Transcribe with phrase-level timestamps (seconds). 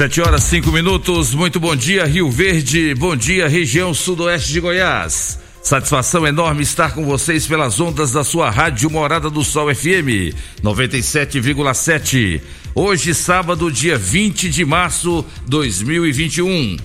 [0.00, 1.34] Sete horas, cinco minutos.
[1.34, 2.94] Muito bom dia, Rio Verde.
[2.94, 5.38] Bom dia, região sudoeste de Goiás.
[5.62, 10.34] Satisfação enorme estar com vocês pelas ondas da sua rádio Morada do Sol FM
[10.64, 12.40] 97,7.
[12.74, 16.78] Hoje, sábado, dia 20 de março 2021.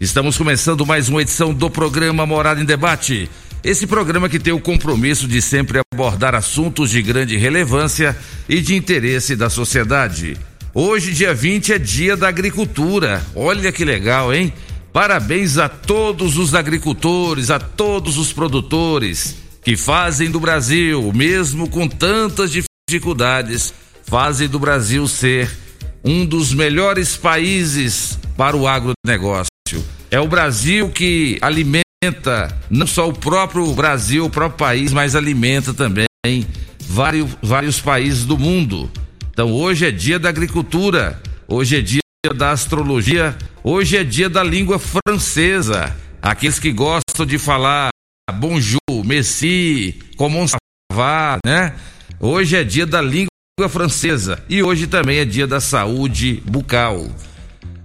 [0.00, 3.28] Estamos começando mais uma edição do programa Morada em Debate.
[3.62, 8.16] Esse programa que tem o compromisso de sempre abordar assuntos de grande relevância
[8.48, 10.34] e de interesse da sociedade.
[10.76, 13.24] Hoje, dia 20, é dia da agricultura.
[13.36, 14.52] Olha que legal, hein?
[14.92, 21.86] Parabéns a todos os agricultores, a todos os produtores que fazem do Brasil, mesmo com
[21.86, 25.48] tantas dificuldades, fazem do Brasil ser
[26.04, 29.46] um dos melhores países para o agronegócio.
[30.10, 31.84] É o Brasil que alimenta
[32.68, 36.06] não só o próprio Brasil, o próprio país, mas alimenta também
[36.80, 38.90] vários, vários países do mundo.
[39.34, 42.00] Então hoje é dia da agricultura, hoje é dia
[42.36, 45.92] da astrologia, hoje é dia da língua francesa.
[46.22, 47.88] Aqueles que gostam de falar
[48.32, 50.56] bonjour, merci, comment ça
[50.92, 51.74] va, né?
[52.20, 53.28] Hoje é dia da língua
[53.68, 57.04] francesa e hoje também é dia da saúde bucal.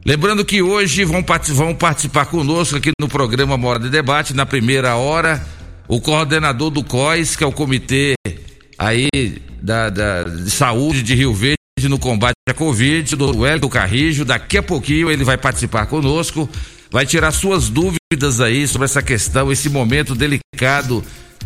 [0.05, 4.97] Lembrando que hoje vão, vão participar conosco aqui no programa Mora de Debate, na primeira
[4.97, 5.43] hora,
[5.87, 8.13] o coordenador do COIS, que é o Comitê
[8.79, 9.09] aí
[9.61, 14.25] da, da de Saúde de Rio Verde no combate à Covid, do Wellington Carrijo.
[14.25, 16.49] Daqui a pouquinho ele vai participar conosco,
[16.89, 21.03] vai tirar suas dúvidas aí sobre essa questão, esse momento delicado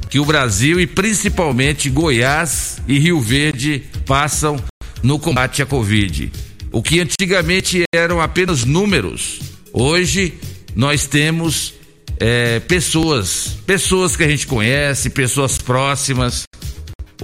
[0.10, 4.64] que o Brasil e principalmente Goiás e Rio Verde passam
[5.02, 6.32] no combate à Covid.
[6.72, 9.40] O que antigamente eram apenas números,
[9.72, 10.34] hoje
[10.76, 11.74] nós temos
[12.20, 16.44] é, pessoas, pessoas que a gente conhece, pessoas próximas.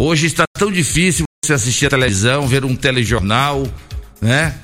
[0.01, 3.67] Hoje está tão difícil você assistir a televisão, ver um telejornal,
[4.21, 4.55] né?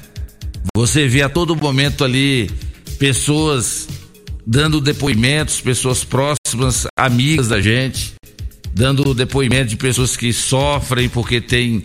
[0.74, 2.50] Você vê a todo momento ali
[2.98, 3.86] pessoas
[4.48, 8.14] dando depoimentos, pessoas próximas, amigas da gente,
[8.74, 11.84] dando depoimento de pessoas que sofrem porque tem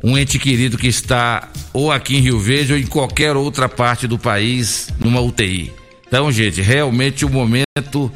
[0.00, 4.06] um ente querido que está ou aqui em Rio Verde ou em qualquer outra parte
[4.06, 5.72] do país numa UTI.
[6.06, 8.12] Então, gente, realmente o momento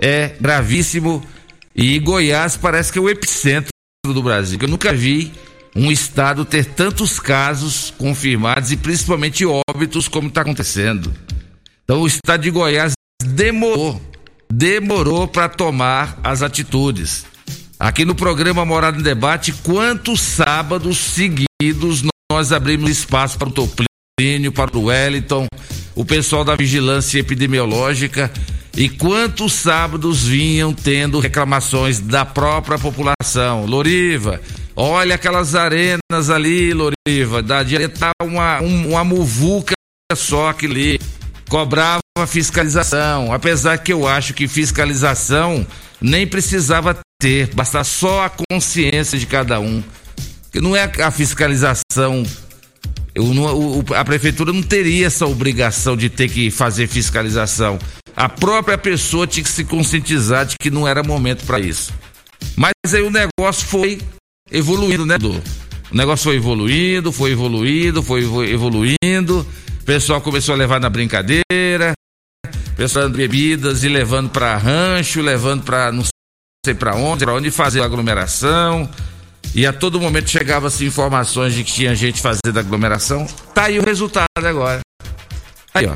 [0.00, 1.22] é gravíssimo
[1.76, 3.73] e Goiás parece que é o epicentro
[4.12, 4.58] do Brasil.
[4.60, 5.32] Eu nunca vi
[5.74, 11.12] um estado ter tantos casos confirmados e principalmente óbitos como está acontecendo.
[11.84, 12.92] Então o estado de Goiás
[13.22, 14.00] demorou,
[14.52, 17.24] demorou para tomar as atitudes.
[17.78, 24.52] Aqui no programa Morada em Debate, quantos sábados seguidos nós abrimos espaço para o Toplínio,
[24.52, 25.46] para o Wellington,
[25.94, 28.30] o pessoal da vigilância epidemiológica
[28.76, 33.66] e quantos sábados vinham tendo reclamações da própria população.
[33.66, 34.40] Loriva,
[34.74, 39.74] olha aquelas arenas ali, Loriva, da direita uma, um, uma muvuca
[40.16, 41.00] só que ali.
[41.48, 45.64] Cobrava fiscalização, apesar que eu acho que fiscalização
[46.00, 49.82] nem precisava ter, basta só a consciência de cada um.
[50.50, 52.24] Que não é a fiscalização
[53.16, 57.78] o, a prefeitura não teria essa obrigação de ter que fazer fiscalização.
[58.16, 61.92] A própria pessoa tinha que se conscientizar de que não era momento para isso.
[62.56, 64.00] Mas aí o negócio foi
[64.50, 65.34] evoluindo, né, Dô?
[65.90, 69.46] O negócio foi evoluindo, foi evoluindo, foi evoluindo.
[69.80, 71.94] O pessoal começou a levar na brincadeira,
[72.76, 76.04] pessoal dando bebidas e levando para rancho, levando para não
[76.64, 78.88] sei para onde, para onde fazer aglomeração.
[79.54, 83.26] E a todo momento chegava-se informações de que tinha gente fazendo aglomeração.
[83.54, 84.80] Tá aí o resultado agora.
[85.72, 85.94] Aí, ó.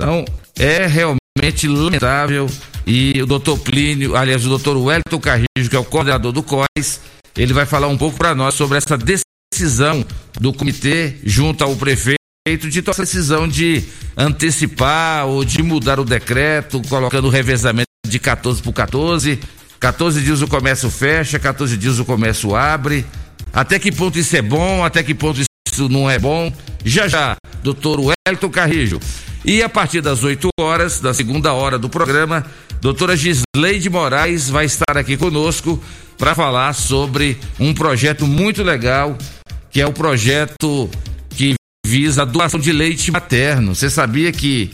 [0.00, 0.24] Então,
[0.58, 2.48] é realmente lamentável.
[2.86, 7.00] E o doutor Plínio, aliás, o doutor Wellington Carrijo, que é o coordenador do COIS,
[7.36, 10.04] ele vai falar um pouco para nós sobre essa decisão
[10.40, 12.18] do comitê junto ao prefeito
[12.56, 13.84] de tomar a decisão de
[14.16, 19.38] antecipar ou de mudar o decreto, colocando o revezamento de 14 por 14.
[19.80, 23.06] 14 dias o comércio fecha, 14 dias o comércio abre.
[23.52, 26.52] Até que ponto isso é bom, até que ponto isso não é bom?
[26.84, 29.00] Já já, doutor Wellington Carrijo.
[29.44, 32.44] E a partir das 8 horas, da segunda hora do programa,
[32.80, 35.82] doutora Gisleide Moraes vai estar aqui conosco
[36.18, 39.16] para falar sobre um projeto muito legal,
[39.70, 40.90] que é o projeto
[41.30, 41.54] que
[41.86, 43.74] visa a doação de leite materno.
[43.74, 44.72] Você sabia que,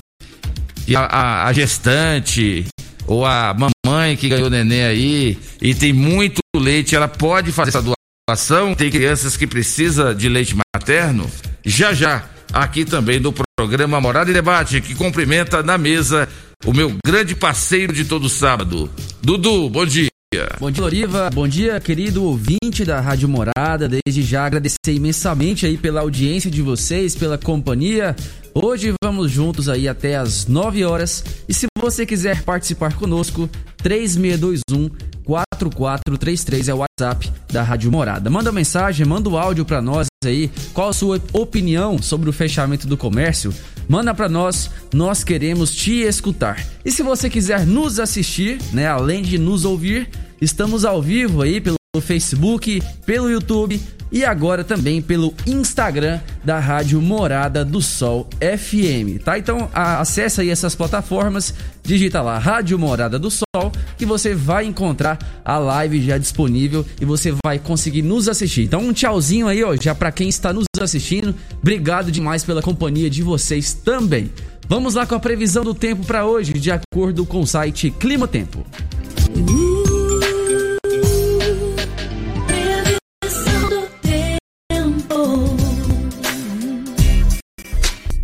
[0.96, 2.64] a, a, a gestante
[3.06, 3.73] ou a mamãe
[4.16, 7.84] que ganhou neném aí e tem muito leite, ela pode fazer essa
[8.28, 8.74] doação?
[8.74, 11.30] Tem crianças que precisam de leite materno?
[11.64, 16.28] Já já, aqui também do programa Morada e Debate, que cumprimenta na mesa
[16.64, 18.90] o meu grande parceiro de todo sábado.
[19.22, 20.13] Dudu, bom dia.
[20.58, 21.30] Bom dia, Loriva.
[21.32, 23.88] Bom dia, querido ouvinte da Rádio Morada.
[23.88, 28.16] Desde já agradecer imensamente aí pela audiência de vocês, pela companhia.
[28.52, 31.24] Hoje vamos juntos aí até as 9 horas.
[31.48, 33.48] E se você quiser participar conosco,
[33.78, 34.90] 3621
[35.24, 38.28] 4433 é o WhatsApp da Rádio Morada.
[38.28, 40.50] Manda mensagem, manda o áudio para nós aí.
[40.72, 43.52] Qual a sua opinião sobre o fechamento do comércio?
[43.88, 46.66] Manda para nós, nós queremos te escutar.
[46.84, 50.08] E se você quiser nos assistir, né, além de nos ouvir,
[50.40, 53.80] estamos ao vivo aí pelo Facebook, pelo YouTube
[54.14, 59.36] e agora também pelo Instagram da Rádio Morada do Sol FM, tá?
[59.36, 61.52] Então a, acessa aí essas plataformas,
[61.82, 67.04] digita lá Rádio Morada do Sol que você vai encontrar a live já disponível e
[67.04, 68.62] você vai conseguir nos assistir.
[68.62, 71.34] Então um tchauzinho aí, ó, já para quem está nos assistindo.
[71.60, 74.30] Obrigado demais pela companhia de vocês também.
[74.68, 78.28] Vamos lá com a previsão do tempo para hoje, de acordo com o site Clima
[78.28, 78.64] Tempo.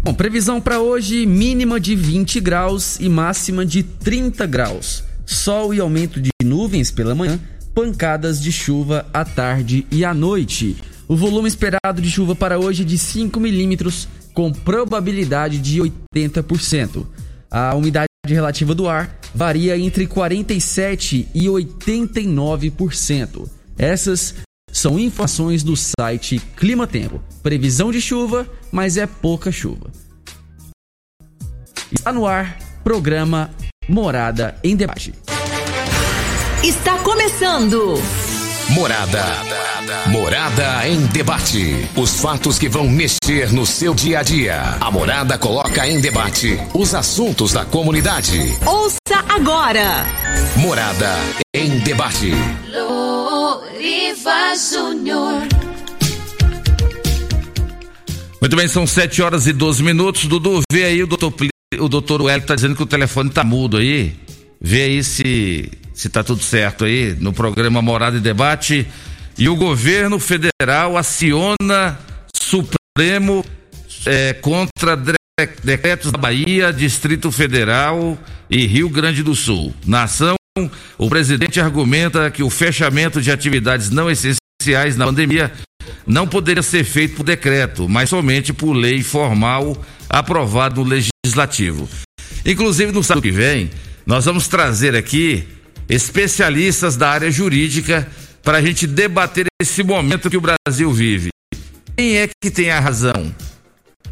[0.02, 5.04] Bom, previsão para hoje: mínima de 20 graus e máxima de 30 graus.
[5.26, 7.38] Sol e aumento de nuvens pela manhã,
[7.74, 10.76] pancadas de chuva à tarde e à noite.
[11.06, 17.04] O volume esperado de chuva para hoje é de 5 milímetros, com probabilidade de 80%.
[17.50, 23.48] A umidade relativa do ar varia entre 47% e 89%.
[23.76, 24.34] Essas
[24.72, 27.22] são informações do site Clima Tempo.
[27.42, 29.90] Previsão de chuva, mas é pouca chuva.
[31.92, 33.50] Está no ar, programa
[33.88, 35.12] Morada em Debate.
[36.62, 37.94] Está começando.
[38.70, 39.24] Morada.
[40.06, 41.88] Morada em debate.
[41.96, 44.76] Os fatos que vão mexer no seu dia a dia.
[44.80, 48.56] A Morada coloca em debate os assuntos da comunidade.
[48.64, 50.06] Ouça agora.
[50.56, 51.16] Morada
[51.54, 52.30] em debate.
[53.40, 55.48] Loriva Júnior.
[58.38, 60.26] Muito bem, são 7 horas e 12 minutos.
[60.26, 61.32] Dudu, vê aí o doutor,
[61.78, 64.14] o doutor Wellington tá dizendo que o telefone tá mudo aí.
[64.60, 68.86] Vê aí se, se tá tudo certo aí no programa Morada e Debate.
[69.38, 71.98] E o governo federal aciona
[72.34, 73.42] Supremo
[74.04, 75.14] eh, contra de-
[75.64, 78.18] decretos da Bahia, Distrito Federal
[78.50, 79.74] e Rio Grande do Sul.
[79.86, 80.06] Na
[80.98, 85.52] o presidente argumenta que o fechamento de atividades não essenciais na pandemia
[86.06, 89.76] não poderia ser feito por decreto, mas somente por lei formal
[90.08, 91.88] aprovada no legislativo.
[92.44, 93.70] Inclusive, no sábado que vem,
[94.04, 95.46] nós vamos trazer aqui
[95.88, 98.08] especialistas da área jurídica
[98.42, 101.28] para a gente debater esse momento que o Brasil vive.
[101.96, 103.34] Quem é que tem a razão?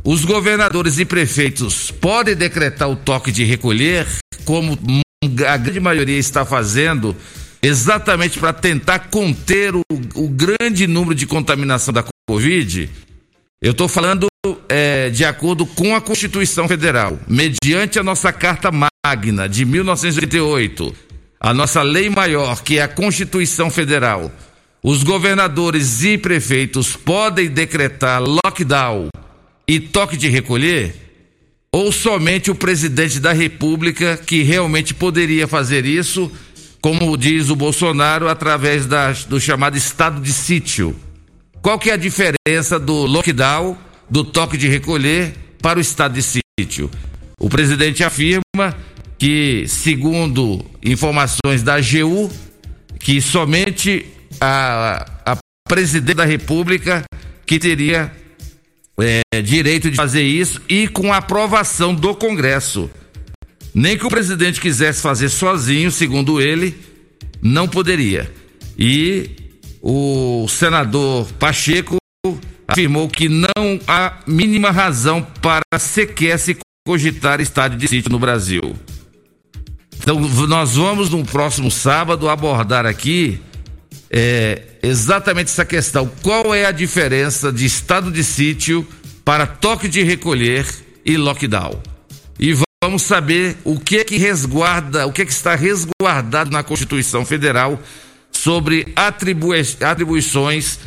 [0.05, 4.07] Os governadores e prefeitos podem decretar o toque de recolher,
[4.45, 4.79] como
[5.47, 7.17] a grande maioria está fazendo,
[7.61, 9.83] exatamente para tentar conter o,
[10.15, 12.89] o grande número de contaminação da Covid?
[13.61, 14.29] Eu estou falando
[14.69, 20.95] é, de acordo com a Constituição Federal, mediante a nossa Carta Magna de 1988,
[21.41, 24.31] a nossa lei maior, que é a Constituição Federal.
[24.81, 29.09] Os governadores e prefeitos podem decretar lockdown
[29.67, 31.08] e toque de recolher?
[31.79, 36.29] Ou somente o presidente da República que realmente poderia fazer isso,
[36.81, 40.97] como diz o Bolsonaro, através da- do chamado estado de sítio?
[41.63, 43.79] Qual que é a diferença do lockdown,
[44.11, 45.33] do toque de recolher
[45.63, 46.91] para o estado de sítio?
[47.39, 48.77] O presidente afirma
[49.17, 52.29] que, segundo informações da AGU,
[52.99, 54.05] que somente
[54.41, 55.37] a, a
[55.69, 57.05] presidente da República
[57.47, 58.11] que teria
[59.01, 62.91] é, direito de fazer isso e com aprovação do Congresso.
[63.75, 66.77] Nem que o presidente quisesse fazer sozinho, segundo ele,
[67.41, 68.33] não poderia.
[68.79, 69.31] E
[69.81, 71.97] o senador Pacheco
[72.67, 78.75] afirmou que não há mínima razão para sequer se cogitar estádio de sítio no Brasil.
[80.01, 83.41] Então, nós vamos no próximo sábado abordar aqui
[84.11, 86.11] é, exatamente essa questão.
[86.23, 88.87] Qual é a diferença de estado de sítio
[89.25, 90.67] para toque de recolher
[91.05, 91.83] e lockdown?
[92.39, 96.63] E vamos saber o que é que resguarda, o que é que está resguardado na
[96.63, 97.81] Constituição Federal
[98.31, 100.79] sobre atribui atribuições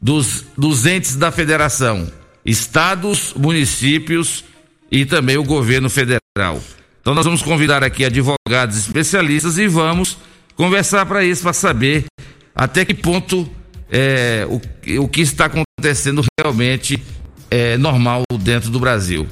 [0.00, 2.10] dos, dos entes da federação,
[2.44, 4.44] estados, municípios
[4.90, 6.62] e também o governo federal.
[7.00, 10.16] Então nós vamos convidar aqui advogados especialistas e vamos
[10.56, 12.06] conversar para isso, para saber
[12.54, 13.48] até que ponto
[13.90, 17.02] é, o, o que está acontecendo realmente
[17.50, 19.26] é normal dentro do Brasil.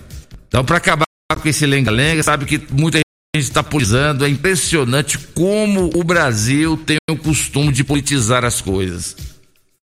[0.48, 2.98] Então, para acabar com esse lenga-lenga, sabe que muita
[3.34, 9.16] gente está politizando, é impressionante como o Brasil tem o costume de politizar as coisas.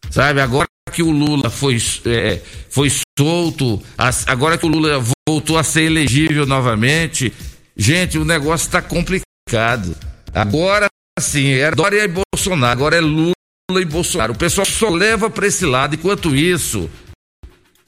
[0.10, 2.90] Sabe, agora que o Lula foi, é, foi
[3.20, 3.82] solto,
[4.28, 7.34] agora que o Lula voltou a ser elegível novamente,
[7.78, 9.96] Gente, o negócio está complicado.
[10.34, 10.88] Agora
[11.20, 13.34] sim, era é Dória e Bolsonaro, agora é Lula
[13.80, 14.34] e Bolsonaro.
[14.34, 16.90] O pessoal só leva para esse lado, enquanto isso,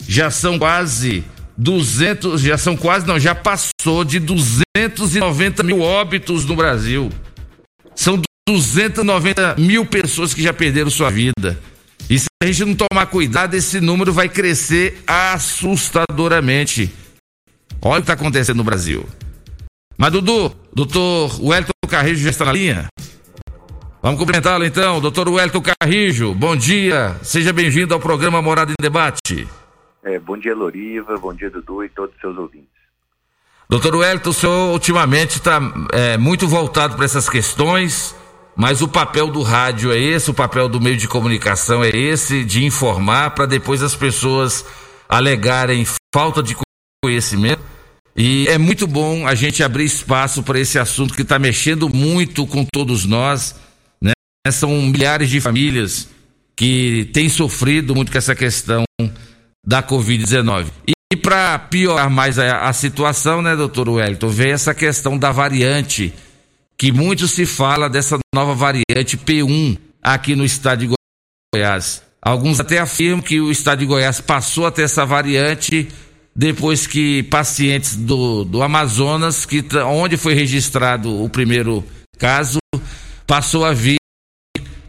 [0.08, 1.24] já são quase
[1.58, 7.10] 200, já são quase, não, já passou de 290 mil óbitos no Brasil.
[7.96, 11.60] São 290 mil pessoas que já perderam sua vida.
[12.10, 16.94] E se a gente não tomar cuidado, esse número vai crescer assustadoramente.
[17.82, 19.06] Olha o que está acontecendo no Brasil.
[19.98, 22.88] Mas, Dudu, doutor Wellington Carrijo já está na linha?
[24.08, 26.34] Vamos cumprimentá-lo então, doutor Wellington Carrijo.
[26.34, 29.46] Bom dia, seja bem-vindo ao programa Morada em Debate.
[30.02, 32.70] É, bom dia, Loriva, bom dia, Dudu e todos os seus ouvintes.
[33.68, 35.60] Doutor Wellington, o senhor ultimamente está
[35.92, 38.16] é, muito voltado para essas questões,
[38.56, 42.46] mas o papel do rádio é esse, o papel do meio de comunicação é esse,
[42.46, 44.66] de informar para depois as pessoas
[45.10, 45.86] alegarem
[46.16, 46.56] falta de
[47.04, 47.62] conhecimento
[48.16, 52.48] e é muito bom a gente abrir espaço para esse assunto que está mexendo muito
[52.48, 53.67] com todos nós.
[54.48, 54.52] Né?
[54.52, 56.08] São milhares de famílias
[56.56, 58.84] que têm sofrido muito com essa questão
[59.66, 60.68] da Covid-19.
[60.88, 65.32] E, e para piorar mais a, a, situação, né, doutor Wellington, vem essa questão da
[65.32, 66.14] variante,
[66.78, 70.94] que muito se fala dessa nova variante P1 aqui no estado de
[71.54, 72.02] Goiás.
[72.22, 75.90] Alguns até afirmam que o estado de Goiás passou a ter essa variante
[76.34, 81.84] depois que pacientes do, do Amazonas, que, onde foi registrado o primeiro
[82.18, 82.60] caso,
[83.26, 83.98] passou a vir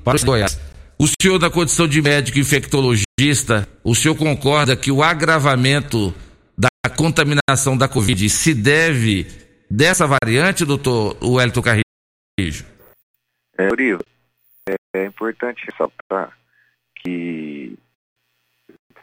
[0.04, 0.58] para o Goiás.
[0.98, 6.12] O senhor, da condição de médico infectologista, o senhor concorda que o agravamento
[6.56, 9.26] da contaminação da Covid se deve
[9.70, 12.64] dessa variante, doutor Wellington Carrijo?
[13.56, 14.02] É, Uriva,
[14.68, 16.36] é, é importante ressaltar
[16.96, 17.78] que,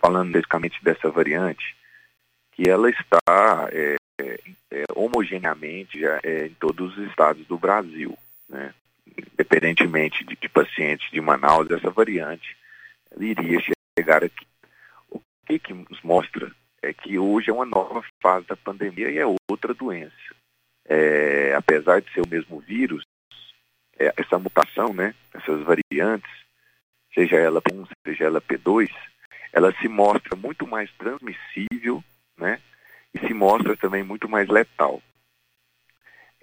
[0.02, 1.76] falando basicamente dessa variante,
[2.52, 8.18] que ela está é, é, homogeneamente é, em todos os estados do Brasil,
[8.50, 8.74] né?
[9.08, 12.56] Independentemente de, de pacientes de Manaus, essa variante
[13.18, 13.60] iria
[13.98, 14.46] chegar aqui.
[15.10, 19.18] O que, que nos mostra é que hoje é uma nova fase da pandemia e
[19.18, 20.14] é outra doença.
[20.88, 23.04] É, apesar de ser o mesmo vírus,
[23.98, 26.30] é, essa mutação, né, essas variantes,
[27.14, 28.90] seja ela P1, seja ela P2,
[29.54, 32.04] ela se mostra muito mais transmissível
[32.38, 32.60] né?
[33.14, 35.02] E se mostra também muito mais letal.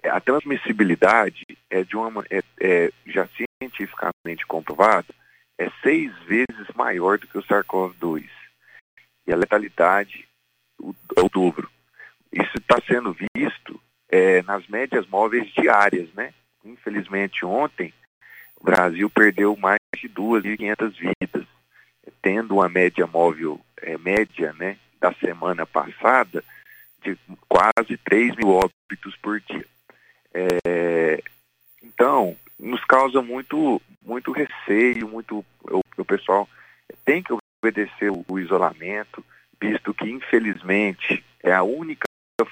[0.03, 3.27] É, a transmissibilidade é de uma é, é já
[3.61, 5.07] cientificamente comprovada
[5.57, 8.27] é seis vezes maior do que o SARS-CoV-2
[9.25, 10.27] e a letalidade
[11.15, 11.69] é o dobro.
[12.31, 13.79] Isso está sendo visto
[14.09, 16.33] é, nas médias móveis diárias, né?
[16.65, 17.93] Infelizmente ontem
[18.59, 21.45] o Brasil perdeu mais de 2.500 vidas,
[22.21, 26.43] tendo uma média móvel é, média, né, da semana passada
[27.01, 27.17] de
[27.47, 29.65] quase 3 mil óbitos por dia.
[30.33, 31.23] É,
[31.81, 36.47] então, nos causa muito, muito receio, muito o, o pessoal
[37.05, 39.23] tem que obedecer o, o isolamento,
[39.61, 42.05] visto que, infelizmente, é a única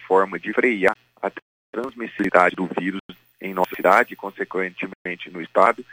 [0.07, 1.31] forma de frear a
[1.71, 3.01] transmissibilidade do vírus
[3.41, 5.83] em nossa cidade, consequentemente no estado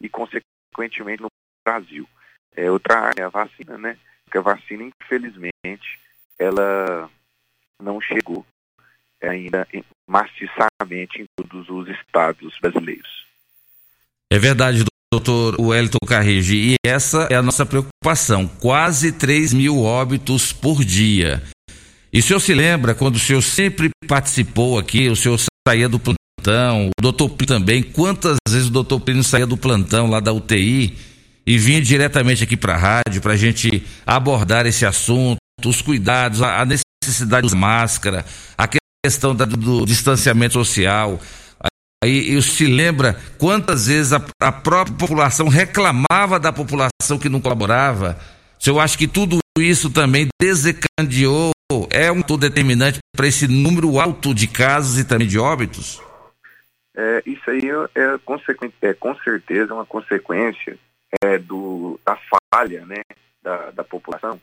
[0.00, 1.28] e consequentemente no
[1.64, 2.08] Brasil.
[2.54, 3.98] É, outra área é a vacina, né?
[4.24, 6.00] Porque a vacina, infelizmente,
[6.38, 7.10] ela
[7.80, 8.44] não chegou
[9.26, 9.66] ainda
[10.08, 13.26] maciçamente em todos os estados brasileiros.
[14.30, 20.52] É verdade, doutor Wellington Carrege, e essa é a nossa preocupação, quase 3 mil óbitos
[20.52, 21.42] por dia.
[22.12, 26.00] E o senhor se lembra quando o senhor sempre participou aqui, o senhor saía do
[26.00, 30.32] plantão, o doutor Plínio também, quantas vezes o doutor Plínio saía do plantão lá da
[30.32, 30.96] UTI
[31.46, 36.42] e vinha diretamente aqui para a rádio para a gente abordar esse assunto, os cuidados,
[36.42, 38.24] a necessidade de máscara,
[38.58, 38.66] a
[39.06, 41.20] questão da, do distanciamento social.
[42.02, 47.40] Aí eu se lembra quantas vezes a, a própria população reclamava da população que não
[47.40, 48.18] colaborava.
[48.66, 51.52] Eu acho que tudo isso também desencadeou,
[51.88, 56.02] é um todo determinante para esse número alto de casos e também de óbitos?
[56.96, 57.60] É, isso aí
[57.94, 60.76] é, é, com certeza uma consequência
[61.22, 62.18] é, do, da
[62.52, 63.02] falha né,
[63.40, 64.40] da, da população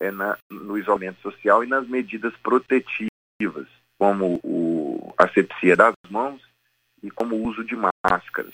[0.00, 3.68] é, na, no isolamento social e nas medidas protetivas,
[4.02, 6.42] como o, a asepsia das mãos
[7.04, 8.52] e como o uso de máscaras.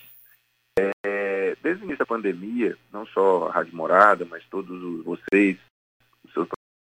[0.79, 5.57] É, desde o início da pandemia, não só a Rádio Morada, mas todos vocês,
[6.23, 6.47] os seus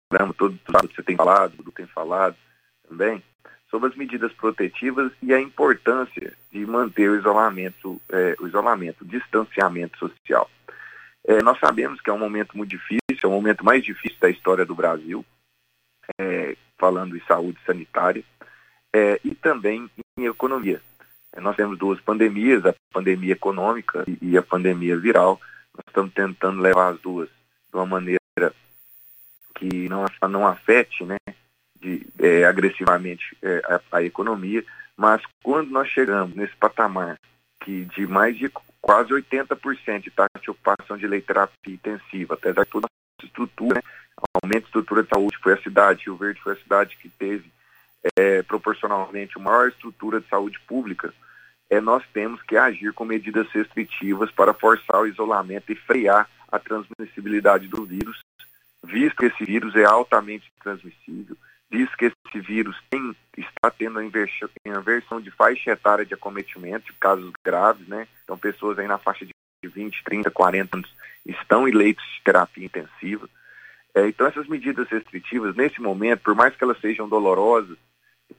[0.08, 2.36] programas, todos que você tem falado, tudo tem falado
[2.88, 3.24] também,
[3.72, 9.08] sobre as medidas protetivas e a importância de manter o isolamento, é, o isolamento, o
[9.08, 10.48] distanciamento social.
[11.26, 14.30] É, nós sabemos que é um momento muito difícil, é o momento mais difícil da
[14.30, 15.26] história do Brasil,
[16.22, 18.22] é, falando em saúde sanitária,
[18.94, 20.82] é, e também em economia.
[21.32, 25.40] É, nós temos duas pandemias, a pandemia econômica e, a pandemia viral.
[25.74, 28.20] Nós estamos tentando levar as duas de uma maneira
[29.56, 31.16] que não, não afete né,
[31.80, 34.62] de, é, agressivamente é, a, a, economia,
[34.98, 37.18] mas quando nós chegamos nesse patamar
[37.64, 42.66] que de mais de quase 80% de taxa de ocupação de leite terapia intensiva, apesar
[42.66, 42.88] de toda
[43.22, 43.84] estrutura,
[44.42, 47.52] aumento de estrutura de saúde, foi a cidade, Rio Verde foi a cidade que teve
[48.18, 51.14] é, proporcionalmente maior estrutura de saúde pública,
[51.70, 56.60] é, nós temos que agir com medidas restritivas para forçar o isolamento e frear a
[56.60, 58.20] transmissibilidade do vírus,
[58.84, 61.36] visto que esse vírus é altamente transmissível,
[61.72, 66.94] visto que esse vírus tem, está tendo a inversão de faixa etária de acometimento, de
[66.94, 68.08] casos graves, né?
[68.24, 69.34] Então, pessoas aí na faixa de
[69.68, 70.94] 20, 30, 40 anos
[71.26, 73.30] estão em leitos de terapia intensiva.
[73.96, 77.78] É, então, essas medidas restritivas, nesse momento, por mais que elas sejam dolorosas,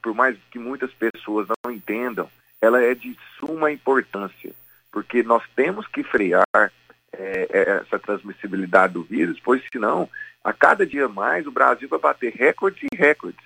[0.03, 2.29] por mais que muitas pessoas não entendam,
[2.61, 4.53] ela é de suma importância,
[4.91, 6.71] porque nós temos que frear é,
[7.13, 10.09] é, essa transmissibilidade do vírus, pois senão,
[10.43, 13.45] a cada dia mais, o Brasil vai bater recordes e recordes.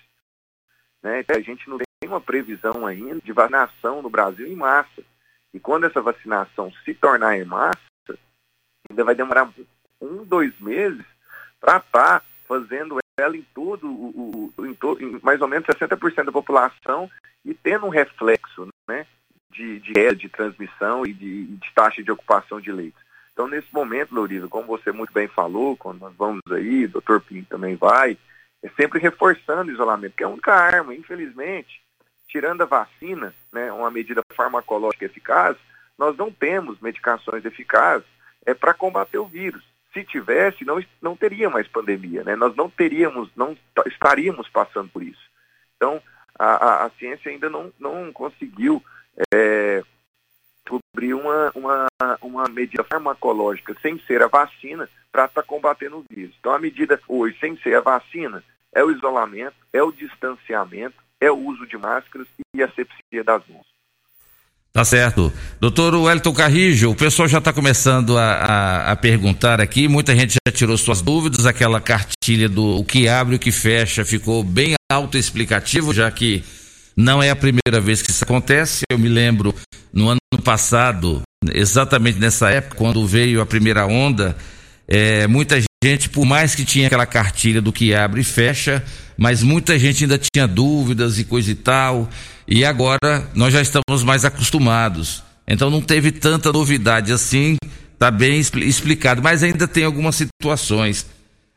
[1.03, 1.25] Né?
[1.29, 5.03] A gente não tem uma previsão ainda de vacinação no Brasil em massa.
[5.53, 7.79] E quando essa vacinação se tornar em massa,
[8.89, 9.51] ainda vai demorar
[10.01, 11.05] um, dois meses
[11.61, 16.25] para estar tá fazendo ela em tudo, o, o, em, em mais ou menos 60%
[16.25, 17.11] da população
[17.45, 19.07] e tendo um reflexo né,
[19.51, 23.03] de, de, de transmissão e de, de, taxa de ocupação de leitos.
[23.33, 27.21] Então, nesse momento, Louriva, como você muito bem falou, quando nós vamos aí, o doutor
[27.21, 28.17] Pinto também vai,
[28.63, 31.81] é sempre reforçando o isolamento, que é a única arma, infelizmente,
[32.29, 35.57] tirando a vacina, né, uma medida farmacológica eficaz,
[35.99, 38.07] nós não temos medicações eficazes
[38.47, 42.37] é, para combater o vírus se tivesse, não, não teria mais pandemia, né?
[42.37, 45.23] Nós não teríamos, não estaríamos passando por isso.
[45.77, 46.01] Então,
[46.39, 48.83] a, a, a ciência ainda não, não conseguiu
[49.35, 49.83] é,
[50.63, 51.87] descobrir uma, uma,
[52.21, 56.37] uma medida farmacológica sem ser a vacina para estar tá combatendo o vírus.
[56.39, 61.31] Então, a medida hoje, sem ser a vacina, é o isolamento, é o distanciamento, é
[61.31, 63.67] o uso de máscaras e a sepsia das mãos.
[64.73, 65.33] Tá certo.
[65.61, 70.35] Doutor Wellington Carrijo, o pessoal já está começando a, a, a, perguntar aqui, muita gente
[70.35, 74.45] já tirou suas dúvidas, aquela cartilha do o que abre e o que fecha ficou
[74.45, 76.45] bem autoexplicativo, já que
[76.97, 78.83] não é a primeira vez que isso acontece.
[78.91, 79.55] Eu me lembro
[79.93, 84.37] no ano passado, exatamente nessa época, quando veio a primeira onda,
[84.87, 88.85] é, muita gente, por mais que tinha aquela cartilha do que abre e fecha,
[89.17, 92.09] mas muita gente ainda tinha dúvidas e coisa e tal.
[92.47, 95.23] E agora nós já estamos mais acostumados.
[95.47, 97.57] Então não teve tanta novidade assim,
[97.95, 101.07] está bem explicado, mas ainda tem algumas situações.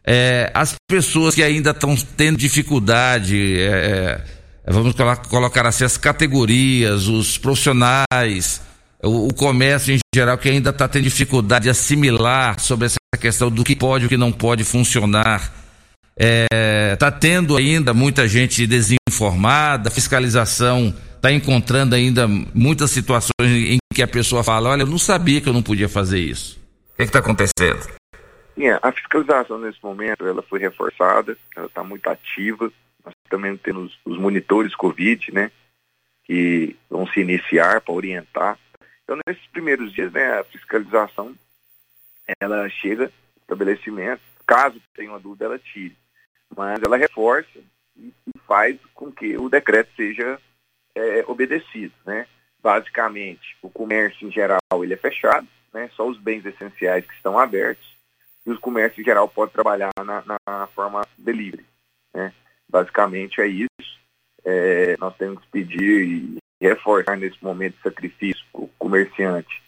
[0.05, 4.23] É, as pessoas que ainda estão tendo dificuldade, é,
[4.65, 4.95] é, vamos
[5.29, 8.61] colocar assim, as categorias, os profissionais,
[9.03, 13.49] o, o comércio em geral que ainda está tendo dificuldade de assimilar sobre essa questão
[13.49, 15.51] do que pode e o que não pode funcionar.
[16.17, 23.77] Está é, tendo ainda muita gente desinformada, a fiscalização está encontrando ainda muitas situações em
[23.93, 26.59] que a pessoa fala, olha, eu não sabia que eu não podia fazer isso.
[26.93, 27.79] O que está acontecendo?
[28.55, 32.71] Sim, a fiscalização nesse momento ela foi reforçada, ela está muito ativa,
[33.03, 35.51] nós também temos os monitores Covid, né?
[36.25, 38.57] Que vão se iniciar para orientar.
[39.11, 41.35] Então, nesses primeiros dias, né, a fiscalização,
[42.39, 45.97] ela chega no estabelecimento, caso tenha uma dúvida, ela tire.
[46.55, 47.59] Mas ela reforça
[47.97, 48.13] e,
[48.47, 50.39] faz com que o decreto seja
[50.95, 52.25] é, obedecido, né?
[52.63, 55.89] Basicamente, o comércio em geral ele é fechado, né?
[55.93, 57.93] Só os bens essenciais que estão abertos
[58.45, 61.65] e os comércios em geral podem trabalhar na, na forma delivery,
[62.13, 62.33] né?
[62.69, 63.99] Basicamente é isso.
[64.45, 69.61] É, nós temos que pedir e reforçar nesse momento de sacrifício o comerciante,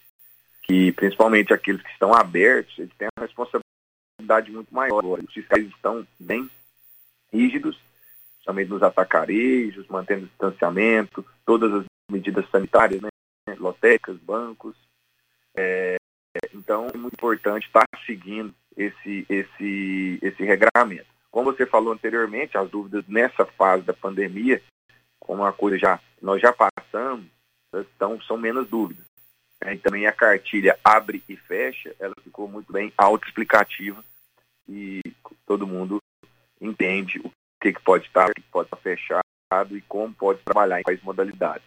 [0.62, 5.20] que principalmente aqueles que estão abertos, eles têm uma responsabilidade muito maior.
[5.20, 6.48] Os fiscais estão bem
[7.32, 7.80] rígidos,
[8.36, 13.10] principalmente nos atacarejos, mantendo o distanciamento, todas as medidas sanitárias, né?
[13.58, 14.76] lotecas, bancos.
[15.56, 15.96] É,
[16.54, 21.08] então é muito importante estar seguindo esse, esse, esse regramento.
[21.32, 24.62] Como você falou anteriormente, as dúvidas nessa fase da pandemia,
[25.20, 26.54] como uma coisa já nós já
[26.94, 27.26] passamos,
[27.74, 29.04] então são menos dúvidas.
[29.64, 34.04] É, e também a cartilha abre e fecha, ela ficou muito bem autoexplicativa
[34.68, 35.02] e
[35.46, 36.00] todo mundo
[36.62, 39.24] entende o que, que pode estar, o que pode estar fechado
[39.72, 41.64] e como pode trabalhar em quais modalidades.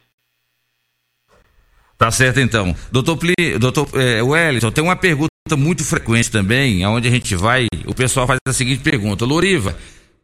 [1.96, 2.74] Tá certo então.
[2.92, 7.66] Doutor, Pli, doutor é, Wellington, tem uma pergunta muito frequente também, aonde a gente vai,
[7.86, 9.74] o pessoal faz a seguinte pergunta, Loriva,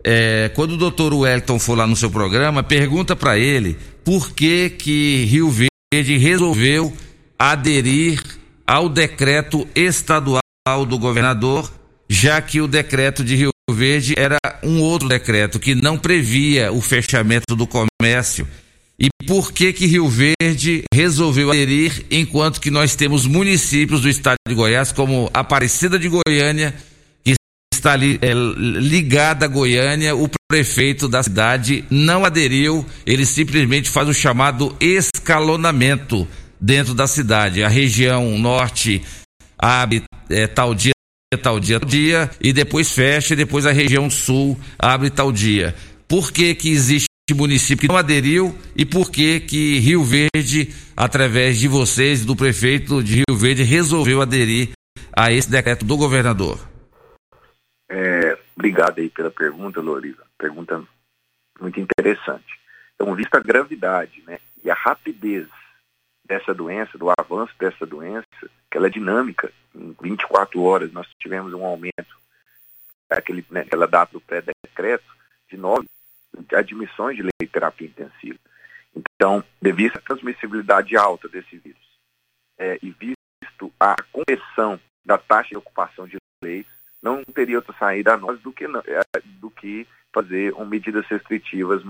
[0.05, 4.71] é, quando o doutor Wellington for lá no seu programa, pergunta para ele por que
[4.71, 6.93] que Rio Verde resolveu
[7.39, 8.23] aderir
[8.67, 10.43] ao decreto estadual
[10.87, 11.73] do governador,
[12.09, 16.81] já que o decreto de Rio Verde era um outro decreto que não previa o
[16.81, 18.47] fechamento do comércio.
[18.99, 24.37] E por que que Rio Verde resolveu aderir, enquanto que nós temos municípios do estado
[24.47, 26.75] de Goiás, como Aparecida de Goiânia,
[27.83, 34.09] está ali é, ligada a Goiânia, o prefeito da cidade não aderiu, ele simplesmente faz
[34.09, 36.29] o chamado escalonamento
[36.61, 37.65] dentro da cidade.
[37.65, 39.03] A região norte
[39.59, 40.93] abre é, tal dia,
[41.43, 45.75] tal dia, tal dia, e depois fecha, e depois a região sul abre tal dia.
[46.07, 51.59] Por que que existe município que não aderiu e por que que Rio Verde, através
[51.59, 54.71] de vocês, do prefeito de Rio Verde, resolveu aderir
[55.17, 56.72] a esse decreto do governador?
[57.95, 60.27] É, obrigado aí pela pergunta, Loriva.
[60.39, 60.83] Pergunta
[61.61, 62.59] muito interessante.
[62.95, 65.47] Então, vista a gravidade né, e a rapidez
[66.25, 68.27] dessa doença, do avanço dessa doença,
[68.71, 72.17] que ela é dinâmica, em 24 horas nós tivemos um aumento,
[73.11, 75.05] aquele, né, aquela data do pré-decreto,
[75.51, 75.87] de 9
[76.55, 78.39] admissões de leite terapia intensiva.
[78.97, 81.79] Então, devido à transmissibilidade alta desse vírus
[82.59, 88.15] é, e visto a correção da taxa de ocupação de leitos, não teria outra saída
[88.15, 91.83] a nós do que, é, do que fazer um, medidas restritivas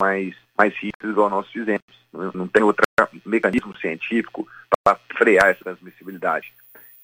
[0.00, 1.82] mais, mais rígidas, igual nós fizemos.
[2.12, 2.84] Não, tem outro
[3.24, 4.48] mecanismo científico
[4.82, 6.52] para frear essa transmissibilidade.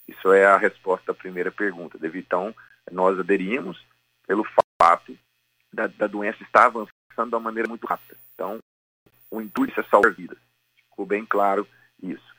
[0.08, 1.98] Isso é a resposta à primeira pergunta.
[1.98, 2.54] Devido, então,
[2.90, 3.84] nós aderimos
[4.26, 4.44] pelo
[4.80, 5.16] fato
[5.72, 8.16] da, da doença está avançando de uma maneira muito rápida.
[8.34, 8.58] Então,
[9.30, 10.38] o intuito é salvar vidas.
[10.90, 11.66] Ficou bem claro
[12.02, 12.32] isso.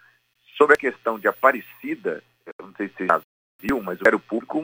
[0.58, 3.22] Sobre a questão de Aparecida, eu não sei se você já
[3.60, 4.64] viu, mas o aeroporto público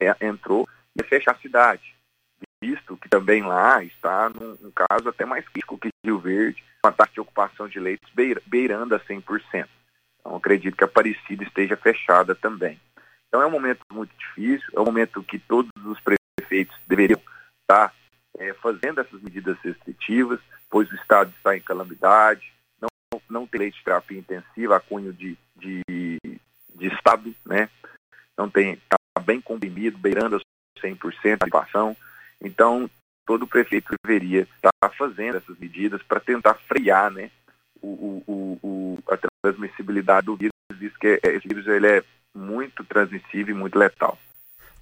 [0.00, 1.94] é, entrou e fechar a cidade.
[2.62, 6.92] Visto que também lá está num, um caso até mais crítico que Rio Verde, uma
[6.92, 9.68] taxa de ocupação de leitos beira, beirando a 100%.
[10.20, 12.80] Então, acredito que a Aparecida esteja fechada também.
[13.28, 17.20] Então, é um momento muito difícil, é um momento que todos os prefeitos deveriam
[17.62, 17.92] está
[18.38, 22.88] é, fazendo essas medidas restritivas, pois o Estado está em calamidade, não,
[23.28, 25.82] não tem leite de terapia intensiva a cunho de, de,
[26.74, 27.68] de Estado, né?
[28.38, 28.80] não tem,
[29.28, 30.40] bem comprimido, beirando a
[30.80, 31.94] 100% de ocupação.
[32.42, 32.88] Então,
[33.26, 37.30] todo prefeito deveria estar fazendo essas medidas para tentar frear né,
[37.82, 42.02] o, o, o, a transmissibilidade do vírus, visto que esse vírus ele é
[42.34, 44.18] muito transmissível e muito letal.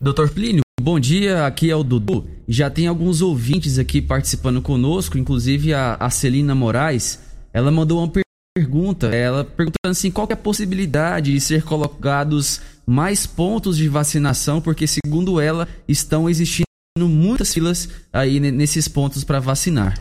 [0.01, 2.29] Doutor Plínio, Bom dia, aqui é o Dudu.
[2.47, 7.19] Já tem alguns ouvintes aqui participando conosco, inclusive a, a Celina Moraes.
[7.53, 8.13] Ela mandou uma
[8.55, 14.61] pergunta, ela perguntando assim, qual é a possibilidade de ser colocados mais pontos de vacinação,
[14.61, 16.67] porque segundo ela estão existindo
[16.99, 19.95] muitas filas aí nesses pontos para vacinar.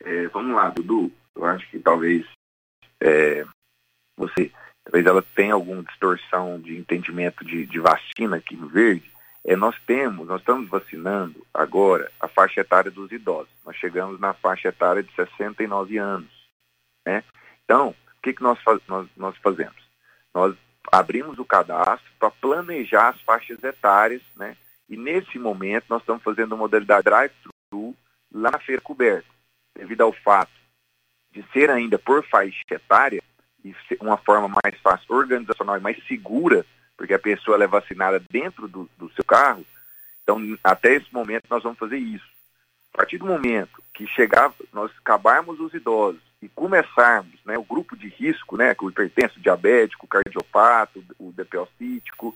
[0.00, 1.10] É, vamos lá, Dudu.
[1.34, 2.26] Eu acho que talvez
[3.00, 3.44] é,
[4.16, 4.50] você,
[4.84, 9.08] talvez ela tenha alguma distorção de entendimento de, de vacina aqui no verde
[9.48, 13.48] é, nós temos, nós estamos vacinando agora a faixa etária dos idosos.
[13.64, 16.30] Nós chegamos na faixa etária de 69 anos.
[17.06, 17.24] Né?
[17.64, 19.82] Então, o que, que nós, nós, nós fazemos?
[20.34, 20.54] Nós
[20.90, 24.56] abrimos o cadastro para planejar as faixas etárias, né?
[24.88, 27.94] E nesse momento nós estamos fazendo a modalidade drive-thru
[28.32, 29.28] lá na feira coberta,
[29.74, 30.50] devido ao fato
[31.30, 33.22] de ser ainda por faixa etária
[33.64, 36.64] e uma forma mais fácil, organizacional e mais segura,
[36.96, 39.64] porque a pessoa é vacinada dentro do, do seu carro.
[40.22, 42.26] Então, até esse momento, nós vamos fazer isso.
[42.98, 47.96] A partir do momento que chegar, nós acabarmos os idosos e começarmos né, o grupo
[47.96, 52.34] de risco, né, com o hipertenso, diabético, cardiopato, o depiocítico,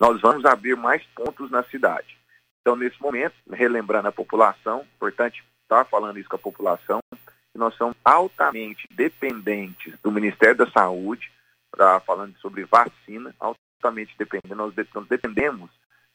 [0.00, 2.16] nós vamos abrir mais pontos na cidade.
[2.60, 7.00] Então, nesse momento, relembrando a população, importante estar falando isso com a população,
[7.52, 11.28] nós somos altamente dependentes do Ministério da Saúde,
[11.72, 15.70] pra, falando sobre vacina, altamente dependentes, nós dependemos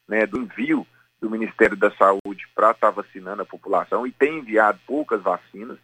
[0.08, 0.88] né, do envio
[1.22, 5.78] do Ministério da Saúde para estar tá vacinando a população e tem enviado poucas vacinas.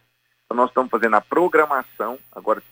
[0.44, 2.62] Então, nós estamos fazendo a programação, agora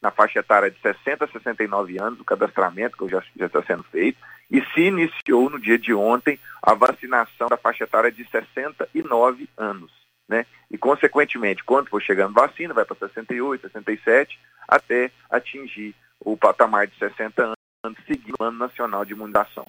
[0.00, 3.82] na faixa etária de 60 a 69 anos, o cadastramento que já, já está sendo
[3.84, 4.18] feito,
[4.50, 9.90] e se iniciou no dia de ontem a vacinação da faixa etária de 69 anos.
[10.28, 10.46] Né?
[10.70, 16.96] E, consequentemente, quando for chegando vacina, vai para 68, 67, até atingir o patamar de
[16.98, 19.66] 60 anos, seguindo o Plano Nacional de Imunização.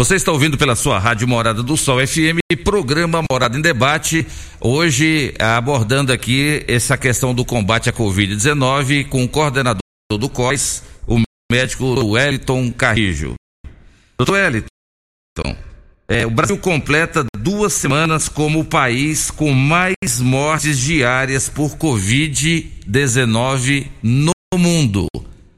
[0.00, 4.26] Você está ouvindo pela sua Rádio Morada do Sol FM, programa Morada em Debate,
[4.58, 11.20] hoje abordando aqui essa questão do combate à Covid-19 com o coordenador do COIS, o
[11.52, 13.34] médico Wellington Carrijo.
[14.16, 14.70] Doutor Wellington,
[16.08, 23.86] é, o Brasil completa duas semanas como o país com mais mortes diárias por Covid-19
[24.02, 25.08] no mundo.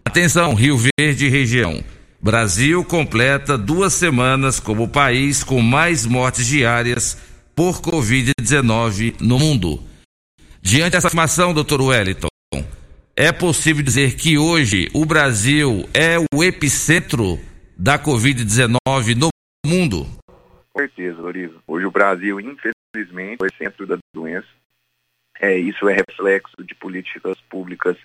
[0.04, 1.80] Atenção, Rio Verde região.
[2.24, 7.20] Brasil completa duas semanas como país com mais mortes diárias
[7.52, 9.82] por Covid-19 no mundo.
[10.62, 12.28] Diante dessa afirmação, doutor Wellington,
[13.16, 17.40] é possível dizer que hoje o Brasil é o epicentro
[17.76, 19.30] da Covid-19 no
[19.66, 20.06] mundo?
[20.72, 21.60] Com certeza, Loriva.
[21.66, 24.46] Hoje o Brasil, infelizmente, é o centro da doença.
[25.40, 27.96] É, isso é reflexo de políticas públicas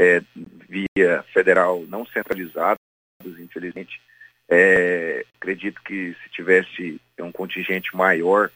[0.00, 0.22] é,
[0.70, 2.78] via federal não centralizadas
[3.38, 4.00] infelizmente.
[4.48, 8.50] É, acredito que se tivesse um contingente maior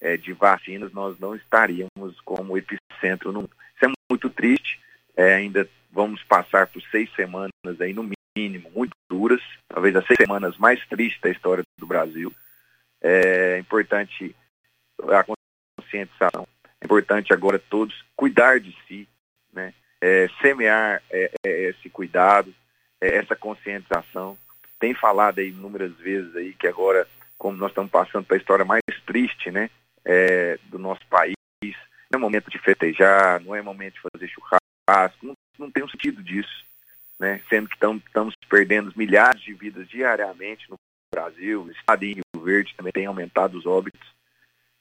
[0.00, 3.32] é, de vacinas, nós não estaríamos como epicentro.
[3.32, 3.42] No...
[3.42, 4.80] Isso é muito triste.
[5.16, 10.16] É, ainda vamos passar por seis semanas aí no mínimo muito duras, talvez as seis
[10.16, 12.32] semanas mais tristes da história do Brasil.
[13.00, 14.34] É importante
[15.00, 15.24] a
[15.78, 16.48] conscientização.
[16.80, 19.08] É importante agora todos cuidar de si,
[19.52, 19.74] né?
[20.00, 22.61] É, semear é, é esse cuidado, é,
[23.08, 24.38] essa conscientização.
[24.78, 28.64] Tem falado aí inúmeras vezes aí que agora, como nós estamos passando para a história
[28.64, 29.70] mais triste, né,
[30.04, 31.34] é, do nosso país,
[32.10, 35.88] não é momento de festejar, não é momento de fazer churrasco, não, não tem um
[35.88, 36.64] sentido disso,
[37.18, 40.76] né, sendo que estamos perdendo milhares de vidas diariamente no
[41.12, 44.12] Brasil, o estado em Rio Verde também tem aumentado os óbitos.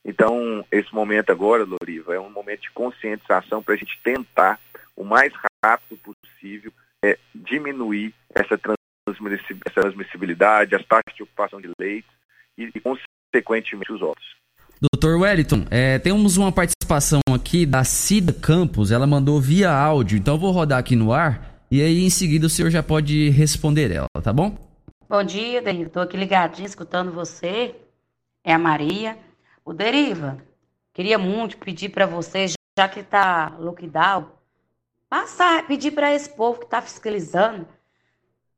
[0.03, 4.59] Então, esse momento agora, Loriva, é um momento de conscientização para a gente tentar,
[4.95, 5.31] o mais
[5.63, 12.11] rápido possível, é, diminuir essa transmissibilidade, as taxas de ocupação de leitos
[12.57, 14.35] e, e consequentemente, os óbitos.
[14.93, 20.35] Doutor Wellington, é, temos uma participação aqui da Cida Campos, ela mandou via áudio, então
[20.35, 23.91] eu vou rodar aqui no ar e aí em seguida o senhor já pode responder
[23.91, 24.57] ela, tá bom?
[25.07, 27.75] Bom dia, Deriva, estou aqui ligadinho escutando você,
[28.43, 29.17] é a Maria.
[29.63, 30.39] O Deriva,
[30.93, 34.29] queria muito pedir para você, já que está lockdown,
[35.11, 37.67] passar, pedir para esse povo que está fiscalizando,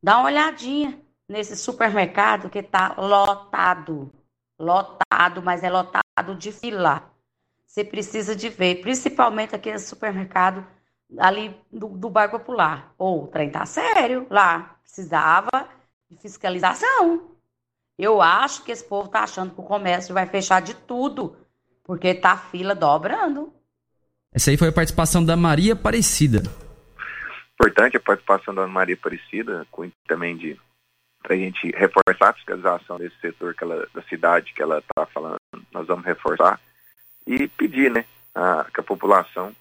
[0.04, 4.14] dar uma olhadinha nesse supermercado que está lotado.
[4.60, 7.12] Lotado, mas é lotado de fila.
[7.66, 10.64] Você precisa de ver, principalmente aquele supermercado
[11.18, 12.94] ali do, do bairro popular.
[13.00, 14.78] Ou o trem tá sério lá.
[14.84, 15.50] Precisava
[16.08, 17.32] de fiscalização.
[17.98, 21.36] Eu acho que esse povo tá achando que o comércio vai fechar de tudo,
[21.84, 23.52] porque tá a fila dobrando.
[24.34, 26.44] Essa aí foi a participação da Maria Aparecida.
[27.54, 30.58] Importante a participação da Maria Aparecida, com também de
[31.22, 35.06] para a gente reforçar a fiscalização desse setor que ela, da cidade que ela está
[35.06, 35.38] falando,
[35.72, 36.60] nós vamos reforçar
[37.26, 38.04] e pedir, né,
[38.36, 39.56] a, que a população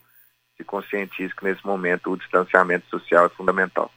[0.56, 3.92] se conscientize que nesse momento o distanciamento social é fundamental.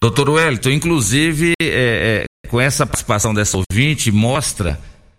[0.00, 4.78] Doutor Wellington, inclusive, é, é, com essa participação dessa ouvinte, mostra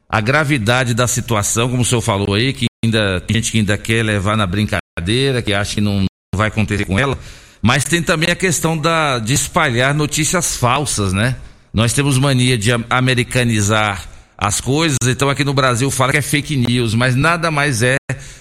[0.09, 3.77] a gravidade da situação, como o senhor falou aí, que ainda tem gente que ainda
[3.77, 7.17] quer levar na brincadeira, que acha que não vai acontecer com ela,
[7.61, 11.35] mas tem também a questão da, de espalhar notícias falsas, né?
[11.73, 16.55] Nós temos mania de americanizar as coisas, então aqui no Brasil fala que é fake
[16.55, 17.97] news, mas nada mais é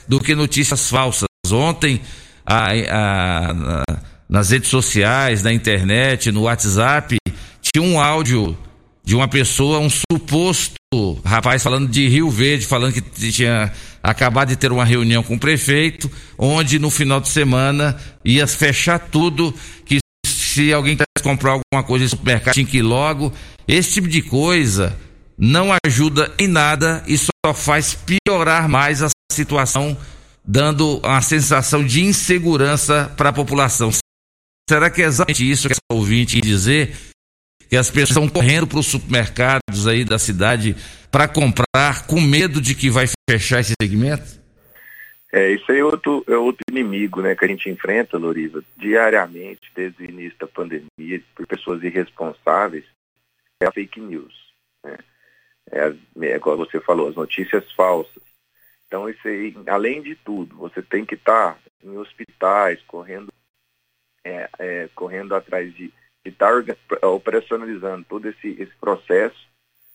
[0.07, 1.27] do que notícias falsas.
[1.51, 2.01] Ontem,
[2.47, 3.85] a, a, a,
[4.29, 7.17] nas redes sociais, na internet, no WhatsApp,
[7.61, 8.57] tinha um áudio
[9.05, 10.79] de uma pessoa, um suposto
[11.25, 13.01] rapaz falando de Rio Verde, falando que
[13.33, 13.73] tinha
[14.11, 18.99] acabado de ter uma reunião com o prefeito, onde no final de semana ia fechar
[18.99, 23.33] tudo, que se alguém quisesse comprar alguma coisa no supermercado tinha que ir logo.
[23.67, 24.99] Esse tipo de coisa
[25.37, 29.97] não ajuda em nada e só faz piorar mais a situação,
[30.45, 33.91] dando uma sensação de insegurança para a população.
[34.69, 36.97] Será que é exatamente isso que essa ouvinte dizer?
[37.69, 40.75] Que as pessoas estão correndo para os supermercados aí da cidade
[41.11, 44.39] para comprar com medo de que vai fechar esse segmento?
[45.31, 49.71] É, isso aí é outro, é outro inimigo né, que a gente enfrenta, Loriva, diariamente,
[49.75, 52.85] desde o início da pandemia, por pessoas irresponsáveis,
[53.61, 54.35] é a fake news.
[54.83, 54.97] Né?
[55.71, 58.23] É, é, igual você falou, as notícias falsas.
[58.87, 63.29] Então, isso aí, além de tudo, você tem que estar tá em hospitais, correndo,
[64.25, 65.93] é, é, correndo atrás de
[66.25, 69.49] estar tá operacionalizando todo esse, esse processo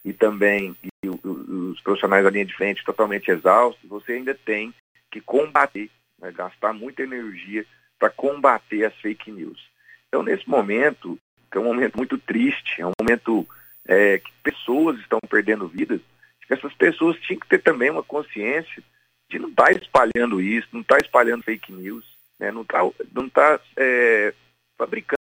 [0.05, 4.73] e também e, os profissionais da linha de frente totalmente exaustos, você ainda tem
[5.12, 7.65] que combater, né, gastar muita energia
[7.99, 9.59] para combater as fake news.
[10.07, 11.17] Então, nesse momento,
[11.51, 13.47] que é um momento muito triste, é um momento
[13.86, 16.01] é, que pessoas estão perdendo vidas,
[16.49, 18.83] essas pessoas tinham que ter também uma consciência
[19.29, 22.05] de não estar tá espalhando isso, não estar tá espalhando fake news,
[22.39, 22.79] né, não está
[23.12, 24.33] não tá, é,
[24.77, 25.22] fabricando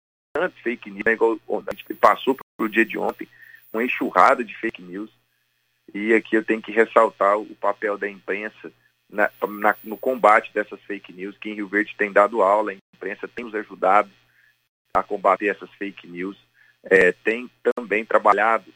[0.64, 3.28] fake news, né, igual a gente passou para o dia de ontem,
[3.74, 5.10] uma enxurrada de fake news.
[5.94, 8.72] E aqui eu tenho que ressaltar o papel da imprensa
[9.10, 12.76] na, na, no combate dessas fake news, que em Rio Verde tem dado aula, a
[12.96, 14.10] imprensa tem nos ajudado
[14.94, 16.38] a combater essas fake news
[16.84, 18.74] é, tem também trabalhado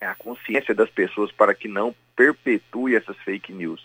[0.00, 3.84] a consciência das pessoas para que não perpetue essas fake news.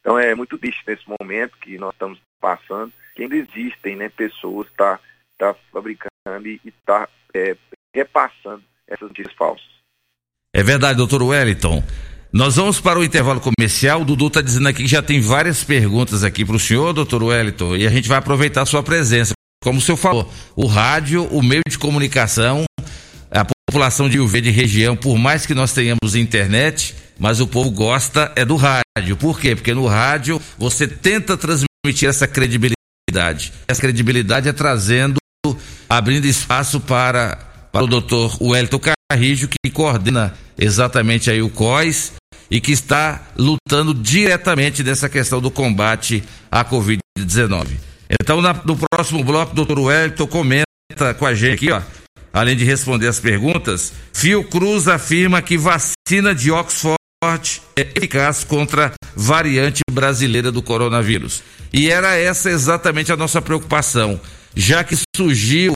[0.00, 4.68] Então é muito triste nesse momento que nós estamos passando, que ainda existem né, pessoas
[4.68, 4.98] que tá,
[5.38, 6.10] tá fabricando
[6.46, 7.56] e estão tá, é,
[7.94, 9.66] repassando essas notícias falsas.
[10.54, 11.82] É verdade, doutor Wellington.
[12.32, 14.02] Nós vamos para o intervalo comercial.
[14.02, 17.22] O Dudu está dizendo aqui que já tem várias perguntas aqui para o senhor, doutor
[17.22, 19.32] Wellington, e a gente vai aproveitar a sua presença.
[19.62, 22.64] Como o senhor falou, o rádio, o meio de comunicação,
[23.30, 27.70] a população de Rio Verde região, por mais que nós tenhamos internet, mas o povo
[27.70, 29.16] gosta é do rádio.
[29.18, 29.56] Por quê?
[29.56, 33.52] Porque no rádio você tenta transmitir essa credibilidade.
[33.66, 35.18] Essa credibilidade é trazendo,
[35.88, 37.38] abrindo espaço para,
[37.72, 42.12] para o doutor Wellington Carrijo, que coordena exatamente aí o COIS
[42.50, 47.68] e que está lutando diretamente nessa questão do combate à Covid-19.
[48.20, 50.64] Então, na, no próximo bloco, doutor Wellington comenta
[51.18, 51.80] com a gente aqui, ó.
[52.32, 56.98] Além de responder as perguntas, Fiocruz afirma que vacina de Oxford
[57.76, 61.42] é eficaz contra variante brasileira do coronavírus.
[61.72, 64.20] E era essa exatamente a nossa preocupação,
[64.54, 65.72] já que surgiu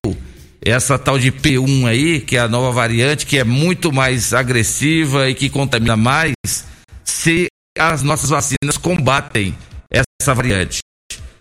[0.64, 5.28] essa tal de P1 aí, que é a nova variante, que é muito mais agressiva
[5.28, 6.32] e que contamina mais,
[7.04, 7.46] se
[7.78, 9.56] as nossas vacinas combatem
[9.90, 10.78] essa variante.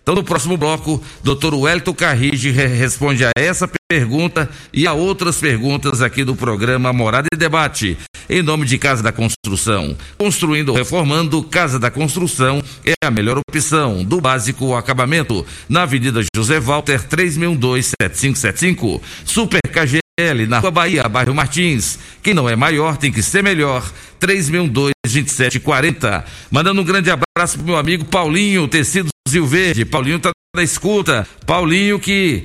[0.02, 6.02] Então, no próximo bloco, doutor Wellington Carrige responde a essa pergunta e a outras perguntas
[6.02, 7.96] aqui do programa Morada e Debate.
[8.28, 9.96] Em nome de Casa da Construção.
[10.18, 15.46] Construindo ou reformando, Casa da Construção é a melhor opção, do básico ao acabamento.
[15.68, 19.00] Na Avenida José Walter, 3612-7575.
[19.24, 21.96] Super KGL, na Rua Bahia, bairro Martins.
[22.22, 23.88] Quem não é maior tem que ser melhor.
[24.20, 26.24] 3612-2740.
[26.50, 29.84] Mandando um grande abraço pro meu amigo Paulinho, Tecidos Rio Verde.
[29.84, 31.26] Paulinho tá na escuta.
[31.44, 32.44] Paulinho que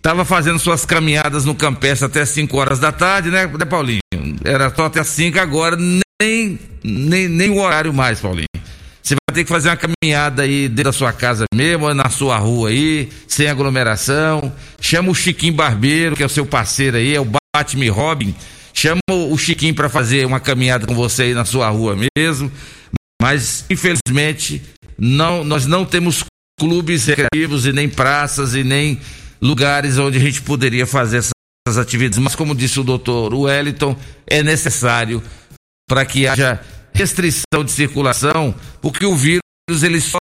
[0.00, 4.00] tava fazendo suas caminhadas no campestre até 5 horas da tarde, né, né Paulinho?
[4.44, 8.46] Era só até 5 agora, nem, nem, nem o horário mais, Paulinho.
[9.02, 12.38] Você vai ter que fazer uma caminhada aí dentro da sua casa mesmo, na sua
[12.38, 14.52] rua aí, sem aglomeração.
[14.80, 18.34] Chama o Chiquinho Barbeiro, que é o seu parceiro aí, é o Batman Robin.
[18.72, 22.50] Chama o Chiquinho para fazer uma caminhada com você aí na sua rua mesmo.
[23.30, 24.60] Mas, infelizmente,
[24.98, 26.24] não, nós não temos
[26.58, 29.00] clubes recreativos e nem praças e nem
[29.40, 32.18] lugares onde a gente poderia fazer essas atividades.
[32.18, 35.22] Mas, como disse o doutor Wellington, é necessário
[35.88, 36.60] para que haja
[36.92, 38.52] restrição de circulação,
[38.82, 39.40] porque o vírus
[39.84, 40.18] ele só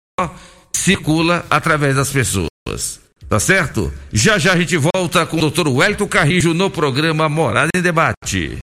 [0.77, 3.01] circula através das pessoas.
[3.27, 3.91] Tá certo?
[4.13, 8.59] Já já a gente volta com o doutor Wellington Carrijo no programa Morada em Debate.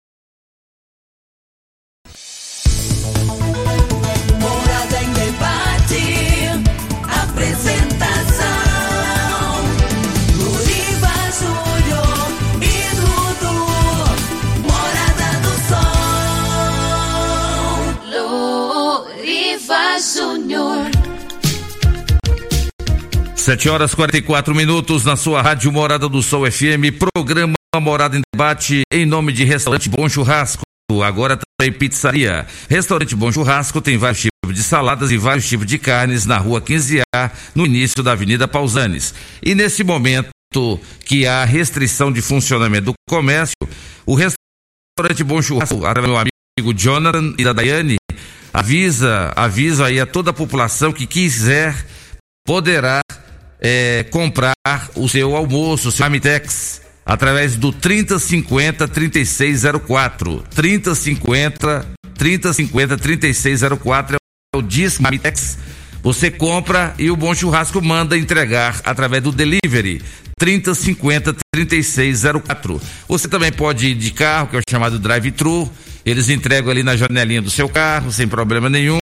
[23.44, 28.84] 7 horas 44 minutos na sua Rádio Morada do Sol FM, programa Morada em Debate,
[28.90, 30.62] em nome de Restaurante Bom Churrasco.
[31.04, 32.48] Agora também pizzaria.
[32.70, 36.62] Restaurante Bom Churrasco tem vários tipos de saladas e vários tipos de carnes na rua
[36.62, 39.14] 15A, no início da Avenida Pausanes.
[39.44, 40.30] E nesse momento
[41.04, 43.56] que há restrição de funcionamento do comércio,
[44.06, 47.98] o restaurante Bom Churrasco, meu amigo Jonathan e da Daiane,
[48.54, 51.76] avisa, avisa aí a toda a população que quiser
[52.46, 53.02] poderá
[53.64, 54.54] é, comprar
[54.96, 60.44] o seu almoço, o seu Amitex, através do 3050 3604.
[60.54, 64.18] 3050 3050 3604
[64.54, 65.58] é o Disque Amitex.
[66.04, 70.02] Você compra e o Bom Churrasco manda entregar através do delivery
[70.38, 72.82] 3050 3604.
[73.08, 75.72] Você também pode ir de carro, que é o chamado drive-thru.
[76.06, 79.03] Eles entregam ali na janelinha do seu carro, sem problema nenhum.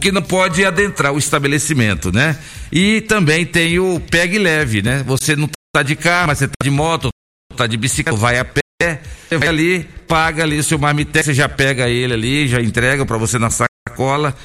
[0.00, 2.38] Que não pode adentrar o estabelecimento, né?
[2.72, 5.02] E também tem o pegue leve, né?
[5.06, 7.08] Você não tá de carro, mas você tá de moto,
[7.56, 11.34] tá de bicicleta, vai a pé, você vai ali, paga ali o seu marmitex, você
[11.34, 14.36] já pega ele ali, já entrega para você na sacola.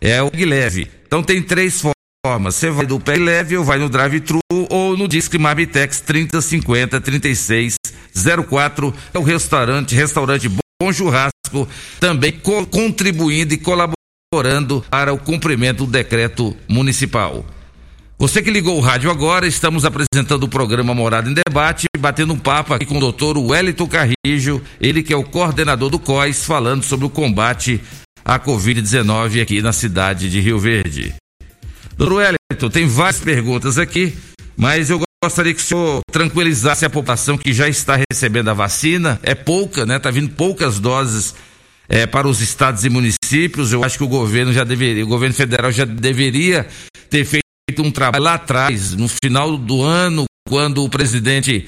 [0.00, 0.90] É o pegue leve.
[1.06, 2.54] Então tem três formas.
[2.54, 8.94] Você vai do pegue leve ou vai no drive-thru ou no Disque Marmitex 3050 3604.
[9.14, 11.68] É o restaurante, restaurante Bom Churrasco,
[11.98, 13.95] também co contribuindo e colaborando
[14.90, 17.44] para o cumprimento do decreto municipal.
[18.18, 22.38] Você que ligou o rádio agora, estamos apresentando o programa Morada em Debate, batendo um
[22.38, 26.82] papo aqui com o doutor Wellington Carrijo, ele que é o coordenador do COIS, falando
[26.82, 27.80] sobre o combate
[28.24, 31.14] à Covid-19 aqui na cidade de Rio Verde.
[31.96, 34.14] Doutor Wellington, tem várias perguntas aqui,
[34.56, 39.20] mas eu gostaria que o senhor tranquilizasse a população que já está recebendo a vacina.
[39.22, 39.96] É pouca, né?
[39.96, 41.34] Está vindo poucas doses
[41.88, 43.15] é, para os estados e municípios.
[43.72, 46.66] Eu acho que o governo já deveria, o governo federal já deveria
[47.10, 47.42] ter feito
[47.82, 51.66] um trabalho lá atrás, no final do ano, quando o presidente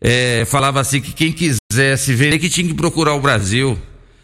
[0.00, 3.78] é, falava assim que quem quisesse vender que tinha que procurar o Brasil.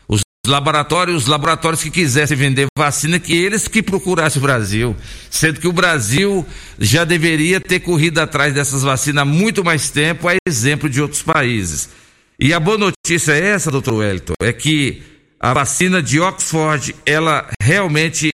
[0.06, 4.94] Os laboratórios, os laboratórios que quisessem vender vacina, que eles que procurassem o Brasil.
[5.30, 6.46] Sendo que o Brasil
[6.78, 11.22] já deveria ter corrido atrás dessas vacinas há muito mais tempo, a exemplo de outros
[11.22, 11.88] países.
[12.38, 15.02] E a boa notícia é essa, doutor Wellington, é que
[15.44, 18.30] a vacina de Oxford, ela realmente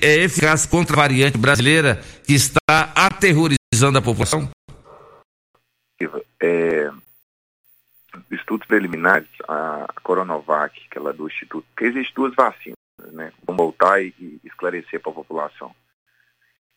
[0.00, 1.96] é eficaz contra a variante brasileira
[2.26, 4.48] que está aterrorizando a população?
[6.40, 6.90] É,
[8.30, 12.78] estudos preliminares, a Coronavac, que ela é do Instituto, porque existem duas vacinas,
[13.12, 13.30] né?
[13.46, 15.76] Vamos voltar e, e esclarecer para a população.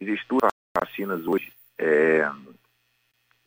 [0.01, 2.29] Existem duas vacinas hoje é,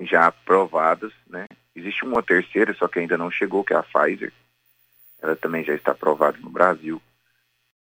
[0.01, 1.45] já aprovadas, né?
[1.77, 4.33] Existe uma terceira, só que ainda não chegou, que é a Pfizer.
[5.23, 7.01] Ela também já está aprovada no Brasil.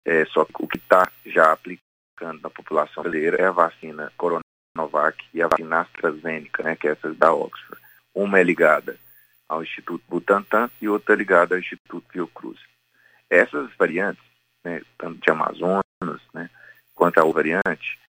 [0.05, 5.23] É, só que o que está já aplicando na população brasileira é a vacina Coronavac
[5.33, 7.81] e a vacina AstraZeneca, né, que é essa da Oxford.
[8.13, 8.97] Uma é ligada
[9.47, 12.59] ao Instituto Butantan e outra é ligada ao Instituto Fiocruz.
[13.29, 14.23] Essas variantes,
[14.63, 15.83] né, tanto de Amazonas,
[16.33, 16.49] né,
[16.93, 17.99] quanto a variante,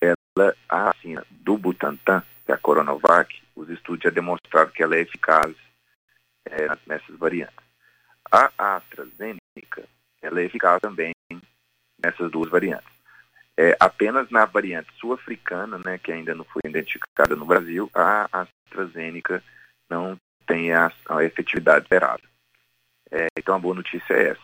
[0.00, 4.96] ela, a vacina do Butantan, que é a Coronavac, os estudos já demonstraram que ela
[4.96, 5.54] é eficaz
[6.46, 7.67] é, nessas variantes.
[8.30, 9.88] A AstraZeneca,
[10.20, 11.12] ela é eficaz também
[12.02, 12.88] nessas duas variantes.
[13.56, 19.42] É, apenas na variante sul-africana, né, que ainda não foi identificada no Brasil, a AstraZeneca
[19.90, 20.16] não
[20.46, 22.22] tem a, a efetividade esperada.
[23.10, 24.40] É, então a boa notícia é essa,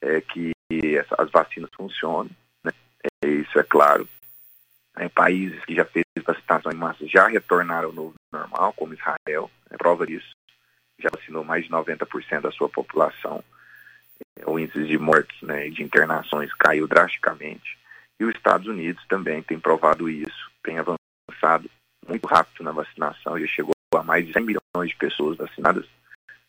[0.00, 0.52] é que
[0.96, 2.30] essa, as vacinas funcionam,
[2.64, 2.72] né,
[3.22, 4.08] é, isso é claro.
[4.96, 9.50] É, países que já fez vacinação em massa já retornaram ao novo normal, como Israel,
[9.70, 10.30] é prova disso,
[11.02, 13.42] já vacinou mais de 90% da sua população
[14.46, 17.78] o índice de mortes né, e de internações caiu drasticamente.
[18.18, 21.70] E os Estados Unidos também tem provado isso, tem avançado
[22.06, 25.86] muito rápido na vacinação, já chegou a mais de 100 milhões de pessoas vacinadas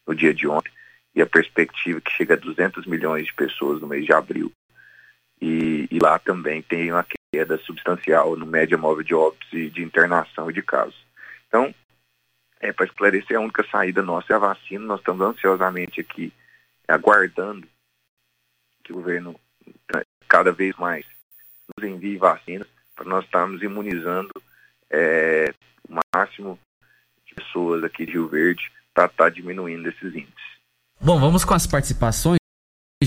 [0.06, 0.72] no dia de ontem,
[1.16, 4.52] e a perspectiva é que chega a 200 milhões de pessoas no mês de abril.
[5.41, 9.82] E, e lá também tem uma queda substancial no média móvel de óbitos e de
[9.82, 10.95] internação e de casos.
[11.47, 11.74] Então,
[12.62, 16.32] é, para esclarecer, a única saída nossa é a vacina, nós estamos ansiosamente aqui
[16.88, 17.68] aguardando
[18.84, 19.39] que o governo
[19.93, 21.05] né, cada vez mais
[21.76, 24.32] nos envie vacinas para nós estarmos imunizando
[24.89, 25.53] é,
[25.89, 26.59] o máximo
[27.26, 30.51] de pessoas aqui de Rio Verde para estar tá diminuindo esses índices.
[30.99, 32.41] Bom, vamos com as participações.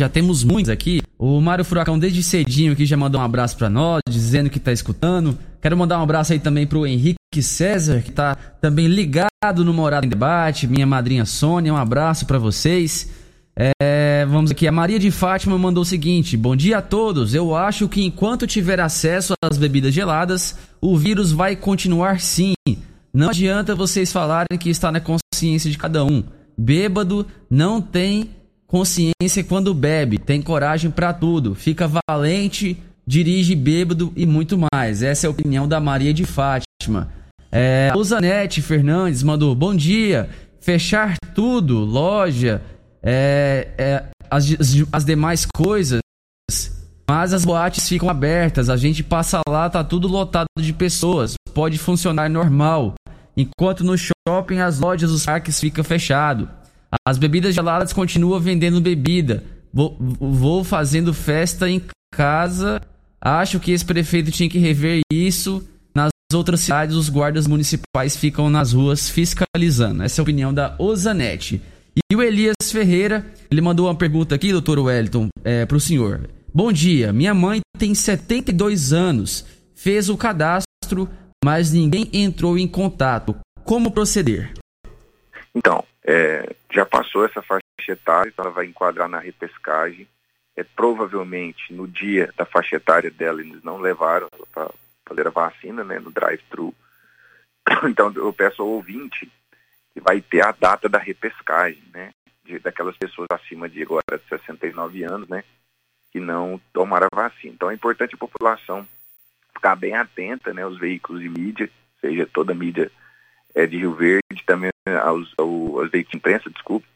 [0.05, 1.01] Já temos muitos aqui.
[1.19, 4.71] O Mário Furacão, desde cedinho aqui, já mandou um abraço para nós, dizendo que está
[4.71, 5.39] escutando.
[5.63, 9.73] Quero mandar um abraço aí também para o Henrique César, que está também ligado no
[9.73, 10.67] Morado em Debate.
[10.67, 13.11] Minha madrinha Sônia, um abraço para vocês.
[13.57, 17.35] É, vamos aqui, a Maria de Fátima mandou o seguinte: Bom dia a todos.
[17.35, 22.53] Eu acho que enquanto tiver acesso às bebidas geladas, o vírus vai continuar sim.
[23.11, 26.23] Não adianta vocês falarem que está na consciência de cada um.
[26.59, 28.29] Bêbado não tem
[28.75, 35.01] consciência quando bebe, tem coragem para tudo, fica valente, dirige bêbado e muito mais.
[35.01, 37.09] Essa é a opinião da Maria de Fátima.
[37.53, 40.29] É, a Usanete Fernandes mandou: Bom dia,
[40.61, 42.61] fechar tudo, loja,
[43.01, 44.45] é, é, as,
[44.91, 46.01] as demais coisas,
[47.09, 51.79] mas as boates ficam abertas, a gente passa lá, tá tudo lotado de pessoas, pode
[51.79, 52.95] funcionar normal.
[53.37, 56.49] Enquanto no shopping as lojas, os parques ficam fechados.
[57.07, 59.43] As bebidas geladas continuam vendendo bebida.
[59.73, 61.83] Vou, vou fazendo festa em
[62.15, 62.81] casa.
[63.21, 65.67] Acho que esse prefeito tinha que rever isso.
[65.95, 70.03] Nas outras cidades, os guardas municipais ficam nas ruas fiscalizando.
[70.03, 71.61] Essa é a opinião da Ozanete.
[72.11, 76.29] E o Elias Ferreira, ele mandou uma pergunta aqui, doutor Wellington, é, para o senhor.
[76.53, 81.09] Bom dia, minha mãe tem 72 anos, fez o cadastro,
[81.45, 83.35] mas ninguém entrou em contato.
[83.65, 84.53] Como proceder?
[85.55, 90.07] Então, é, já passou essa faixa etária, então ela vai enquadrar na repescagem.
[90.57, 94.71] É, provavelmente no dia da faixa etária dela eles não levaram para
[95.05, 96.75] fazer a vacina né, no drive-thru.
[97.89, 99.31] Então eu peço ao ouvinte
[99.93, 102.13] que vai ter a data da repescagem, né?
[102.45, 105.45] De, daquelas pessoas acima de agora de 69 anos, né?
[106.13, 107.55] Que não tomaram a vacina.
[107.55, 108.87] Então é importante a população
[109.55, 110.67] ficar bem atenta, né?
[110.67, 112.91] Os veículos de mídia, seja toda a mídia
[113.55, 114.71] é, de Rio Verde, também
[115.03, 116.87] aos, aos veículos de imprensa, desculpe,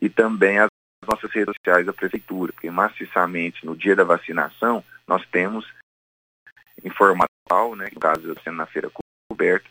[0.00, 0.68] e também as
[1.06, 5.66] nossas redes sociais da prefeitura, porque maciçamente no dia da vacinação nós temos
[6.82, 8.90] informação, né, no caso sendo na feira
[9.28, 9.68] coberta,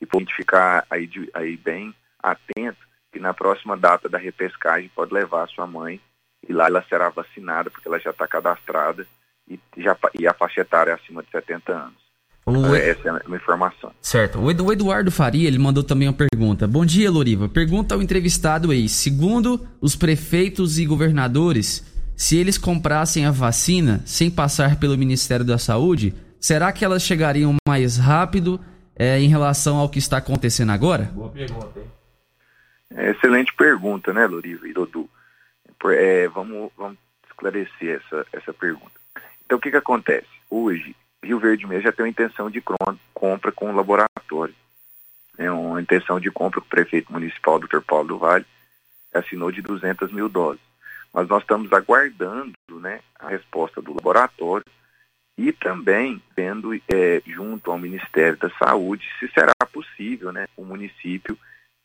[0.00, 2.78] e pode ficar aí, aí bem atento
[3.12, 6.00] que na próxima data da repescagem pode levar a sua mãe
[6.48, 9.06] e lá ela será vacinada porque ela já está cadastrada
[9.48, 12.01] e, já, e a faixa etária é acima de 70 anos.
[12.44, 12.74] O...
[12.74, 13.92] Essa é uma informação.
[14.00, 14.40] Certo.
[14.40, 16.66] O Eduardo Faria, ele mandou também uma pergunta.
[16.66, 17.48] Bom dia, Loriva.
[17.48, 18.88] Pergunta ao entrevistado aí.
[18.88, 21.86] Segundo os prefeitos e governadores,
[22.16, 27.54] se eles comprassem a vacina sem passar pelo Ministério da Saúde, será que elas chegariam
[27.66, 28.60] mais rápido
[28.96, 31.04] é, em relação ao que está acontecendo agora?
[31.04, 31.86] Boa pergunta, hein?
[32.94, 35.08] É, excelente pergunta, né, Loriva e Dudu?
[35.86, 38.92] É, vamos, vamos esclarecer essa, essa pergunta.
[39.44, 40.28] Então, o que, que acontece?
[40.50, 40.94] Hoje,
[41.24, 42.62] Rio Verde mesmo já tem uma intenção de
[43.14, 44.54] compra com o laboratório.
[45.38, 47.80] É uma intenção de compra que o prefeito municipal, Dr.
[47.80, 48.44] Paulo do Vale,
[49.14, 50.60] assinou de 200 mil doses.
[51.12, 54.64] Mas nós estamos aguardando né, a resposta do laboratório
[55.36, 61.38] e também vendo é, junto ao Ministério da Saúde se será possível né, o município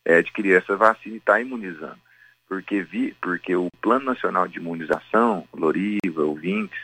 [0.03, 1.99] é, adquirir essa vacina e estar tá imunizando.
[2.47, 6.79] Porque, vi, porque o Plano Nacional de Imunização, Loriva, ouvintes,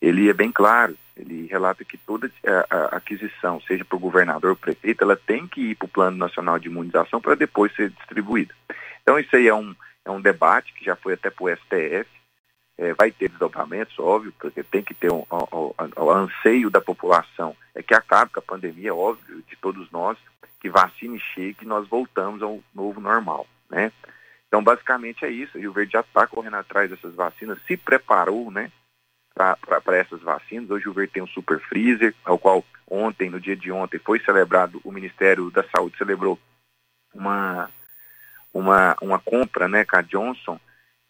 [0.00, 2.30] ele é bem claro ele relata que toda
[2.70, 6.58] a, aquisição, seja por governador ou prefeito, ela tem que ir para o Plano Nacional
[6.58, 8.54] de Imunização para depois ser distribuída.
[9.02, 12.08] Então isso aí é um, é um debate que já foi até para o STF,
[12.78, 16.80] é, vai ter desdobramentos, óbvio, porque tem que ter um, um, um, um, anseio da
[16.80, 20.16] população, é que acabe com a pandemia, óbvio, de todos nós,
[20.60, 23.92] que vacine chegue e nós voltamos ao novo normal, né?
[24.46, 25.56] Então, basicamente é isso.
[25.56, 28.70] O Rio Verde já está correndo atrás dessas vacinas, se preparou, né?
[29.34, 30.70] Para essas vacinas.
[30.70, 34.20] Hoje o Verde tem um super freezer, ao qual ontem, no dia de ontem, foi
[34.20, 36.38] celebrado, o Ministério da Saúde celebrou
[37.14, 37.70] uma,
[38.52, 40.60] uma, uma compra né, com a Johnson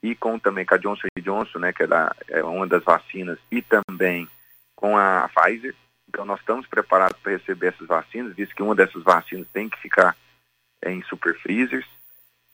[0.03, 3.39] e com também com a Johnson Johnson, né, que é, da, é uma das vacinas,
[3.51, 4.29] e também
[4.75, 5.75] com a Pfizer.
[6.09, 9.79] Então nós estamos preparados para receber essas vacinas, visto que uma dessas vacinas tem que
[9.79, 10.17] ficar
[10.85, 11.87] em super freezers.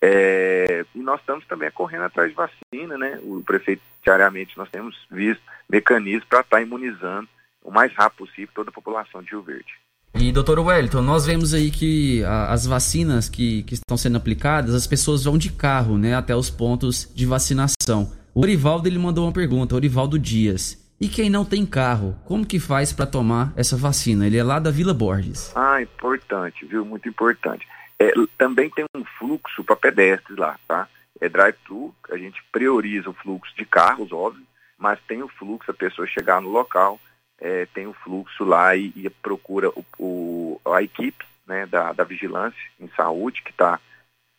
[0.00, 3.18] É, e nós estamos também correndo atrás de vacina, né?
[3.22, 7.28] O prefeito, diariamente, nós temos visto mecanismos para estar tá imunizando
[7.62, 9.74] o mais rápido possível toda a população de Rio Verde.
[10.14, 14.74] E, doutor Wellington, nós vemos aí que a, as vacinas que, que estão sendo aplicadas,
[14.74, 18.12] as pessoas vão de carro, né, até os pontos de vacinação.
[18.34, 20.78] O Orivaldo, ele mandou uma pergunta, Orivaldo Dias.
[21.00, 24.26] E quem não tem carro, como que faz para tomar essa vacina?
[24.26, 25.52] Ele é lá da Vila Borges.
[25.54, 26.84] Ah, importante, viu?
[26.84, 27.66] Muito importante.
[28.00, 30.88] É, também tem um fluxo para pedestres lá, tá?
[31.20, 34.46] É drive-thru, a gente prioriza o fluxo de carros, óbvio,
[34.78, 37.00] mas tem o fluxo, a pessoa chegar no local,
[37.40, 42.04] é, tem o fluxo lá e, e procura o, o, a equipe né, da, da
[42.04, 43.80] vigilância em saúde que está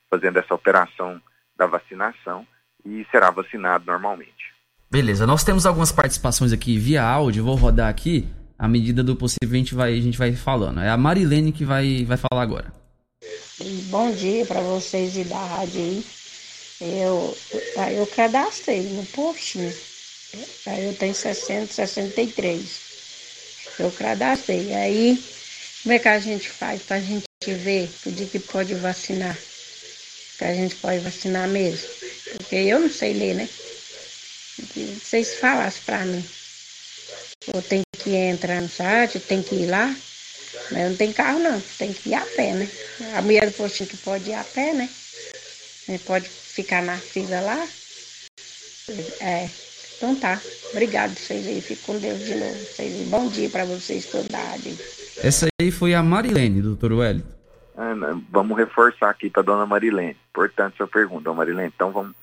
[0.09, 1.21] fazendo essa operação
[1.57, 2.47] da vacinação
[2.85, 4.53] e será vacinado normalmente.
[4.89, 9.51] Beleza, nós temos algumas participações aqui via áudio, vou rodar aqui, à medida do possível
[9.51, 10.79] a gente vai, a gente vai falando.
[10.79, 12.78] É a Marilene que vai, vai falar agora.
[13.89, 16.05] Bom dia para vocês e da rádio aí.
[16.79, 17.37] Eu,
[17.97, 19.75] eu cadastrei no postinho.
[20.65, 22.69] Aí eu tenho 60, 63.
[23.79, 24.73] Eu cadastrei.
[24.73, 25.21] Aí,
[25.83, 29.37] como é que a gente faz pra gente ver o dia que pode vacinar?
[30.37, 31.89] que a gente pode vacinar mesmo.
[32.37, 33.49] Porque eu não sei ler, né?
[34.73, 36.23] Se vocês falassem para mim.
[37.53, 39.93] Ou tem que entrar no site, tem que ir lá.
[40.71, 42.69] Mas não tem carro não, tem que ir a pé, né?
[43.15, 44.89] A mulher do postinho que pode ir a pé, né?
[46.05, 47.67] Pode ficar na fila lá.
[49.21, 49.49] É.
[49.97, 50.39] Então tá.
[50.71, 51.61] Obrigado vocês aí.
[51.61, 52.55] Fico com Deus de novo.
[52.55, 54.37] Vocês, bom dia para vocês toda.
[55.21, 57.27] Essa aí foi a Marilene, doutor Wellington.
[57.75, 57.93] Ah,
[58.29, 60.17] vamos reforçar aqui para dona Marilene.
[60.29, 61.71] Importante sua pergunta, dona Marilene.
[61.75, 62.15] Então vamos,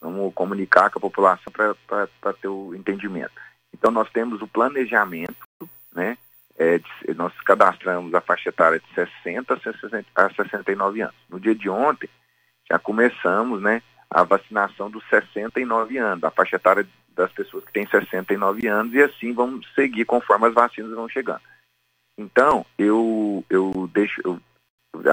[0.00, 3.32] vamos comunicar com a população para ter o entendimento.
[3.72, 5.34] Então nós temos o planejamento,
[5.94, 6.18] né?
[6.62, 6.80] É,
[7.14, 9.60] nós cadastramos a faixa etária de 60
[10.14, 11.16] a 69 anos.
[11.28, 12.08] No dia de ontem,
[12.70, 17.86] já começamos né, a vacinação dos 69 anos, a faixa etária das pessoas que têm
[17.86, 21.40] 69 anos, e assim vamos seguir conforme as vacinas vão chegando.
[22.16, 24.40] Então, eu, eu deixo eu,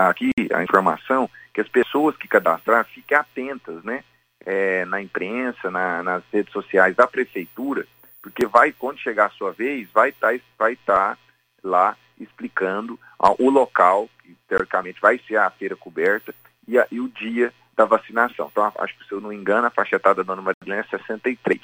[0.02, 4.04] aqui a informação que as pessoas que cadastrar fiquem atentas, né?
[4.45, 7.86] É, na imprensa, na, nas redes sociais da prefeitura,
[8.22, 11.18] porque vai, quando chegar a sua vez, vai estar tá, vai tá
[11.64, 16.34] lá explicando ó, o local, que teoricamente vai ser a feira coberta,
[16.68, 18.49] e, a, e o dia da vacinação.
[18.51, 21.62] Então, acho que se eu não engano, a faixa etária da dona Marilene é 63.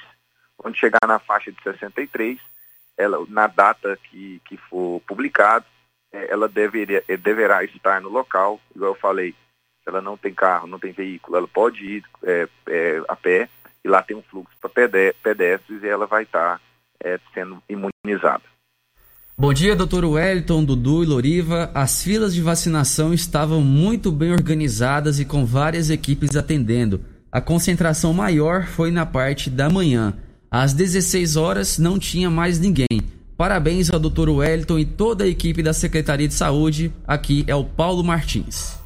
[0.56, 2.38] Quando chegar na faixa de 63,
[2.96, 5.66] ela, na data que, que for publicado,
[6.12, 10.32] é, ela deveria, é, deverá estar no local, igual eu falei, se ela não tem
[10.32, 13.48] carro, não tem veículo, ela pode ir é, é, a pé,
[13.84, 14.88] e lá tem um fluxo para
[15.22, 16.60] pedestres e ela vai estar
[16.98, 18.42] é, sendo imunizada.
[19.38, 21.70] Bom dia, doutor Wellington, Dudu e Loriva.
[21.74, 27.04] As filas de vacinação estavam muito bem organizadas e com várias equipes atendendo.
[27.30, 30.16] A concentração maior foi na parte da manhã.
[30.50, 33.02] Às 16 horas não tinha mais ninguém.
[33.36, 34.30] Parabéns ao Dr.
[34.30, 36.90] Wellington e toda a equipe da Secretaria de Saúde.
[37.06, 38.80] Aqui é o Paulo Martins.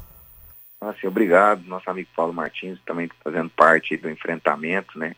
[0.81, 5.15] Assim, obrigado, nosso amigo Paulo Martins, também fazendo parte do enfrentamento, né?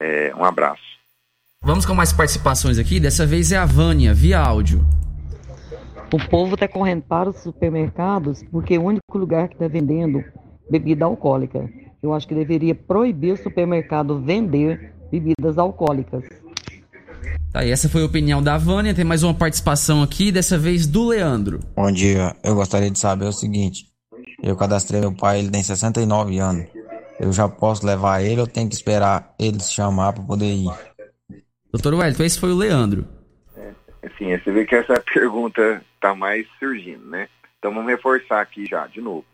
[0.00, 0.95] É, um abraço.
[1.64, 3.00] Vamos com mais participações aqui.
[3.00, 4.86] Dessa vez é a Vânia, via áudio.
[6.12, 10.22] O povo está correndo para os supermercados porque é o único lugar que está vendendo
[10.70, 11.68] bebida alcoólica.
[12.02, 16.24] Eu acho que deveria proibir o supermercado vender bebidas alcoólicas.
[17.52, 18.94] Tá, e essa foi a opinião da Vânia.
[18.94, 21.60] Tem mais uma participação aqui, dessa vez do Leandro.
[21.74, 22.36] Bom dia.
[22.44, 23.86] Eu gostaria de saber o seguinte:
[24.42, 26.66] eu cadastrei meu pai, ele tem 69 anos.
[27.18, 30.70] Eu já posso levar ele ou tenho que esperar ele se chamar para poder ir?
[31.76, 33.06] Doutor Wellington, esse foi o Leandro.
[33.54, 37.28] É, assim, você vê que essa pergunta está mais surgindo, né?
[37.58, 39.26] Então vamos reforçar aqui já, de novo.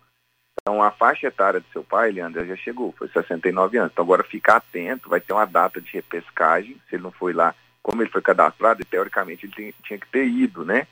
[0.61, 3.93] Então, a faixa etária do seu pai, Leandro, já chegou, foi 69 anos.
[3.93, 7.55] Então, agora ficar atento, vai ter uma data de repescagem, se ele não foi lá,
[7.81, 10.89] como ele foi cadastrado, teoricamente ele tinha que ter ido, né?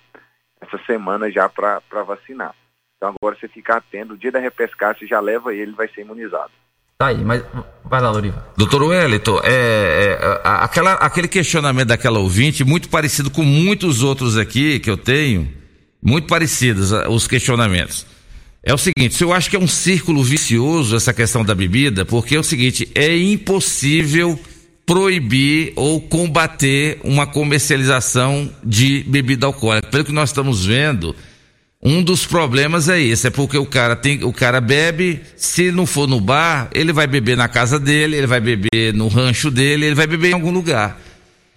[0.61, 2.55] Essa semana já para vacinar.
[2.97, 6.03] Então, agora você ficar atento, o dia da repescagem, você já leva ele, vai ser
[6.03, 6.53] imunizado.
[7.01, 7.43] Tá aí, mas
[7.83, 8.47] vai lá, Loriva.
[8.59, 14.79] Doutor Wellington, é, é, aquela, aquele questionamento daquela ouvinte, muito parecido com muitos outros aqui
[14.79, 15.51] que eu tenho,
[16.03, 18.05] muito parecidos os questionamentos.
[18.63, 22.37] É o seguinte, eu acho que é um círculo vicioso essa questão da bebida, porque
[22.37, 24.39] é o seguinte, é impossível
[24.85, 29.89] proibir ou combater uma comercialização de bebida alcoólica.
[29.89, 31.17] Pelo que nós estamos vendo,
[31.83, 35.87] um dos problemas é esse, é porque o cara tem, o cara bebe, se não
[35.87, 39.87] for no bar, ele vai beber na casa dele, ele vai beber no rancho dele,
[39.87, 41.01] ele vai beber em algum lugar.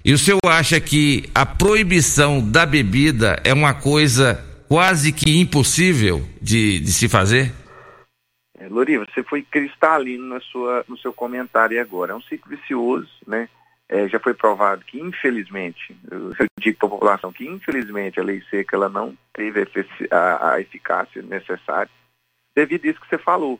[0.05, 6.25] E o senhor acha que a proibição da bebida é uma coisa quase que impossível
[6.41, 7.51] de, de se fazer?
[8.57, 12.13] É, Loriva, você foi cristalino na sua, no seu comentário agora.
[12.13, 13.49] É um ciclo vicioso, né?
[13.89, 18.41] É, já foi provado que, infelizmente, eu digo para a população que, infelizmente, a lei
[18.49, 19.67] seca ela não teve
[20.09, 21.91] a, a eficácia necessária
[22.55, 23.59] devido a isso que você falou.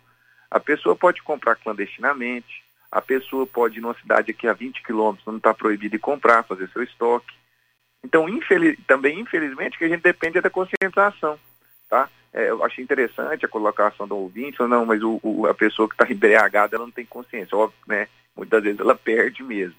[0.50, 5.26] A pessoa pode comprar clandestinamente, a pessoa pode ir numa cidade aqui a 20 quilômetros,
[5.26, 7.34] não está proibido de comprar, fazer seu estoque.
[8.04, 11.40] Então, infeliz, também, infelizmente, que a gente depende da conscientização,
[11.90, 12.10] tá?
[12.34, 15.96] É, eu achei interessante a colocação do ouvinte, não, mas o, o, a pessoa que
[15.96, 18.08] está embriagada, ela não tem consciência, óbvio, né?
[18.36, 19.76] Muitas vezes ela perde mesmo.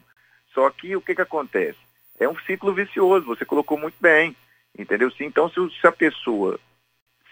[0.55, 1.79] Só que o que que acontece?
[2.19, 4.37] É um ciclo vicioso, você colocou muito bem,
[4.79, 5.11] entendeu?
[5.21, 6.59] Então, se, se a pessoa,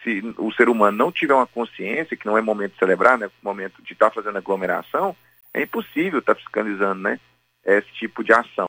[0.03, 3.31] se o ser humano não tiver uma consciência, que não é momento de celebrar, né?
[3.43, 5.17] Momento de estar tá fazendo aglomeração,
[5.55, 7.21] é impossível estar tá fiscalizando, né?
[7.65, 8.69] Esse tipo de ação.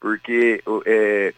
[0.00, 1.32] Porque é,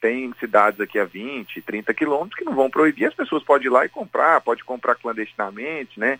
[0.00, 3.70] tem cidades aqui a 20, 30 quilômetros que não vão proibir, as pessoas podem ir
[3.70, 6.18] lá e comprar, pode comprar clandestinamente, né?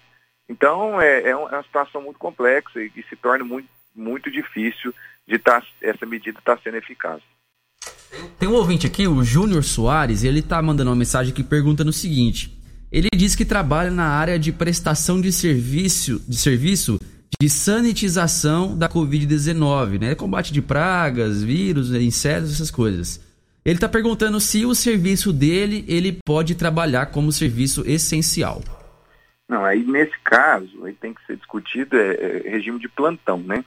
[0.48, 4.94] Então é, é, é uma situação muito complexa e, e se torna muito, muito difícil
[5.28, 7.20] de tá, essa medida estar tá sendo eficaz.
[8.38, 11.92] Tem um ouvinte aqui, o Júnior Soares, ele está mandando uma mensagem que pergunta no
[11.92, 12.58] seguinte:
[12.90, 16.98] Ele diz que trabalha na área de prestação de serviço, de serviço
[17.40, 20.14] de sanitização da Covid-19, né?
[20.14, 23.20] Combate de pragas, vírus, insetos, essas coisas.
[23.64, 28.62] Ele está perguntando se o serviço dele ele pode trabalhar como serviço essencial.
[29.46, 32.14] Não, aí nesse caso, aí tem que ser discutido é,
[32.46, 33.62] é regime de plantão, né?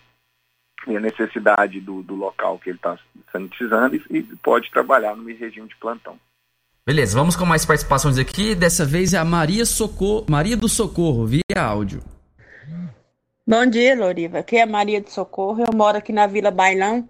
[0.87, 2.97] E a necessidade do, do local que ele está
[3.31, 6.17] sanitizando e, e pode trabalhar no regime de plantão.
[6.85, 8.55] Beleza, vamos com mais participações aqui.
[8.55, 12.03] Dessa vez é a Maria Socorro, Maria do Socorro, via áudio.
[13.45, 14.39] Bom dia, Loriva.
[14.39, 15.63] Aqui é Maria do Socorro.
[15.63, 17.07] Eu moro aqui na Vila Bailão.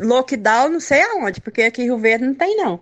[0.00, 2.80] Lockdown, não sei aonde, porque aqui em Rio Verde não tem, não.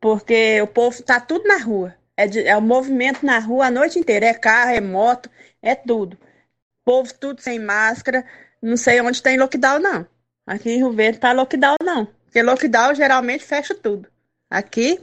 [0.00, 1.94] Porque o povo tá tudo na rua.
[2.16, 4.26] É, de, é o movimento na rua a noite inteira.
[4.26, 5.30] É carro, é moto,
[5.60, 6.14] é tudo.
[6.14, 8.24] O povo tudo sem máscara.
[8.66, 10.04] Não sei onde tem lockdown, não.
[10.44, 12.08] Aqui em Rio Verde tá lockdown, não.
[12.24, 14.08] Porque lockdown geralmente fecha tudo.
[14.50, 14.98] Aqui,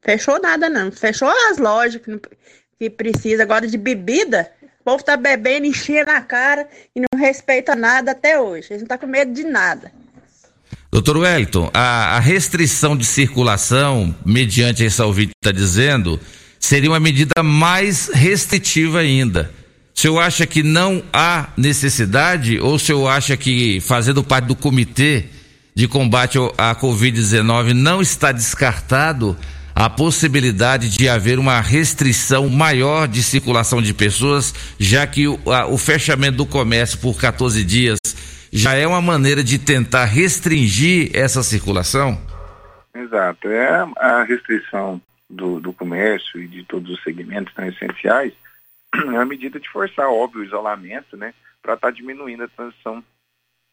[0.00, 0.90] fechou nada, não.
[0.90, 2.18] Fechou as lojas que,
[2.78, 3.42] que precisa.
[3.42, 8.40] Agora de bebida, o povo tá bebendo, enchendo a cara e não respeita nada até
[8.40, 8.68] hoje.
[8.70, 9.92] Eles não tá com medo de nada.
[10.90, 16.18] Doutor Wellington, a, a, restrição de circulação, mediante essa ouvinte está dizendo,
[16.58, 19.50] seria uma medida mais restritiva ainda.
[19.96, 24.54] O senhor acha que não há necessidade ou o senhor acha que, fazendo parte do
[24.54, 25.24] comitê
[25.74, 29.34] de combate à Covid-19, não está descartado
[29.74, 35.66] a possibilidade de haver uma restrição maior de circulação de pessoas, já que o, a,
[35.66, 37.98] o fechamento do comércio por 14 dias
[38.52, 42.20] já é uma maneira de tentar restringir essa circulação?
[42.94, 43.48] Exato.
[43.48, 48.34] É a restrição do, do comércio e de todos os segmentos tão essenciais
[49.08, 53.04] é uma medida de forçar, óbvio, o isolamento, né, para estar tá diminuindo a transição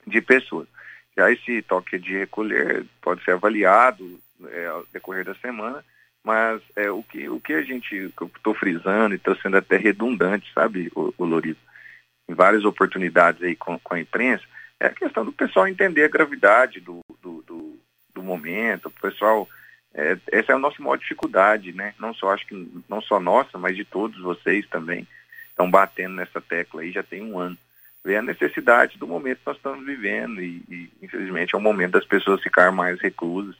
[0.05, 0.67] de pessoas.
[1.15, 4.19] Já esse toque de recolher pode ser avaliado
[4.49, 5.83] é, ao decorrer da semana
[6.23, 9.57] mas é, o, que, o que a gente, que eu estou frisando e estou sendo
[9.57, 14.43] até redundante, sabe, o, o em várias oportunidades aí com, com, a imprensa,
[14.79, 17.79] é a questão do pessoal entender a gravidade do, do, do,
[18.15, 19.47] do momento, o pessoal,
[19.93, 23.57] é, essa é a nossa maior dificuldade, né, não só, acho que, não só nossa,
[23.57, 25.07] mas de todos vocês também,
[25.49, 27.57] estão batendo nessa tecla aí já tem um ano.
[28.03, 31.93] Ver a necessidade do momento que nós estamos vivendo e, e infelizmente, é o momento
[31.93, 33.55] das pessoas ficar mais reclusas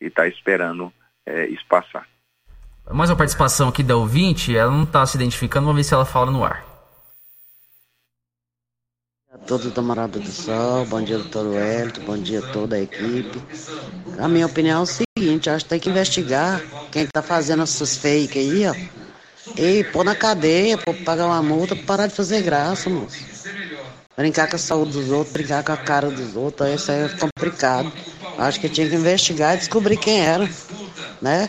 [0.00, 0.92] e estar tá esperando
[1.24, 2.06] é, isso passar.
[2.90, 6.04] Mais uma participação aqui da ouvinte, ela não está se identificando, vamos ver se ela
[6.04, 6.67] fala no ar.
[9.30, 12.80] A todos da Morada do Sol, bom dia doutor Wellington, bom dia a toda a
[12.80, 13.38] equipe.
[14.18, 17.96] A minha opinião é o seguinte, acho que tem que investigar quem está fazendo essas
[17.96, 18.74] fake aí, ó.
[19.56, 23.28] E pôr na cadeia, pôr pagar uma multa, parar de fazer graça, moço.
[24.16, 27.08] Brincar com a saúde dos outros, brincar com a cara dos outros, isso aí é
[27.10, 27.92] complicado.
[28.36, 30.48] Acho que tinha que investigar e descobrir quem era
[31.20, 31.48] né?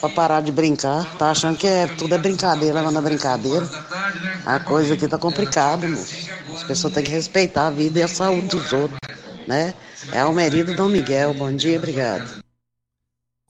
[0.00, 1.06] Pra parar de brincar.
[1.16, 3.70] Tá achando que é, tudo é brincadeira, levando a brincadeira.
[4.44, 6.23] A coisa aqui tá complicada, moço.
[6.54, 8.98] As pessoas têm que respeitar a vida e a saúde dos outros,
[9.46, 9.74] né?
[10.12, 11.34] É Almeria do Dom Miguel.
[11.34, 12.42] Bom dia, obrigado.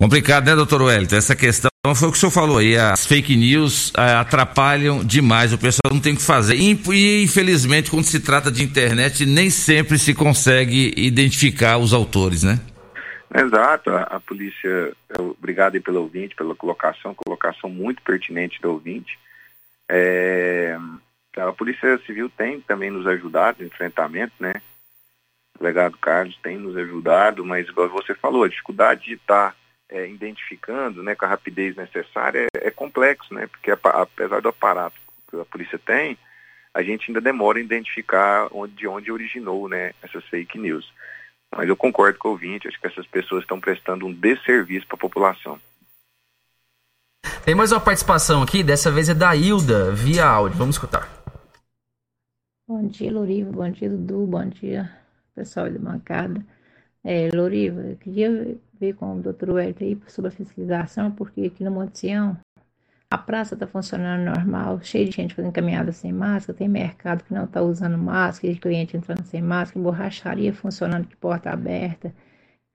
[0.01, 1.17] Complicado, né, doutor Wellington?
[1.17, 2.77] Essa questão foi o que o senhor falou aí.
[2.77, 5.53] As fake news é, atrapalham demais.
[5.53, 6.57] O pessoal não tem o que fazer.
[6.57, 12.59] E, infelizmente, quando se trata de internet, nem sempre se consegue identificar os autores, né?
[13.35, 19.19] Exato, a, a polícia, obrigado pelo ouvinte, pela colocação, colocação muito pertinente do ouvinte.
[19.89, 20.79] É,
[21.37, 24.55] a Polícia Civil tem também nos ajudado no enfrentamento, né?
[25.59, 29.57] O legado Carlos tem nos ajudado, mas igual você falou, a dificuldade de estar tá,
[29.89, 33.47] é, identificando né, com a rapidez necessária é, é complexo, né?
[33.47, 34.97] Porque apesar do aparato
[35.29, 36.19] que a polícia tem,
[36.73, 40.93] a gente ainda demora a identificar onde, de onde originou né, essas fake news.
[41.57, 44.97] Mas eu concordo com o ouvinte, acho que essas pessoas estão prestando um desserviço para
[44.97, 45.59] a população.
[47.45, 50.59] Tem mais uma participação aqui, dessa vez é da Hilda, via áudio.
[50.59, 51.24] Vamos escutar.
[52.67, 53.53] Bom dia, Loriva.
[53.53, 54.27] Bom dia, Dudu.
[54.27, 54.91] Bom dia,
[55.35, 56.43] pessoal da bancada.
[57.05, 61.63] É, Loriva, eu queria ver com o doutor Wellington aí sobre a fiscalização, porque aqui
[61.63, 62.39] no Monte Sião
[63.11, 67.35] a praça está funcionando normal, cheio de gente fazendo caminhada sem máscara, tem mercado que
[67.35, 72.15] não está usando máscara, de cliente entrando sem máscara, borracharia funcionando de porta aberta,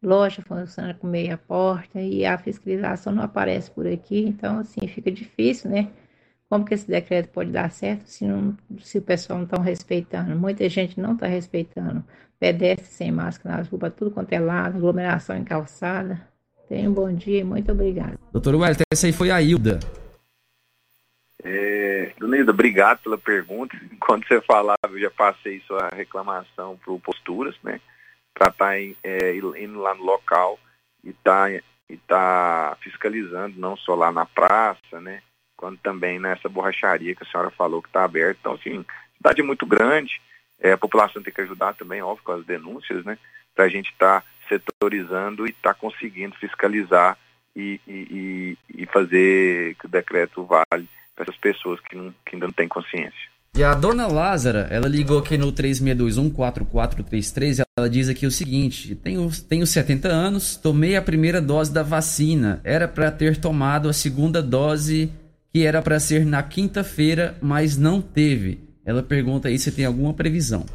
[0.04, 5.12] loja funcionando com meia porta e a fiscalização não aparece por aqui, então assim fica
[5.12, 5.90] difícil, né?
[6.50, 10.36] Como que esse decreto pode dar certo se, não, se o pessoal não está respeitando?
[10.36, 12.04] Muita gente não está respeitando.
[12.40, 16.28] Pedestre sem máscara nas ruas, tudo quanto é lado, aglomeração em calçada.
[16.68, 18.18] Tenha um bom dia e muito obrigado.
[18.32, 19.80] Doutor Wellington, essa aí foi a Hilda.
[21.44, 23.78] É, Donilda, obrigado pela pergunta.
[23.94, 27.80] Enquanto você falava, eu já passei sua reclamação para o Posturas, né?
[28.34, 30.60] Para estar tá é, indo lá no local
[31.04, 35.22] e estar tá, e tá fiscalizando, não só lá na praça, né?
[35.60, 38.38] Quando também nessa borracharia que a senhora falou que está aberta.
[38.40, 38.86] Então, assim,
[39.18, 40.22] cidade muito grande,
[40.58, 43.18] é, a população tem que ajudar também, óbvio, com as denúncias, né?
[43.54, 47.18] Para a gente estar tá setorizando e estar tá conseguindo fiscalizar
[47.54, 52.48] e, e, e, fazer que o decreto vale para essas pessoas que, não, que ainda
[52.48, 53.28] não têm consciência.
[53.58, 59.30] E a dona Lázara, ela ligou aqui no 36214433, ela diz aqui o seguinte: tenho,
[59.50, 64.42] tenho 70 anos, tomei a primeira dose da vacina, era para ter tomado a segunda
[64.42, 65.12] dose,
[65.52, 68.60] que era para ser na quinta-feira, mas não teve.
[68.86, 70.66] Ela pergunta aí se tem alguma previsão.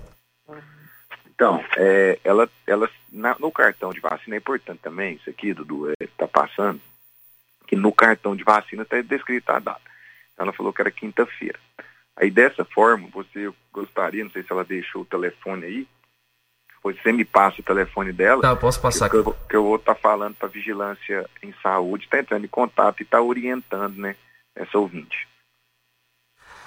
[1.35, 5.93] Então, é, ela, ela na, no cartão de vacina é importante também, isso aqui, Dudu,
[6.01, 6.81] está é, passando,
[7.67, 9.81] que no cartão de vacina está descrita a data.
[10.39, 11.59] Ela falou que era quinta-feira.
[12.17, 15.89] Aí dessa forma, você gostaria, não sei se ela deixou o telefone aí,
[16.83, 18.43] você me passa o telefone dela.
[18.43, 19.29] Tá, eu posso passar que, aqui.
[19.29, 23.01] Eu, que eu vou estar tá falando para Vigilância em Saúde, está entrando em contato
[23.01, 24.15] e está orientando, né,
[24.57, 25.27] essa ouvinte.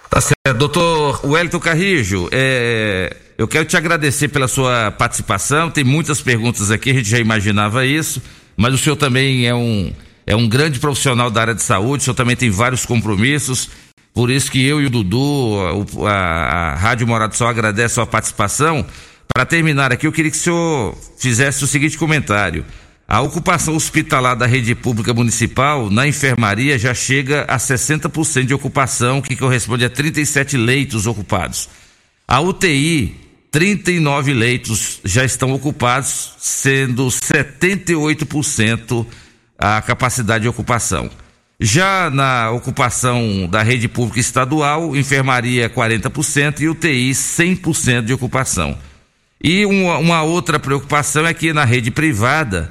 [0.09, 0.57] Tá certo.
[0.57, 5.69] Doutor Wellington Carrijo, é, eu quero te agradecer pela sua participação.
[5.69, 8.21] Tem muitas perguntas aqui, a gente já imaginava isso,
[8.55, 9.93] mas o senhor também é um,
[10.25, 13.69] é um grande profissional da área de saúde, o senhor também tem vários compromissos.
[14.13, 15.59] Por isso que eu e o Dudu,
[16.07, 18.85] a, a, a Rádio Morado Sol agradece a sua participação.
[19.31, 22.65] Para terminar aqui, eu queria que o senhor fizesse o seguinte comentário.
[23.07, 29.21] A ocupação hospitalar da rede pública municipal na enfermaria já chega a 60% de ocupação,
[29.21, 31.69] que corresponde a 37 leitos ocupados.
[32.27, 33.15] A UTI,
[33.49, 39.05] 39 leitos já estão ocupados, sendo 78%
[39.57, 41.09] a capacidade de ocupação.
[41.57, 48.77] Já na ocupação da rede pública estadual, enfermaria 40% e UTI 100% de ocupação.
[49.41, 52.69] E uma, uma outra preocupação é que na rede privada,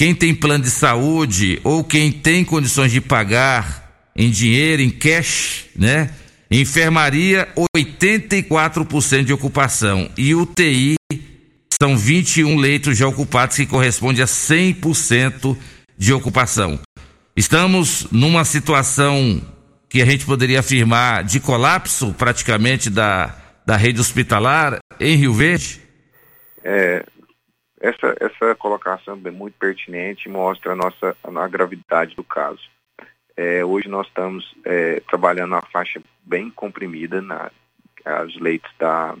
[0.00, 5.66] quem tem plano de saúde ou quem tem condições de pagar em dinheiro, em cash,
[5.76, 6.08] né?
[6.50, 7.46] Enfermaria,
[7.76, 10.10] 84% de ocupação.
[10.16, 10.94] E UTI,
[11.78, 15.54] são 21 leitos já ocupados, que corresponde a 100%
[15.98, 16.80] de ocupação.
[17.36, 19.42] Estamos numa situação
[19.86, 23.36] que a gente poderia afirmar de colapso praticamente da,
[23.66, 25.78] da rede hospitalar em Rio Verde?
[26.64, 27.04] É,
[27.80, 32.60] essa, essa colocação é muito pertinente e mostra a nossa a gravidade do caso.
[33.34, 37.50] É, hoje nós estamos é, trabalhando uma faixa bem comprimida na
[38.04, 39.14] as leitos da,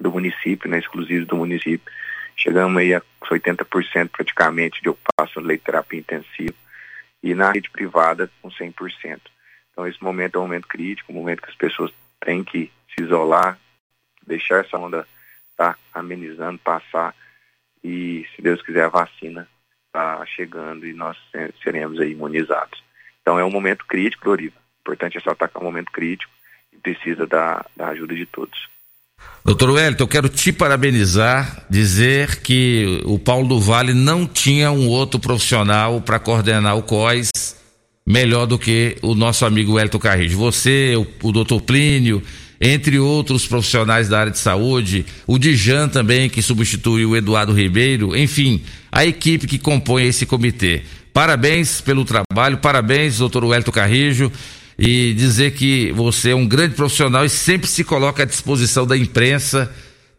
[0.00, 1.92] do município, né, exclusivos do município.
[2.36, 6.54] Chegamos aí a 80% praticamente de ocupação de leito terapia intensiva
[7.22, 9.20] e na rede privada com 100%.
[9.72, 13.04] Então esse momento é um momento crítico, um momento que as pessoas têm que se
[13.04, 13.58] isolar,
[14.26, 15.06] deixar essa onda
[15.50, 17.14] estar tá amenizando, passar
[17.86, 19.46] e, se Deus quiser, a vacina
[19.86, 21.16] está chegando e nós
[21.62, 22.82] seremos imunizados.
[23.22, 24.56] Então é um momento crítico, Loriva.
[24.80, 26.32] Importante é só estar com um momento crítico
[26.72, 28.68] e precisa da, da ajuda de todos.
[29.44, 34.88] Doutor Wellington, eu quero te parabenizar, dizer que o Paulo do Vale não tinha um
[34.88, 37.30] outro profissional para coordenar o COIS
[38.04, 40.36] melhor do que o nosso amigo Wellington Carrijo.
[40.38, 42.20] Você, o, o doutor Plínio,
[42.60, 48.16] entre outros profissionais da área de saúde, o Dijan também, que substitui o Eduardo Ribeiro,
[48.16, 50.82] enfim, a equipe que compõe esse comitê.
[51.12, 54.32] Parabéns pelo trabalho, parabéns, doutor Wellington Carrijo,
[54.78, 58.96] e dizer que você é um grande profissional e sempre se coloca à disposição da
[58.96, 59.70] imprensa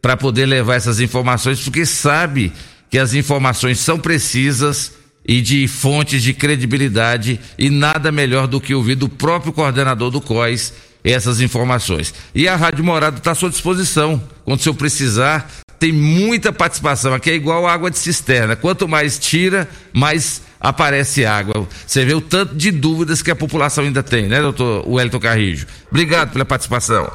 [0.02, 2.52] para poder levar essas informações, porque sabe
[2.90, 4.92] que as informações são precisas
[5.26, 10.20] e de fontes de credibilidade e nada melhor do que ouvir do próprio coordenador do
[10.20, 10.72] COIS
[11.04, 12.14] essas informações.
[12.34, 14.22] E a Rádio Morada está à sua disposição.
[14.44, 17.14] Quando o senhor precisar, tem muita participação.
[17.14, 18.56] Aqui é igual água de cisterna.
[18.56, 21.66] Quanto mais tira, mais aparece água.
[21.86, 25.66] Você vê o tanto de dúvidas que a população ainda tem, né, doutor Wellington Carrijo?
[25.90, 27.10] Obrigado pela participação.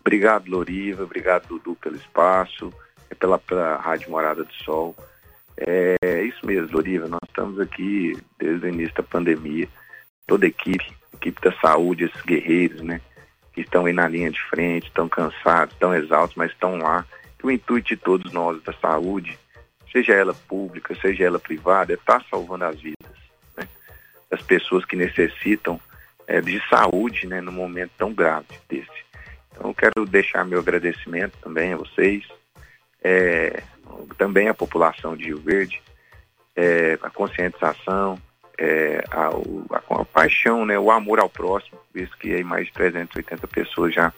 [0.00, 1.04] Obrigado, Loriva.
[1.04, 2.72] Obrigado, Dudu, pelo espaço,
[3.18, 4.96] pela, pela Rádio Morada do Sol.
[5.60, 7.08] É isso mesmo, Loriva.
[7.08, 9.68] Nós estamos aqui desde o início da pandemia.
[10.26, 13.00] Toda a equipe, equipe da saúde, esses guerreiros, né?
[13.60, 17.04] Estão aí na linha de frente, estão cansados, estão exaustos, mas estão lá.
[17.42, 19.38] O intuito de todos nós da saúde,
[19.92, 23.16] seja ela pública, seja ela privada, é estar tá salvando as vidas
[23.56, 23.68] né?
[24.30, 25.80] das pessoas que necessitam
[26.26, 28.90] é, de saúde né, num momento tão grave desse.
[29.50, 32.26] Então, eu quero deixar meu agradecimento também a vocês,
[33.02, 33.62] é,
[34.16, 35.82] também à população de Rio Verde,
[36.54, 38.20] é, a conscientização,
[38.58, 42.72] é, a, a, a, paixão, né, o amor ao próximo, visto que aí mais de
[42.72, 44.12] 380 pessoas já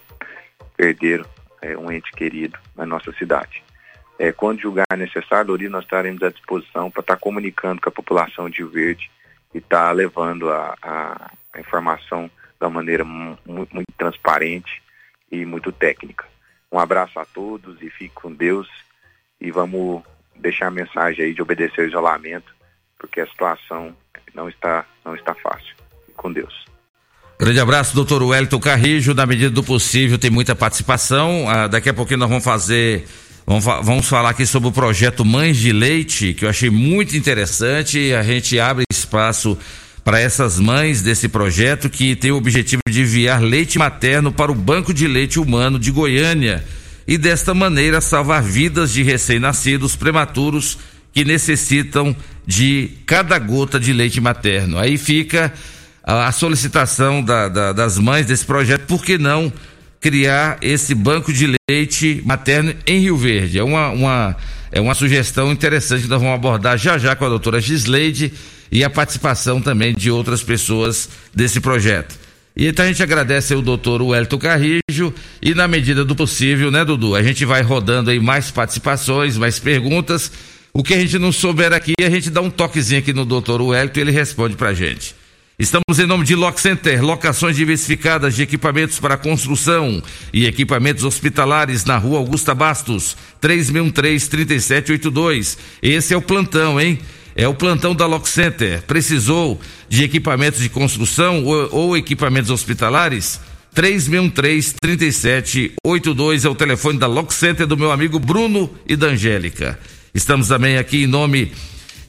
[0.77, 1.27] perderam
[1.61, 3.63] é, um ente querido na nossa cidade.
[4.19, 7.93] É, quando julgar necessário, Lori, nós estaremos à disposição para estar tá comunicando com a
[7.93, 9.11] população de Verde
[9.55, 14.83] e estar tá levando a, a, a, informação da maneira muito, muito transparente
[15.31, 16.27] e muito técnica.
[16.73, 18.69] Um abraço a todos e fique com Deus
[19.41, 20.03] e vamos
[20.37, 22.55] deixar a mensagem aí de obedecer o isolamento,
[22.99, 23.97] porque a situação
[24.35, 25.75] não está, não está fácil.
[26.17, 26.53] Com Deus.
[27.39, 29.15] Grande abraço, doutor Wellington Carrijo.
[29.15, 31.49] Na medida do possível, tem muita participação.
[31.49, 33.07] Ah, daqui a pouquinho nós vamos fazer.
[33.47, 38.13] Vamos, vamos falar aqui sobre o projeto Mães de Leite, que eu achei muito interessante.
[38.13, 39.57] A gente abre espaço
[40.05, 44.55] para essas mães desse projeto que tem o objetivo de enviar leite materno para o
[44.55, 46.65] Banco de Leite Humano de Goiânia
[47.07, 50.79] e desta maneira salvar vidas de recém-nascidos prematuros
[51.13, 52.15] que necessitam
[52.51, 54.77] de cada gota de leite materno.
[54.77, 55.53] Aí fica
[56.03, 59.53] a solicitação da, da, das mães desse projeto, por que não
[60.01, 63.61] criar esse banco de leite materno em Rio Verde?
[63.61, 64.37] É uma, uma,
[64.73, 68.33] é uma sugestão interessante que nós vamos abordar já já com a doutora Gisleide
[68.73, 72.19] e a participação também de outras pessoas desse projeto.
[72.57, 76.85] E então a gente agradece o doutor Wellington Carrijo e na medida do possível, né,
[76.85, 77.15] Dudu?
[77.15, 80.33] A gente vai rodando aí mais participações, mais perguntas.
[80.73, 83.61] O que a gente não souber aqui, a gente dá um toquezinho aqui no doutor
[83.61, 85.17] Wellington e ele responde pra gente.
[85.59, 90.03] Estamos em nome de Lock Center, locações diversificadas de equipamentos para construção
[90.33, 95.59] e equipamentos hospitalares na rua Augusta Bastos, 3613-3782.
[95.83, 96.99] Esse é o plantão, hein?
[97.37, 98.81] É o plantão da Lock Center.
[98.83, 103.39] Precisou de equipamentos de construção ou, ou equipamentos hospitalares?
[103.77, 109.79] 3613-3782 é o telefone da Lock Center do meu amigo Bruno e da Angélica.
[110.15, 111.53] Estamos também aqui em nome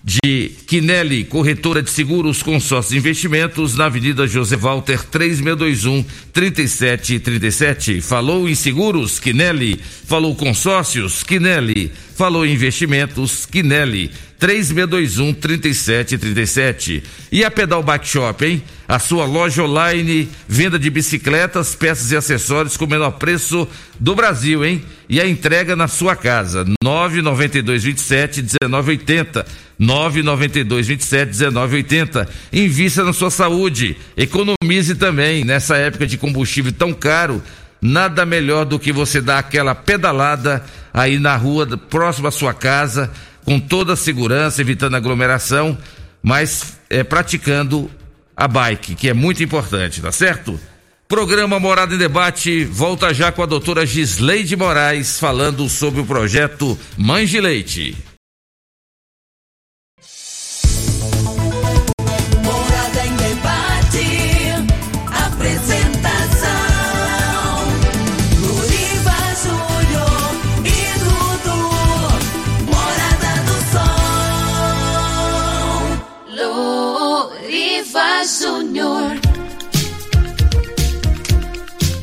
[0.03, 8.01] de Quinelli, corretora de seguros, consórcios e investimentos, na Avenida José Walter, 3621 3737.
[8.01, 9.79] Falou em seguros, Quinelli.
[10.07, 11.91] Falou consórcios, Quinelli.
[12.21, 14.11] Falou investimentos, Quinelli.
[14.37, 17.03] 3621 3737.
[17.31, 18.61] E a Pedal Bike Shop, hein?
[18.87, 23.67] A sua loja online, venda de bicicletas, peças e acessórios com o menor preço
[23.99, 24.83] do Brasil, hein?
[25.09, 26.63] E a entrega na sua casa.
[26.83, 29.43] 992 27 1980.
[29.79, 32.29] 992 27 1980.
[32.53, 33.97] Invista na sua saúde.
[34.15, 37.41] Economize também nessa época de combustível tão caro.
[37.81, 40.63] Nada melhor do que você dar aquela pedalada
[40.93, 43.11] aí na rua, próximo à sua casa
[43.43, 45.77] com toda a segurança, evitando aglomeração,
[46.21, 47.89] mas é, praticando
[48.35, 50.59] a bike, que é muito importante, tá certo?
[51.07, 56.79] Programa Morada em Debate volta já com a doutora Gisleide Moraes falando sobre o projeto
[56.97, 58.10] Mães de Leite.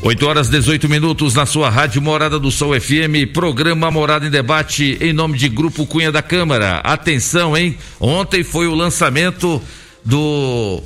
[0.09, 4.97] 8 horas 18 minutos na sua rádio Morada do Sol FM, programa Morada em Debate,
[4.99, 6.77] em nome de Grupo Cunha da Câmara.
[6.77, 7.77] Atenção, hein?
[7.99, 9.61] Ontem foi o lançamento
[10.03, 10.81] do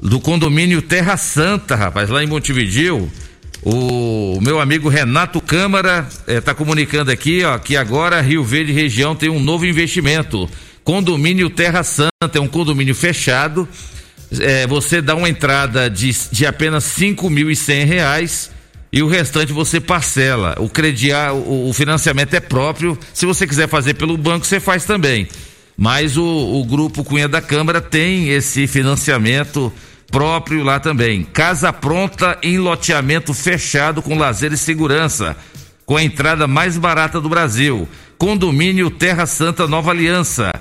[0.00, 3.10] do condomínio Terra Santa, rapaz, lá em Montevideo.
[3.64, 9.16] O meu amigo Renato Câmara está eh, comunicando aqui, ó, que agora Rio Verde região
[9.16, 10.48] tem um novo investimento.
[10.84, 13.68] Condomínio Terra Santa, é um condomínio fechado
[14.40, 18.50] é, você dá uma entrada de, de apenas cinco mil e cem reais
[18.92, 20.54] e o restante você parcela.
[20.58, 22.98] O crediar, o, o, financiamento é próprio.
[23.14, 25.26] Se você quiser fazer pelo banco, você faz também.
[25.76, 29.72] Mas o, o grupo Cunha da Câmara tem esse financiamento
[30.10, 31.22] próprio lá também.
[31.24, 35.34] Casa pronta em loteamento fechado com lazer e segurança,
[35.86, 37.88] com a entrada mais barata do Brasil.
[38.18, 40.52] Condomínio Terra Santa Nova Aliança.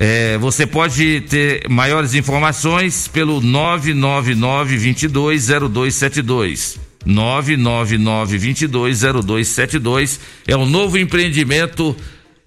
[0.00, 6.78] É, você pode ter maiores informações pelo 999 220272.
[7.04, 11.96] 999 220272 é o novo empreendimento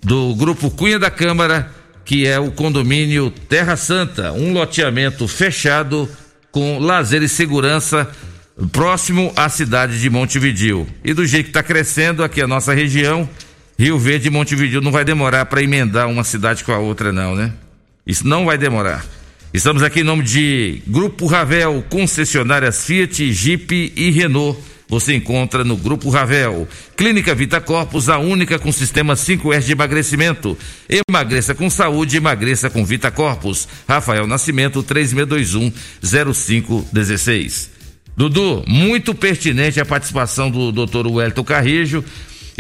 [0.01, 1.69] do Grupo Cunha da Câmara,
[2.05, 6.07] que é o condomínio Terra Santa, um loteamento fechado
[6.51, 8.09] com lazer e segurança
[8.71, 10.87] próximo à cidade de Montevidil.
[11.03, 13.27] E do jeito que está crescendo aqui a nossa região,
[13.81, 17.33] Rio Verde e Montevideo não vai demorar para emendar uma cidade com a outra, não,
[17.35, 17.51] né?
[18.05, 19.03] Isso não vai demorar.
[19.51, 24.59] Estamos aqui em nome de Grupo Ravel, concessionárias Fiat, Jeep e Renault.
[24.87, 26.67] Você encontra no Grupo Ravel.
[26.95, 30.55] Clínica Vita Corpus, a única com sistema 5S de emagrecimento.
[31.09, 33.67] Emagreça com saúde, emagreça com Vita Corpus.
[33.87, 34.83] Rafael Nascimento,
[36.03, 37.69] 3621-0516.
[38.15, 42.05] Dudu, muito pertinente a participação do doutor Wellington Carrijo.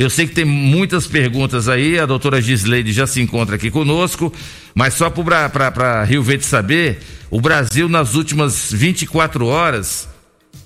[0.01, 4.33] Eu sei que tem muitas perguntas aí, a doutora Gisleide já se encontra aqui conosco,
[4.73, 6.99] mas só para Rio Verde saber,
[7.29, 10.09] o Brasil nas últimas 24 horas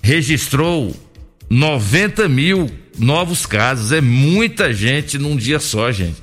[0.02, 0.96] registrou
[1.50, 3.92] 90 mil novos casos.
[3.92, 6.16] É muita gente num dia só, gente.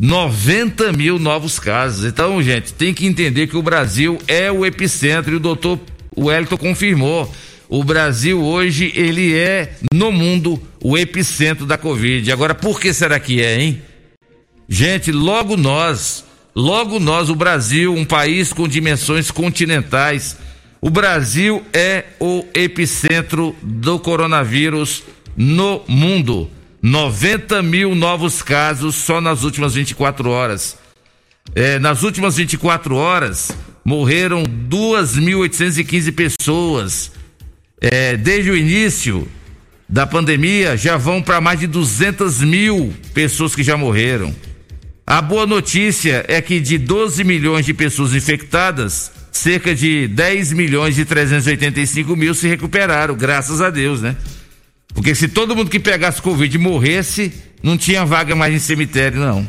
[0.00, 2.04] 90 mil novos casos.
[2.04, 5.78] Então, gente, tem que entender que o Brasil é o epicentro e o doutor
[6.16, 7.32] Wellington confirmou.
[7.72, 12.32] O Brasil hoje, ele é, no mundo, o epicentro da Covid.
[12.32, 13.80] Agora, por que será que é, hein?
[14.68, 20.36] Gente, logo nós, logo nós, o Brasil, um país com dimensões continentais,
[20.80, 25.04] o Brasil é o epicentro do coronavírus
[25.36, 26.50] no mundo.
[26.82, 30.76] 90 mil novos casos só nas últimas 24 horas.
[31.54, 33.52] É, nas últimas 24 horas,
[33.84, 37.19] morreram 2.815 pessoas.
[37.80, 39.26] É, desde o início
[39.88, 44.34] da pandemia, já vão para mais de 200 mil pessoas que já morreram.
[45.06, 50.96] A boa notícia é que de 12 milhões de pessoas infectadas, cerca de 10 milhões
[50.98, 54.14] e 385 mil se recuperaram, graças a Deus, né?
[54.94, 59.46] Porque se todo mundo que pegasse Covid morresse, não tinha vaga mais em cemitério, não.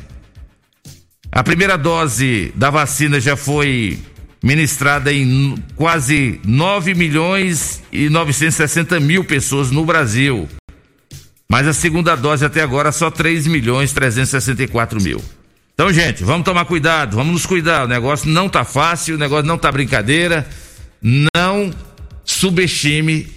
[1.31, 3.99] A primeira dose da vacina já foi
[4.43, 10.49] ministrada em quase 9 milhões e 960 mil pessoas no Brasil.
[11.47, 15.21] Mas a segunda dose até agora só 3 milhões 364 mil.
[15.73, 17.85] Então, gente, vamos tomar cuidado, vamos nos cuidar.
[17.85, 20.47] O negócio não tá fácil, o negócio não tá brincadeira.
[21.01, 21.71] Não
[22.23, 23.27] subestime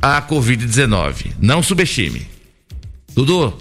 [0.00, 1.32] a Covid-19.
[1.38, 2.26] Não subestime.
[3.14, 3.56] Dudu,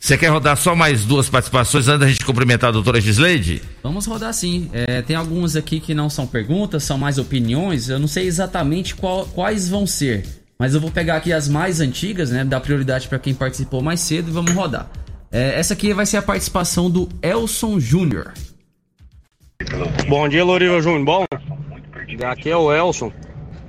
[0.00, 3.62] você quer rodar só mais duas participações antes da gente cumprimentar a doutora Gisleide?
[3.82, 4.70] Vamos rodar sim.
[4.72, 7.90] É, tem algumas aqui que não são perguntas, são mais opiniões.
[7.90, 10.26] Eu não sei exatamente qual, quais vão ser.
[10.58, 12.44] Mas eu vou pegar aqui as mais antigas, né?
[12.46, 14.90] Dar prioridade para quem participou mais cedo e vamos rodar.
[15.30, 18.32] É, essa aqui vai ser a participação do Elson Júnior.
[20.08, 21.04] Bom dia, Loriva Júnior.
[21.04, 21.26] Bom,
[22.26, 23.12] aqui é o Elson.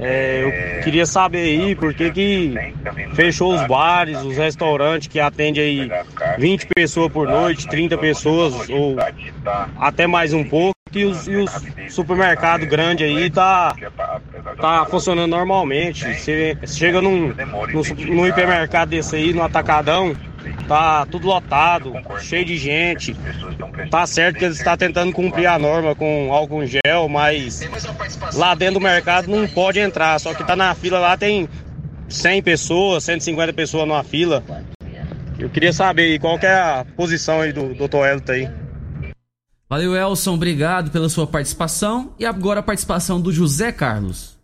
[0.03, 0.43] É,
[0.77, 2.55] eu queria saber aí por que, que
[3.13, 5.91] fechou os bares, os restaurantes que atendem aí
[6.39, 8.95] 20 pessoas por noite, 30 pessoas ou
[9.77, 11.51] até mais um pouco, e os, e os
[11.89, 13.75] supermercados grandes aí tá,
[14.59, 16.03] tá funcionando normalmente.
[16.15, 20.15] Você chega num, num, num hipermercado desse aí, no atacadão,
[20.67, 23.15] Tá tudo lotado, cheio de gente.
[23.89, 27.61] Tá certo que eles estão tentando cumprir a norma com álcool em gel, mas
[28.33, 30.19] lá dentro do mercado não pode entrar.
[30.19, 31.47] Só que tá na fila lá tem
[32.07, 34.43] 100 pessoas, 150 pessoas numa fila.
[35.37, 38.05] Eu queria saber qual que é a posição aí do Dr.
[38.05, 38.49] Elton aí.
[39.67, 40.35] Valeu, Elson.
[40.35, 42.13] Obrigado pela sua participação.
[42.19, 44.37] E agora a participação do José Carlos.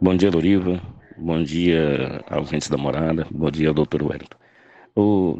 [0.00, 0.80] Bom dia, Doriva.
[1.16, 3.26] Bom dia, ouvintes da morada.
[3.30, 4.35] Bom dia, doutor Wellington.
[4.96, 5.38] O,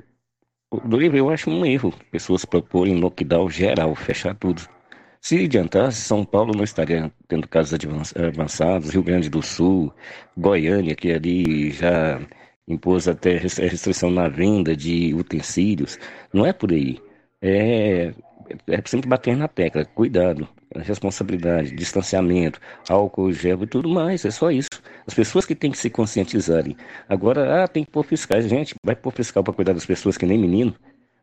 [0.70, 4.62] o, do livro eu acho um erro pessoas proporem lockdown geral, fechar tudo.
[5.20, 7.78] Se adiantasse, São Paulo não estaria tendo casos
[8.16, 9.92] avançados, Rio Grande do Sul,
[10.36, 12.20] Goiânia, que ali já
[12.68, 15.98] impôs até restrição na venda de utensílios.
[16.32, 17.00] Não é por aí.
[17.42, 18.14] É,
[18.68, 24.50] é sempre bater na tecla, cuidado responsabilidade, distanciamento, álcool gel e tudo mais, é só
[24.50, 24.68] isso.
[25.06, 26.76] As pessoas que têm que se conscientizarem.
[27.08, 28.48] Agora, ah, tem que pôr fiscais.
[28.48, 30.74] Gente, vai pôr fiscal para cuidar das pessoas que nem menino.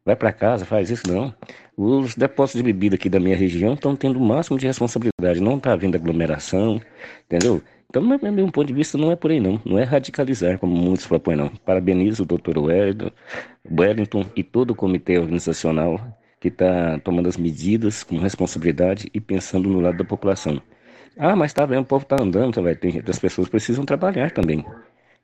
[0.05, 1.33] Vai para casa, faz isso não.
[1.77, 5.41] Os depósitos de bebida aqui da minha região estão tendo o máximo de responsabilidade.
[5.41, 6.81] Não está havendo aglomeração,
[7.25, 7.61] entendeu?
[7.89, 9.61] Então, no meu ponto de vista, não é por aí não.
[9.63, 11.49] Não é radicalizar, como muitos propõem não.
[11.49, 16.01] Parabenizo o doutor Wellington e todo o comitê organizacional
[16.43, 20.61] que está tomando as medidas com responsabilidade e pensando no lado da população.
[21.17, 24.29] Ah, mas tá vendo, o povo está andando, tá, vai, tem, as pessoas precisam trabalhar
[24.29, 24.65] também.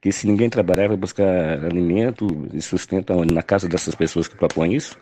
[0.01, 1.25] Que se ninguém trabalhar, vai buscar
[1.65, 4.97] alimento e sustento na casa dessas pessoas que propõem isso.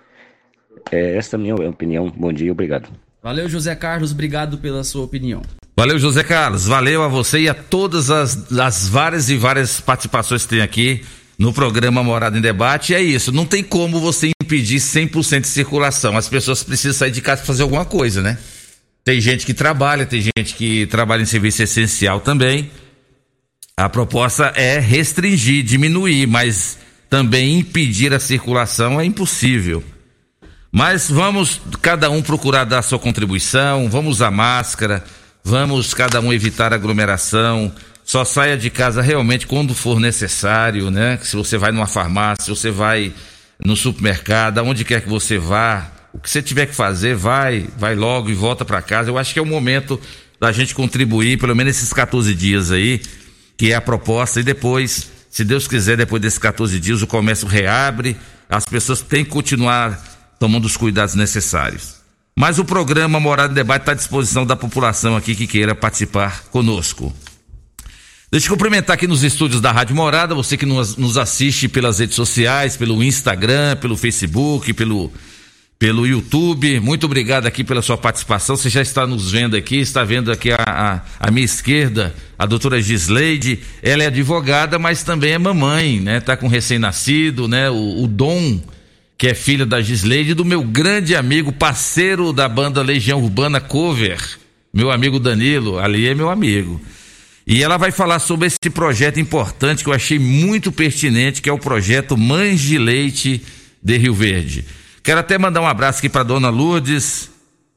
[0.91, 2.09] É esta é a minha opinião.
[2.09, 2.89] Bom dia, obrigado.
[3.21, 5.43] Valeu, José Carlos, obrigado pela sua opinião.
[5.77, 10.45] Valeu, José Carlos, valeu a você e a todas as, as várias e várias participações
[10.45, 11.05] que tem aqui
[11.37, 12.93] no programa Morada em Debate.
[12.93, 16.17] É isso, não tem como você impedir 100% de circulação.
[16.17, 18.37] As pessoas precisam sair de casa para fazer alguma coisa, né?
[19.03, 22.69] Tem gente que trabalha, tem gente que trabalha em serviço essencial também.
[23.77, 26.77] A proposta é restringir, diminuir, mas
[27.09, 29.83] também impedir a circulação é impossível.
[30.71, 35.03] Mas vamos cada um procurar dar sua contribuição, vamos usar máscara,
[35.43, 37.71] vamos cada um evitar aglomeração,
[38.07, 41.19] só saia de casa realmente quando for necessário, né?
[41.21, 43.13] Se você vai numa farmácia, se você vai
[43.63, 47.95] no supermercado, aonde quer que você vá, o que você tiver que fazer, vai, vai
[47.95, 49.09] logo e volta para casa.
[49.09, 49.99] Eu acho que é o momento
[50.39, 53.01] da gente contribuir, pelo menos esses 14 dias aí,
[53.57, 57.45] que é a proposta, e depois, se Deus quiser, depois desses 14 dias, o comércio
[57.45, 58.15] reabre,
[58.49, 60.01] as pessoas têm que continuar
[60.39, 61.95] tomando os cuidados necessários.
[62.39, 66.43] Mas o programa Morada em Debate está à disposição da população aqui que queira participar
[66.51, 67.13] conosco.
[68.29, 71.99] Deixa eu cumprimentar aqui nos estúdios da Rádio Morada, você que nos, nos assiste pelas
[71.99, 75.09] redes sociais, pelo Instagram, pelo Facebook, pelo,
[75.79, 76.77] pelo YouTube.
[76.81, 78.57] Muito obrigado aqui pela sua participação.
[78.57, 82.45] Você já está nos vendo aqui, está vendo aqui a, a, a minha esquerda, a
[82.45, 83.61] doutora Gisleide.
[83.81, 86.19] Ela é advogada, mas também é mamãe, né?
[86.19, 87.69] Tá com recém-nascido, né?
[87.69, 88.59] O, o Dom,
[89.17, 94.19] que é filho da Gisleide, do meu grande amigo, parceiro da banda Legião Urbana Cover,
[94.73, 95.79] meu amigo Danilo.
[95.79, 96.81] Ali é meu amigo.
[97.49, 101.53] E ela vai falar sobre esse projeto importante que eu achei muito pertinente, que é
[101.53, 103.41] o projeto Mães de Leite
[103.81, 104.65] de Rio Verde.
[105.01, 107.31] Quero até mandar um abraço aqui para dona Lourdes.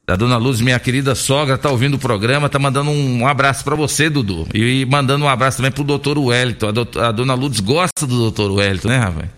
[0.05, 3.73] A dona Lourdes, minha querida sogra, tá ouvindo o programa, tá mandando um, abraço para
[3.73, 4.45] você, Dudu.
[4.53, 6.67] E, mandando um abraço também pro doutor Wellington.
[6.67, 9.29] A, doutor, a dona Lourdes gosta do doutor Wellington, né, rapaz?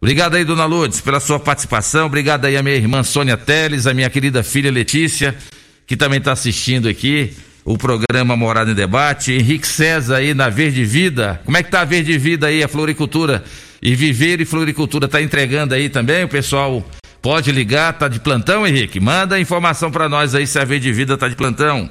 [0.00, 2.06] Obrigado aí, dona Lourdes, pela sua participação.
[2.06, 5.36] Obrigado aí a minha irmã Sônia Teles, a minha querida filha Letícia,
[5.86, 7.32] que também está assistindo aqui
[7.68, 9.32] o programa Morada em Debate.
[9.32, 11.38] Henrique César aí na Verde Vida.
[11.44, 13.44] Como é que tá a Verde Vida aí, a floricultura?
[13.82, 16.24] E Viver e Floricultura tá entregando aí também?
[16.24, 16.82] O pessoal
[17.20, 18.98] pode ligar, tá de plantão, Henrique?
[18.98, 21.90] Manda informação para nós aí se a Verde Vida tá de plantão.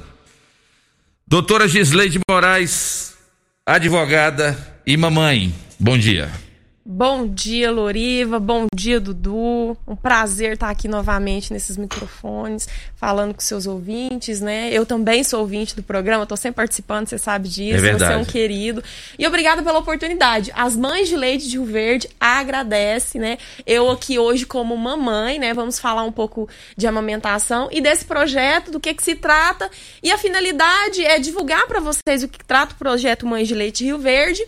[1.28, 3.14] Doutora Gisleide Moraes,
[3.64, 5.54] advogada e mamãe.
[5.80, 6.47] Bom dia.
[6.90, 8.40] Bom dia, Loriva.
[8.40, 9.78] Bom dia, Dudu.
[9.86, 12.66] Um prazer estar aqui novamente nesses microfones,
[12.96, 14.70] falando com seus ouvintes, né?
[14.72, 17.80] Eu também sou ouvinte do programa, estou sempre participando, você sabe disso.
[17.80, 18.14] É verdade.
[18.14, 18.82] Você é um querido.
[19.20, 20.50] E obrigada pela oportunidade.
[20.56, 23.38] As mães de leite de Rio Verde agradecem, né?
[23.66, 25.54] Eu aqui hoje como mamãe, né?
[25.54, 26.48] Vamos falar um pouco
[26.78, 29.70] de amamentação e desse projeto, do que que se trata.
[30.02, 33.80] E a finalidade é divulgar para vocês o que trata o projeto Mães de Leite
[33.80, 34.42] de Rio Verde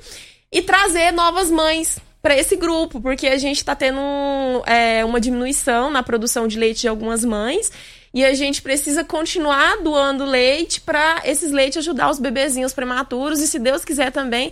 [0.49, 4.01] e trazer novas mães para esse grupo, porque a gente está tendo
[4.65, 7.71] é, uma diminuição na produção de leite de algumas mães
[8.13, 13.47] e a gente precisa continuar doando leite para esses leites ajudar os bebezinhos prematuros e,
[13.47, 14.51] se Deus quiser também,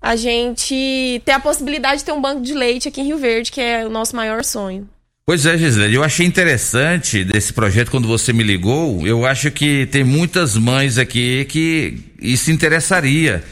[0.00, 3.52] a gente ter a possibilidade de ter um banco de leite aqui em Rio Verde,
[3.52, 4.88] que é o nosso maior sonho.
[5.24, 9.06] Pois é, Gisele, eu achei interessante desse projeto quando você me ligou.
[9.06, 13.42] Eu acho que tem muitas mães aqui que isso interessaria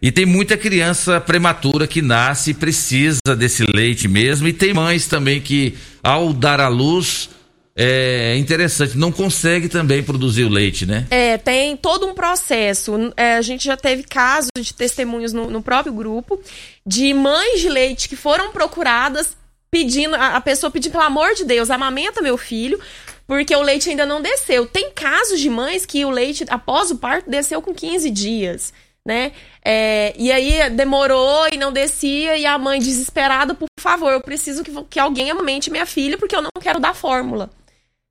[0.00, 4.46] e tem muita criança prematura que nasce e precisa desse leite mesmo.
[4.46, 7.30] E tem mães também que, ao dar à luz,
[7.74, 11.06] é interessante, não consegue também produzir o leite, né?
[11.10, 13.12] É, tem todo um processo.
[13.16, 16.40] É, a gente já teve casos de testemunhos no, no, próprio grupo
[16.86, 19.36] de mães de leite que foram procuradas
[19.70, 22.80] pedindo, a, a pessoa pedindo, pelo amor de Deus, amamenta meu filho,
[23.26, 24.64] porque o leite ainda não desceu.
[24.64, 28.72] Tem casos de mães que o leite, após o parto, desceu com 15 dias
[29.06, 29.30] né?
[29.64, 34.64] É, e aí demorou e não descia, e a mãe desesperada, por favor, eu preciso
[34.64, 37.48] que, que alguém amamente minha filha, porque eu não quero dar fórmula.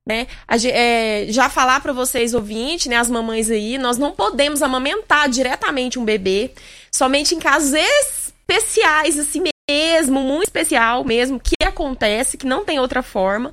[0.08, 0.26] Né?
[0.48, 5.28] A, é, já falar para vocês, ouvintes, né, as mamães aí, nós não podemos amamentar
[5.28, 6.52] diretamente um bebê,
[6.90, 13.02] somente em casos especiais, assim mesmo, muito especial mesmo, que acontece, que não tem outra
[13.02, 13.52] forma,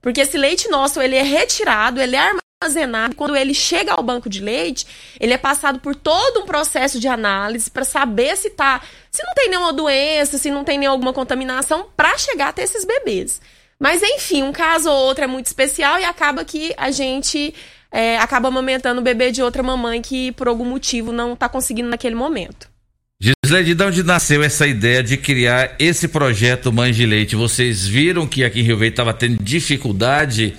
[0.00, 2.30] porque esse leite nosso, ele é retirado, ele é
[2.64, 3.14] armazenado.
[3.14, 4.86] Quando ele chega ao banco de leite,
[5.20, 8.80] ele é passado por todo um processo de análise para saber se tá,
[9.10, 13.40] se não tem nenhuma doença, se não tem nenhuma contaminação, para chegar até esses bebês.
[13.78, 17.54] Mas enfim, um caso ou outro é muito especial e acaba que a gente
[17.92, 21.88] é, acaba amamentando o bebê de outra mamãe que por algum motivo não está conseguindo
[21.88, 22.72] naquele momento.
[23.20, 27.36] Gislaide, de onde nasceu essa ideia de criar esse projeto Mães de Leite?
[27.36, 30.54] Vocês viram que aqui em Rio Verde estava tendo dificuldade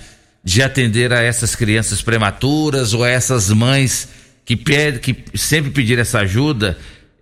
[0.46, 4.08] de atender a essas crianças prematuras ou a essas mães
[4.44, 6.78] que, pede, que sempre pediram essa ajuda,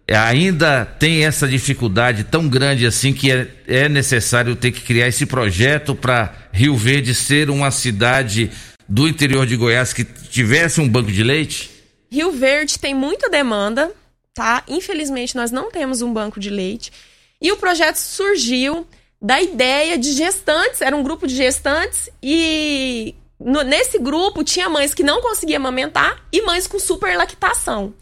[0.06, 5.24] ainda tem essa dificuldade tão grande assim que é, é necessário ter que criar esse
[5.24, 8.51] projeto para Rio Verde ser uma cidade
[8.86, 11.70] do interior de Goiás que tivesse um banco de leite?
[12.12, 13.90] Rio Verde tem muita demanda,
[14.34, 14.62] tá?
[14.68, 16.92] Infelizmente nós não temos um banco de leite.
[17.40, 18.86] E o projeto surgiu
[19.24, 24.92] da ideia de gestantes, era um grupo de gestantes e no, nesse grupo tinha mães
[24.92, 27.94] que não conseguiam amamentar e mães com superlactação.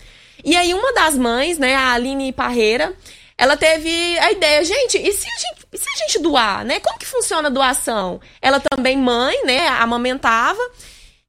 [0.44, 2.92] E aí uma das mães, né, a Aline Parreira,
[3.38, 6.80] ela teve a ideia, gente, e se a gente, se a gente doar, né?
[6.80, 8.20] Como que funciona a doação?
[8.40, 10.60] Ela também mãe, né, amamentava.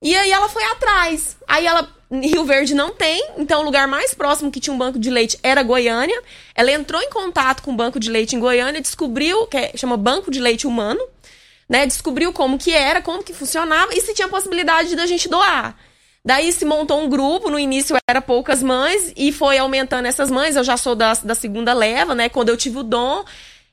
[0.02, 1.38] E aí ela foi atrás.
[1.48, 1.88] Aí ela
[2.22, 5.40] Rio Verde não tem, então o lugar mais próximo que tinha um banco de leite
[5.42, 6.22] era Goiânia.
[6.54, 9.98] Ela entrou em contato com o banco de leite em Goiânia, descobriu, que é, chama
[9.98, 11.02] Banco de Leite Humano,
[11.68, 11.88] né?
[11.88, 15.76] Descobriu como que era, como que funcionava e se tinha possibilidade da gente doar.
[16.24, 20.56] Daí se montou um grupo, no início era poucas mães e foi aumentando essas mães.
[20.56, 22.30] Eu já sou da, da segunda leva, né?
[22.30, 23.26] Quando eu tive o dom,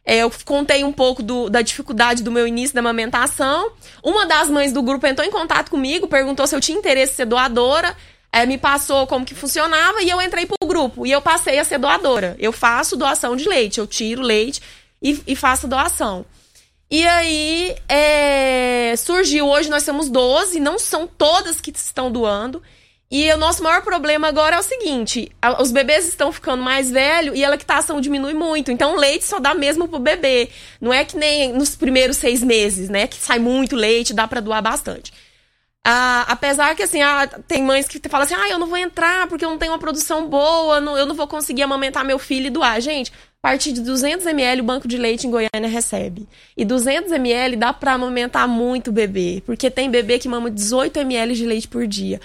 [0.05, 3.71] é, eu contei um pouco do, da dificuldade do meu início da amamentação.
[4.03, 7.17] Uma das mães do grupo entrou em contato comigo, perguntou se eu tinha interesse em
[7.17, 7.95] ser doadora.
[8.33, 11.07] É, me passou como que funcionava e eu entrei pro grupo.
[11.07, 12.37] E eu passei a ser doadora.
[12.39, 14.61] Eu faço doação de leite, eu tiro leite
[15.03, 16.25] e, e faço doação.
[16.91, 22.63] E aí é, surgiu, hoje nós temos 12, não são todas que estão doando.
[23.13, 26.91] E o nosso maior problema agora é o seguinte: a, os bebês estão ficando mais
[26.91, 28.71] velhos e a lactação diminui muito.
[28.71, 30.49] Então, o leite só dá mesmo pro bebê.
[30.81, 33.09] Não é que nem nos primeiros seis meses, né?
[33.09, 35.13] Que sai muito leite, dá para doar bastante.
[35.85, 39.27] Ah, apesar que, assim, ah, tem mães que falam assim: ah, eu não vou entrar
[39.29, 42.47] porque eu não tenho uma produção boa, não, eu não vou conseguir amamentar meu filho
[42.47, 42.81] e doar.
[42.81, 43.11] Gente,
[43.43, 46.29] a partir de 200 ml o banco de leite em Goiânia recebe.
[46.55, 51.35] E 200 ml dá para amamentar muito bebê, porque tem bebê que mama 18 ml
[51.35, 52.21] de leite por dia.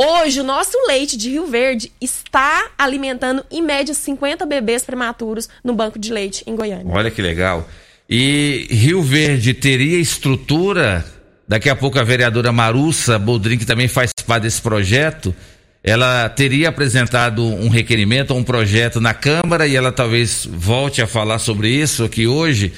[0.00, 5.74] Hoje, o nosso leite de Rio Verde está alimentando, em média, 50 bebês prematuros no
[5.74, 6.94] banco de leite em Goiânia.
[6.94, 7.68] Olha que legal.
[8.08, 11.04] E Rio Verde teria estrutura?
[11.48, 15.34] Daqui a pouco a vereadora Marussa Boldrin, que também faz parte desse projeto,
[15.82, 21.38] ela teria apresentado um requerimento, um projeto na Câmara e ela talvez volte a falar
[21.38, 22.72] sobre isso aqui hoje.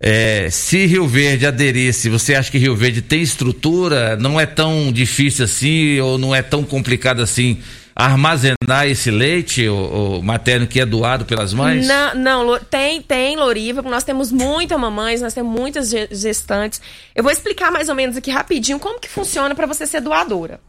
[0.00, 4.16] É, se Rio Verde aderisse, você acha que Rio Verde tem estrutura?
[4.16, 7.58] Não é tão difícil assim ou não é tão complicado assim
[7.94, 11.86] armazenar esse leite, o, o materno que é doado pelas mães?
[11.86, 16.80] Não, não, tem, tem, Loriva, nós temos muitas mamães, nós temos muitas gestantes.
[17.14, 20.60] Eu vou explicar mais ou menos aqui rapidinho como que funciona para você ser doadora.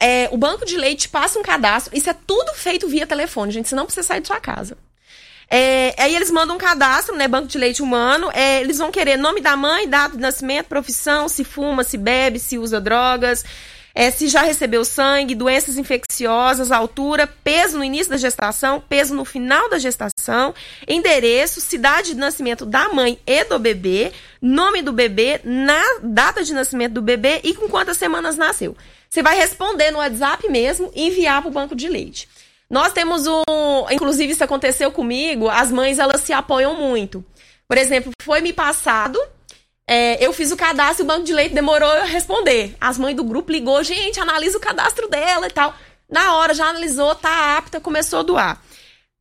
[0.00, 3.68] É, o banco de leite passa um cadastro, isso é tudo feito via telefone, gente,
[3.68, 4.76] você não precisa sair de sua casa.
[5.54, 7.28] É, aí eles mandam um cadastro, né?
[7.28, 8.30] Banco de leite humano.
[8.32, 12.38] É, eles vão querer nome da mãe, data de nascimento, profissão, se fuma, se bebe,
[12.38, 13.44] se usa drogas,
[13.94, 19.24] é, se já recebeu sangue, doenças infecciosas, altura, peso no início da gestação, peso no
[19.24, 20.54] final da gestação,
[20.88, 26.52] endereço, cidade de nascimento da mãe e do bebê, nome do bebê, na data de
[26.54, 28.76] nascimento do bebê e com quantas semanas nasceu.
[29.08, 32.28] Você vai responder no WhatsApp mesmo e enviar para o banco de leite.
[32.70, 33.42] Nós temos um.
[33.90, 37.22] Inclusive, isso aconteceu comigo, as mães elas se apoiam muito.
[37.68, 39.20] Por exemplo, foi me passado.
[39.86, 42.76] É, eu fiz o cadastro e o banco de leite demorou a responder.
[42.80, 45.74] As mães do grupo ligou, gente, analisa o cadastro dela e tal.
[46.08, 48.62] Na hora já analisou, tá apta, começou a doar.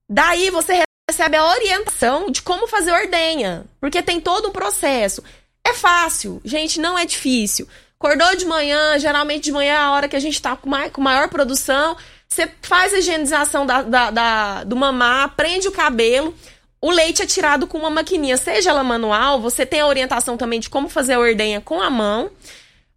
[0.09, 5.23] Daí você recebe a orientação de como fazer ordenha, porque tem todo um processo.
[5.65, 7.67] É fácil, gente, não é difícil.
[7.99, 10.91] Acordou de manhã, geralmente de manhã é a hora que a gente tá com, mais,
[10.91, 11.95] com maior produção.
[12.27, 16.33] Você faz a higienização da, da, da, do mamar, prende o cabelo.
[16.81, 20.59] O leite é tirado com uma maquininha, seja ela manual, você tem a orientação também
[20.59, 22.31] de como fazer a ordenha com a mão.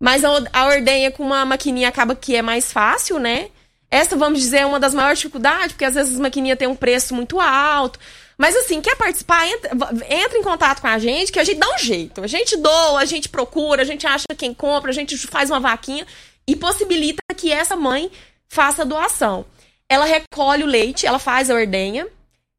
[0.00, 3.48] Mas a, a ordenha com uma maquininha acaba que é mais fácil, né?
[3.90, 6.74] Essa, vamos dizer, é uma das maiores dificuldades, porque às vezes as maquininhas têm um
[6.74, 7.98] preço muito alto.
[8.36, 9.46] Mas assim, quer participar?
[9.46, 9.70] Entra,
[10.10, 12.22] entra, em contato com a gente, que a gente dá um jeito.
[12.22, 15.60] A gente doa, a gente procura, a gente acha quem compra, a gente faz uma
[15.60, 16.06] vaquinha
[16.46, 18.10] e possibilita que essa mãe
[18.48, 19.44] faça a doação.
[19.88, 22.06] Ela recolhe o leite, ela faz a ordenha.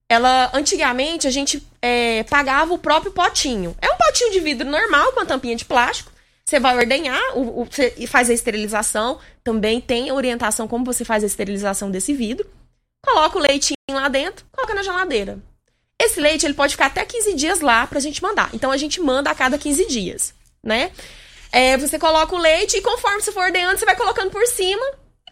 [0.09, 3.75] Ela, antigamente, a gente é, pagava o próprio potinho.
[3.81, 6.11] É um potinho de vidro normal, com uma tampinha de plástico.
[6.45, 7.67] Você vai ordenhar o, o,
[7.97, 9.19] e faz a esterilização.
[9.43, 12.47] Também tem orientação como você faz a esterilização desse vidro.
[13.03, 15.39] Coloca o leitinho lá dentro, coloca na geladeira.
[15.99, 18.49] Esse leite ele pode ficar até 15 dias lá pra gente mandar.
[18.53, 20.33] Então a gente manda a cada 15 dias,
[20.63, 20.91] né?
[21.51, 24.85] É, você coloca o leite e conforme você for ordenhando, você vai colocando por cima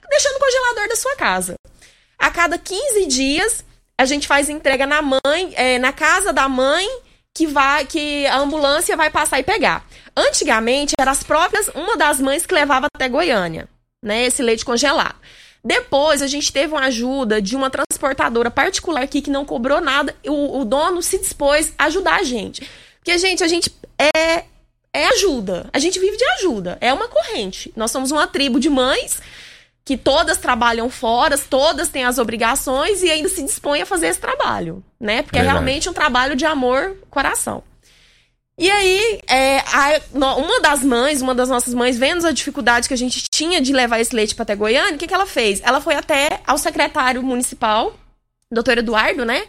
[0.09, 1.55] deixando no congelador da sua casa.
[2.17, 3.65] A cada 15 dias,
[3.97, 6.87] a gente faz entrega na mãe, é, na casa da mãe,
[7.33, 9.85] que vai que a ambulância vai passar e pegar.
[10.15, 13.67] Antigamente, eram as próprias, uma das mães que levava até Goiânia,
[14.01, 15.15] né, esse leite congelado.
[15.63, 20.13] Depois, a gente teve uma ajuda de uma transportadora particular aqui que não cobrou nada.
[20.27, 22.67] O, o dono se dispôs a ajudar a gente.
[22.99, 24.43] Porque, gente, a gente é,
[24.93, 25.69] é ajuda.
[25.71, 26.77] A gente vive de ajuda.
[26.81, 27.71] É uma corrente.
[27.77, 29.21] Nós somos uma tribo de mães
[29.85, 34.19] que todas trabalham fora, todas têm as obrigações e ainda se dispõem a fazer esse
[34.19, 35.21] trabalho, né?
[35.21, 35.57] Porque é Verdade.
[35.57, 37.63] é realmente um trabalho de amor, coração.
[38.57, 42.93] E aí, é, a, uma das mães, uma das nossas mães, vendo a dificuldade que
[42.93, 45.59] a gente tinha de levar esse leite para até Goiânia, o que, que ela fez?
[45.63, 47.93] Ela foi até ao secretário municipal,
[48.51, 49.43] doutor Eduardo, né?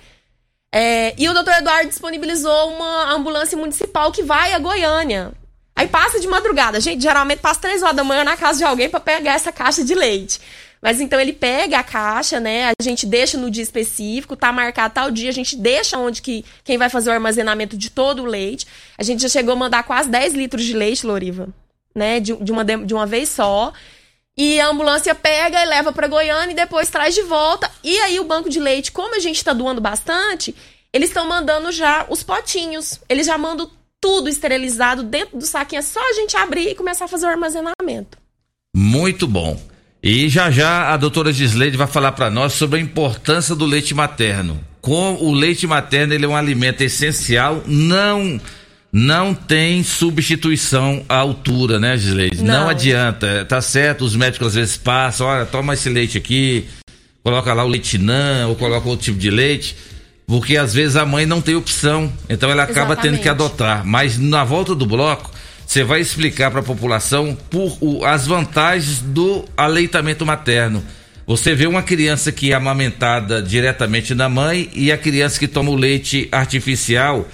[0.72, 5.32] É, e o doutor Eduardo disponibilizou uma ambulância municipal que vai a Goiânia
[5.76, 6.80] Aí passa de madrugada.
[6.80, 9.84] Gente, geralmente passa três horas da manhã na casa de alguém para pegar essa caixa
[9.84, 10.40] de leite.
[10.80, 12.66] Mas então ele pega a caixa, né?
[12.78, 16.44] A gente deixa no dia específico, tá marcado tal dia, a gente deixa onde que
[16.62, 18.66] quem vai fazer o armazenamento de todo o leite.
[18.98, 21.48] A gente já chegou a mandar quase 10 litros de leite, Loriva,
[21.94, 22.20] né?
[22.20, 23.72] De, de, uma, de uma vez só.
[24.36, 27.70] E a ambulância pega e leva para Goiânia e depois traz de volta.
[27.82, 30.54] E aí o banco de leite, como a gente está doando bastante,
[30.92, 33.00] eles estão mandando já os potinhos.
[33.08, 33.70] Eles já mandam
[34.04, 35.78] tudo esterilizado dentro do saquinho.
[35.78, 38.18] É só a gente abrir e começar a fazer o armazenamento.
[38.76, 39.58] Muito bom.
[40.02, 43.94] E já já a doutora Gisleide vai falar para nós sobre a importância do leite
[43.94, 44.60] materno.
[44.82, 48.38] Com o leite materno, ele é um alimento essencial, não
[48.92, 52.44] não tem substituição à altura, né, Gisleide?
[52.44, 52.60] Não.
[52.60, 56.68] não adianta, tá certo, os médicos às vezes passam, olha, toma esse leite aqui,
[57.22, 59.74] coloca lá o leite não, ou coloca outro tipo de leite,
[60.26, 63.02] porque às vezes a mãe não tem opção, então ela acaba Exatamente.
[63.02, 63.84] tendo que adotar.
[63.84, 65.30] Mas na volta do bloco,
[65.66, 70.82] você vai explicar para a população por o, as vantagens do aleitamento materno.
[71.26, 75.70] Você vê uma criança que é amamentada diretamente da mãe e a criança que toma
[75.70, 77.26] o leite artificial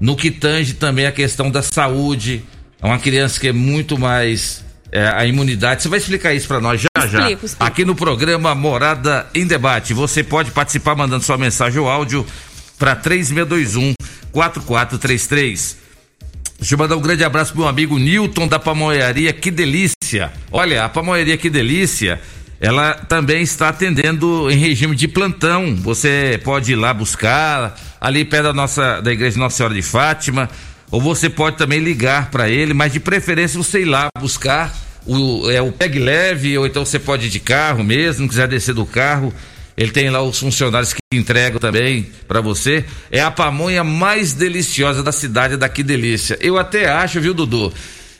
[0.00, 2.44] no que tange também a questão da saúde.
[2.82, 5.82] É uma criança que é muito mais é, a imunidade.
[5.82, 7.46] Você vai explicar isso para nós já explico, já.
[7.46, 7.56] Explico.
[7.64, 9.94] Aqui no programa Morada em Debate.
[9.94, 12.26] Você pode participar mandando sua mensagem ou áudio
[12.78, 13.94] para 3621
[14.32, 15.78] 4433.
[16.58, 20.32] Deixa eu mandar um grande abraço pro meu amigo Newton da Pamonharia, que delícia.
[20.50, 22.20] Olha, a Pamonharia, que delícia
[22.60, 25.76] ela também está atendendo em regime de plantão.
[25.76, 30.48] Você pode ir lá buscar ali perto da nossa da igreja Nossa Senhora de Fátima,
[30.90, 34.74] ou você pode também ligar para ele, mas de preferência você ir lá buscar
[35.06, 38.74] o é o pegue leve ou então você pode ir de carro mesmo, quiser descer
[38.74, 39.32] do carro.
[39.76, 42.84] Ele tem lá os funcionários que entregam também para você.
[43.10, 46.38] É a pamonha mais deliciosa da cidade daqui delícia.
[46.40, 47.72] Eu até acho, viu, Dudu,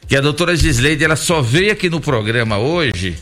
[0.07, 3.17] que a doutora Gisleide ela só veio aqui no programa hoje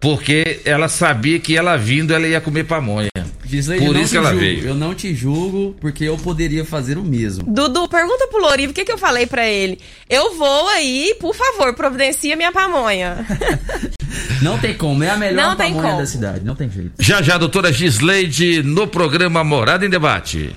[0.00, 3.10] porque ela sabia que ela vindo ela ia comer pamonha.
[3.50, 4.40] Gisleide, Por isso que ela julgo.
[4.40, 4.66] veio.
[4.66, 7.44] Eu não te julgo porque eu poderia fazer o mesmo.
[7.52, 9.78] Dudu, pergunta pro Lorivo o que, que eu falei para ele.
[10.08, 13.26] Eu vou aí, por favor, providencia minha pamonha.
[14.42, 16.92] não tem como, é a melhor não pamonha da cidade, não tem jeito.
[16.98, 20.54] Já já, doutora Gisleide, no programa Morada em Debate.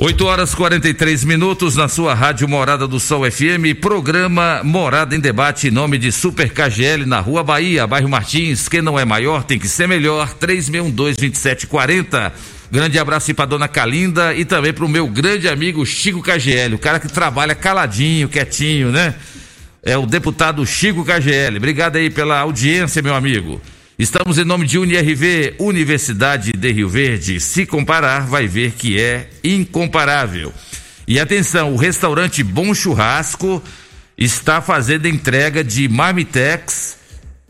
[0.00, 5.66] 8 horas 43 minutos na sua Rádio Morada do Sol FM, programa Morada em Debate,
[5.66, 8.68] em nome de Super KGL na Rua Bahia, bairro Martins.
[8.68, 10.32] Quem não é maior tem que ser melhor.
[10.40, 12.30] 3612-2740.
[12.70, 16.78] Grande abraço para dona Calinda e também para o meu grande amigo Chico KGL, o
[16.78, 19.16] cara que trabalha caladinho, quietinho, né?
[19.82, 21.56] É o deputado Chico KGL.
[21.56, 23.60] Obrigado aí pela audiência, meu amigo.
[23.98, 27.40] Estamos em nome de UniRV, Universidade de Rio Verde.
[27.40, 30.54] Se comparar, vai ver que é incomparável.
[31.04, 33.60] E atenção, o restaurante Bom Churrasco
[34.16, 36.96] está fazendo entrega de Marmitex.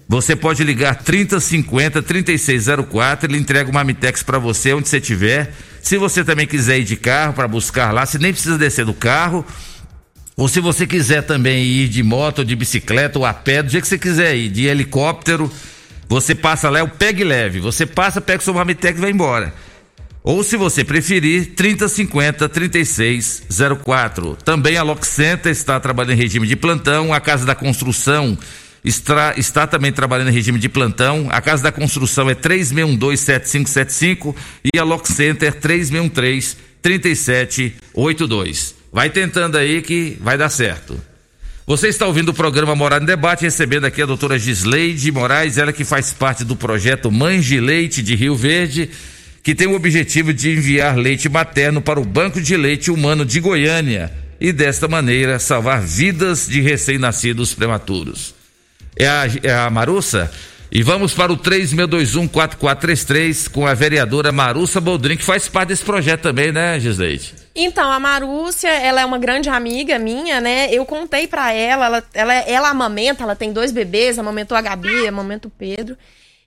[0.08, 5.52] Você pode ligar 3050 3604, ele entrega o Marmitex para você onde você estiver.
[5.82, 8.94] Se você também quiser ir de carro para buscar lá, você nem precisa descer do
[8.94, 9.44] carro
[10.34, 13.82] ou se você quiser também ir de moto, de bicicleta ou a pé, do jeito
[13.82, 15.52] que você quiser ir, de helicóptero,
[16.08, 17.60] você passa lá, é o pegue leve.
[17.60, 19.52] Você passa, pega o seu Mamitec e vai embora.
[20.22, 24.36] Ou se você preferir, 3050 3604.
[24.44, 28.36] Também a Lock Center está trabalhando em regime de plantão, a Casa da Construção
[28.84, 31.28] está, está também trabalhando em regime de plantão.
[31.30, 34.34] A Casa da Construção é 36127575
[34.72, 38.74] e a Lock Center 3613 3782.
[38.92, 40.96] Vai tentando aí que vai dar certo.
[41.68, 45.70] Você está ouvindo o programa Morada em Debate, recebendo aqui a doutora Gisleide Moraes, ela
[45.70, 48.88] que faz parte do projeto Mães de Leite de Rio Verde,
[49.42, 53.38] que tem o objetivo de enviar leite materno para o Banco de Leite Humano de
[53.38, 58.34] Goiânia e, desta maneira, salvar vidas de recém-nascidos prematuros.
[58.96, 60.32] É a, é a Marussa?
[60.72, 66.22] E vamos para o 3621-4433 com a vereadora Marussa Boldrin, que faz parte desse projeto
[66.22, 67.34] também, né, Gisleide?
[67.60, 70.72] Então, a Marúcia, ela é uma grande amiga minha, né?
[70.72, 75.08] Eu contei para ela, ela, ela, ela amamenta, ela tem dois bebês, amamentou a Gabi,
[75.08, 75.96] amamentou o Pedro.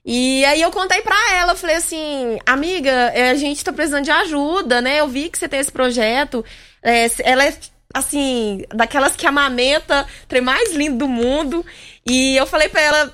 [0.04, 4.04] E aí eu contei pra ela, eu falei assim, amiga, é, a gente tá precisando
[4.04, 5.00] de ajuda, né?
[5.00, 6.42] Eu vi que você tem esse projeto.
[6.82, 7.54] É, ela é,
[7.92, 11.64] assim, daquelas que amamenta, trem mais lindo do mundo.
[12.04, 13.12] E eu falei para ela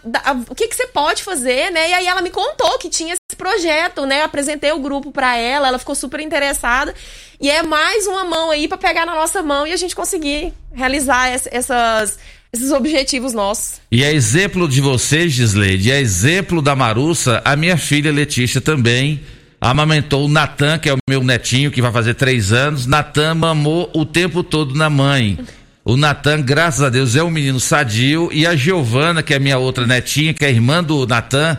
[0.48, 1.90] o que, que você pode fazer, né?
[1.90, 4.20] E aí ela me contou que tinha esse projeto, né?
[4.20, 6.94] Eu apresentei o grupo para ela, ela ficou super interessada.
[7.40, 10.54] E é mais uma mão aí para pegar na nossa mão e a gente conseguir
[10.72, 12.18] realizar essas,
[12.52, 13.80] esses objetivos nossos.
[13.92, 19.20] E é exemplo de vocês, Gisleide, é exemplo da Marussa, a minha filha Letícia também
[19.60, 22.86] amamentou o Natan, que é o meu netinho, que vai fazer três anos.
[22.86, 25.38] Natan mamou o tempo todo na mãe.
[25.84, 28.28] O Natan, graças a Deus, é um menino sadio.
[28.32, 31.56] E a Giovana, que é minha outra netinha, que é irmã do Natan,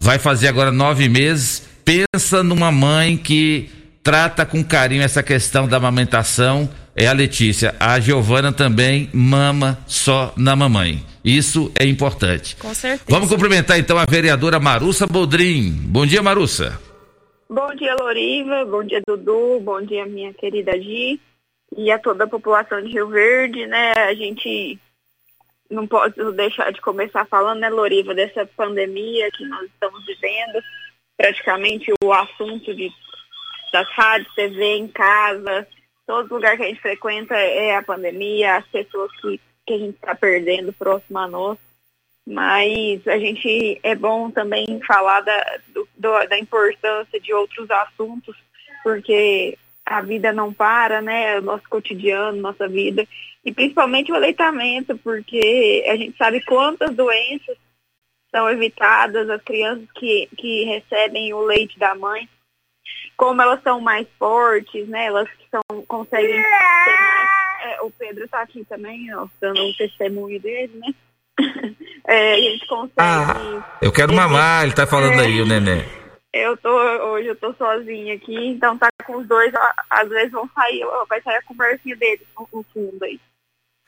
[0.00, 3.70] vai fazer agora nove meses pensa numa mãe que
[4.02, 7.74] trata com carinho essa questão da amamentação, é a Letícia.
[7.80, 11.02] A Giovana também mama só na mamãe.
[11.24, 12.56] Isso é importante.
[12.56, 13.04] Com certeza.
[13.08, 15.70] Vamos cumprimentar então a vereadora Marussa Boldrin.
[15.86, 16.78] Bom dia, Marussa.
[17.50, 18.66] Bom dia, Loriva.
[18.66, 19.58] Bom dia, Dudu.
[19.60, 21.18] Bom dia, minha querida Gi.
[21.74, 23.92] E a toda a população de Rio Verde, né?
[23.92, 24.78] A gente
[25.70, 30.62] não pode deixar de começar falando, né, Loriva, dessa pandemia que nós estamos vivendo.
[31.16, 32.90] Praticamente o assunto de,
[33.72, 35.66] das rádios, TV em casa,
[36.06, 39.94] todo lugar que a gente frequenta é a pandemia, as pessoas que, que a gente
[39.94, 41.58] está perdendo próximo a nós.
[42.28, 45.88] Mas a gente é bom também falar da, do,
[46.26, 48.36] da importância de outros assuntos,
[48.82, 49.56] porque
[49.86, 51.38] a vida não para, né?
[51.38, 53.08] O nosso cotidiano, nossa vida.
[53.42, 57.56] E principalmente o aleitamento, porque a gente sabe quantas doenças
[58.30, 62.28] são evitadas, as crianças que, que recebem o leite da mãe,
[63.16, 65.06] como elas são mais fortes, né?
[65.06, 67.38] Elas são, conseguem ter mais.
[67.64, 70.94] É, o Pedro está aqui também, ó, dando um testemunho dele, né?
[72.10, 72.94] É, a gente consegue.
[72.96, 75.84] Ah, eu quero mamar, ele tá falando aí, o neném.
[76.32, 79.52] Eu tô, hoje eu tô sozinha aqui, então tá com os dois,
[79.90, 83.20] às vezes vão sair, vai sair a conversinha deles no, no fundo aí.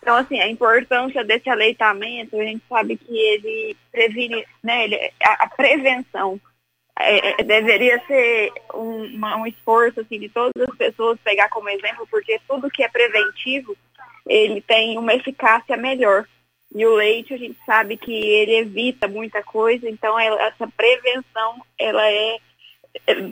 [0.03, 5.45] Então, assim, a importância desse aleitamento, a gente sabe que ele previne, né, ele, a,
[5.45, 6.41] a prevenção
[6.99, 11.69] é, é, deveria ser um, uma, um esforço, assim, de todas as pessoas pegar como
[11.69, 13.77] exemplo, porque tudo que é preventivo,
[14.27, 16.27] ele tem uma eficácia melhor.
[16.73, 22.09] E o leite, a gente sabe que ele evita muita coisa, então essa prevenção, ela
[22.09, 22.39] é,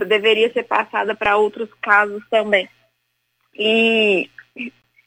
[0.06, 2.68] deveria ser passada para outros casos também.
[3.54, 4.28] E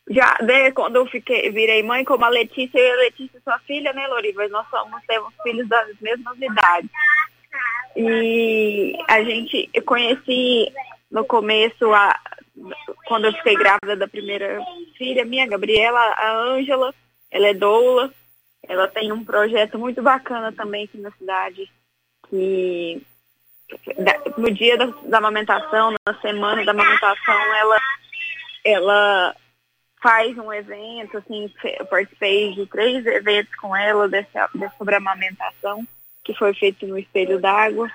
[0.10, 3.60] já né, quando eu fiquei, virei mãe, como a Letícia, eu e a Letícia, sua
[3.60, 4.48] filha, né, Loriva?
[4.48, 6.90] Nós somos, temos filhos das mesmas idades.
[7.96, 10.72] E a gente, eu conheci
[11.10, 12.18] no começo, a,
[13.06, 14.62] quando eu fiquei grávida da primeira
[14.98, 16.94] filha minha, Gabriela, a Ângela,
[17.30, 18.14] ela é doula,
[18.68, 21.70] ela tem um projeto muito bacana também aqui na cidade,
[22.30, 23.02] que
[24.38, 27.78] no dia da, da amamentação, na semana da amamentação, ela,
[28.66, 29.36] ela
[30.02, 35.86] faz um evento, assim, eu participei de três eventos com ela dessa sobre a amamentação,
[36.24, 37.90] que foi feito no espelho d'água.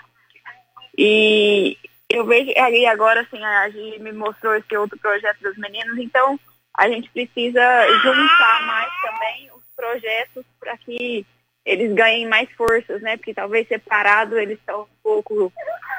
[0.97, 1.76] E
[2.09, 6.38] eu vejo ali agora, assim, a Gi me mostrou esse outro projeto dos meninos, então
[6.74, 11.24] a gente precisa juntar mais também projetos para que
[11.65, 13.16] eles ganhem mais forças, né?
[13.16, 15.53] Porque talvez separados eles estão um pouco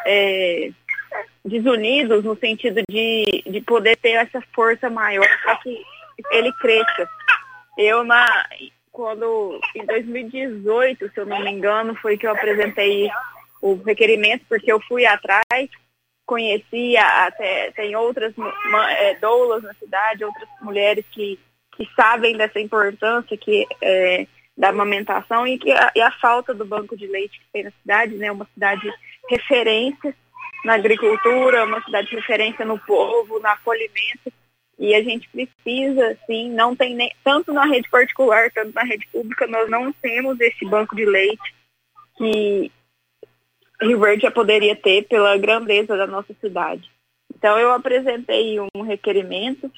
[0.06, 0.72] é,
[1.44, 5.82] desunidos no sentido de, de poder ter essa força maior para que
[6.32, 7.10] ele cresça.
[7.78, 8.26] Eu na
[8.92, 13.08] quando em 2018, se eu não me engano, foi que eu apresentei
[13.62, 15.70] o requerimento, porque eu fui atrás,
[16.26, 18.34] conhecia até tem outras
[18.90, 21.40] é, doulas na cidade, outras mulheres que
[21.78, 24.26] que sabem dessa importância que é,
[24.58, 27.72] da amamentação e que a, e a falta do banco de leite que tem na
[27.72, 28.32] cidade, né?
[28.32, 28.92] Uma cidade
[29.30, 30.16] referência
[30.66, 34.34] na agricultura, uma cidade referência no povo, no acolhimento.
[34.80, 39.08] E a gente precisa, sim, não tem nem, tanto na rede particular, tanto na rede
[39.12, 41.56] pública, nós não temos esse banco de leite
[42.18, 42.72] que
[43.82, 46.90] Rio Verde já poderia ter pela grandeza da nossa cidade.
[47.38, 49.72] Então eu apresentei um requerimento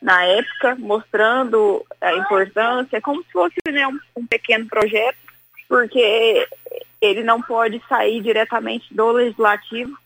[0.00, 5.18] na época, mostrando a importância, como se fosse né, um, um pequeno projeto,
[5.68, 6.48] porque
[7.00, 9.96] ele não pode sair diretamente do legislativo,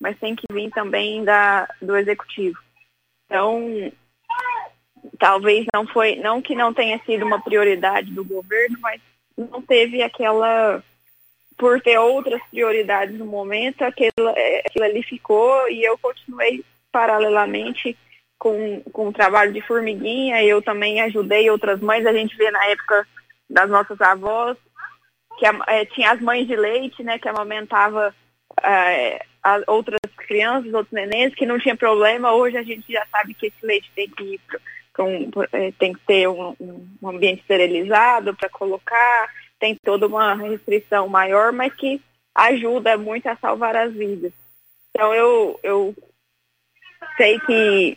[0.00, 2.58] mas tem que vir também da, do executivo.
[3.26, 3.92] Então,
[5.18, 9.00] talvez não foi, não que não tenha sido uma prioridade do governo, mas
[9.36, 10.82] não teve aquela,
[11.62, 14.10] por ter outras prioridades no momento, aquilo,
[14.66, 17.96] aquilo ali ficou e eu continuei paralelamente
[18.36, 22.64] com, com o trabalho de formiguinha, eu também ajudei outras mães, a gente vê na
[22.64, 23.06] época
[23.48, 24.58] das nossas avós,
[25.38, 28.12] que é, tinha as mães de leite, né, que amamentava
[28.60, 29.24] é,
[29.68, 33.64] outras crianças, outros nenéns, que não tinha problema, hoje a gente já sabe que esse
[33.64, 34.58] leite tem que ir pra
[35.52, 36.56] é, tem que ter um,
[37.00, 39.30] um ambiente esterilizado para colocar,
[39.62, 42.02] tem toda uma restrição maior, mas que
[42.34, 44.32] ajuda muito a salvar as vidas.
[44.90, 45.94] Então eu, eu
[47.16, 47.96] sei que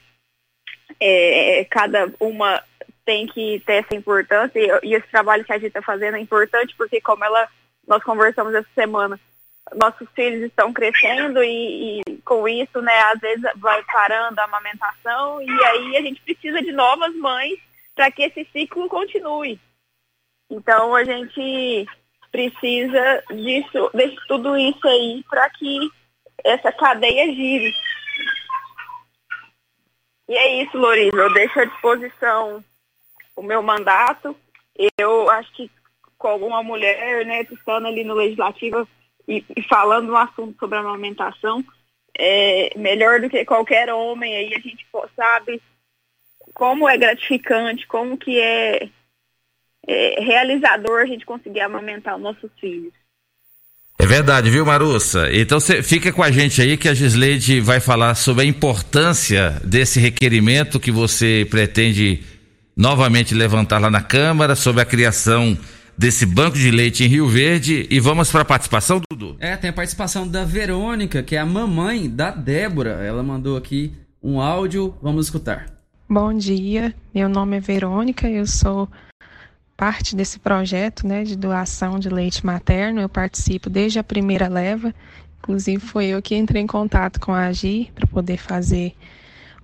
[1.00, 2.62] é, cada uma
[3.04, 6.20] tem que ter essa importância e, e esse trabalho que a gente está fazendo é
[6.20, 7.50] importante porque como ela
[7.88, 9.20] nós conversamos essa semana
[9.74, 15.42] nossos filhos estão crescendo e, e, com isso, né, às vezes vai parando a amamentação
[15.42, 17.58] e aí a gente precisa de novas mães
[17.96, 19.60] para que esse ciclo continue.
[20.56, 21.86] Então a gente
[22.32, 25.90] precisa disso, de tudo isso aí para que
[26.44, 27.74] essa cadeia gire.
[30.30, 31.18] E é isso, Loriva.
[31.18, 32.64] Eu deixo à disposição
[33.36, 34.36] o meu mandato.
[34.98, 35.70] Eu acho que
[36.18, 38.88] com alguma mulher, né, estando ali no legislativo
[39.28, 41.64] e, e falando um assunto sobre a amamentação,
[42.18, 45.62] é melhor do que qualquer homem aí, a gente sabe
[46.54, 48.90] como é gratificante, como que é,
[49.88, 52.94] é realizador a gente conseguir amamentar os nossos filhos.
[53.98, 55.30] É verdade, viu, Marussa?
[55.34, 59.62] Então você fica com a gente aí que a Gisleide vai falar sobre a importância
[59.64, 62.22] desse requerimento que você pretende
[62.76, 65.58] novamente levantar lá na Câmara sobre a criação
[65.98, 69.38] desse banco de leite em Rio Verde e vamos para a participação, Dudu?
[69.40, 73.02] É, tem a participação da Verônica, que é a mamãe da Débora.
[73.02, 75.68] Ela mandou aqui um áudio, vamos escutar.
[76.10, 78.90] Bom dia, meu nome é Verônica, eu sou
[79.76, 83.02] parte desse projeto né, de doação de leite materno.
[83.02, 84.94] Eu participo desde a primeira leva,
[85.40, 88.96] inclusive foi eu que entrei em contato com a Agi para poder fazer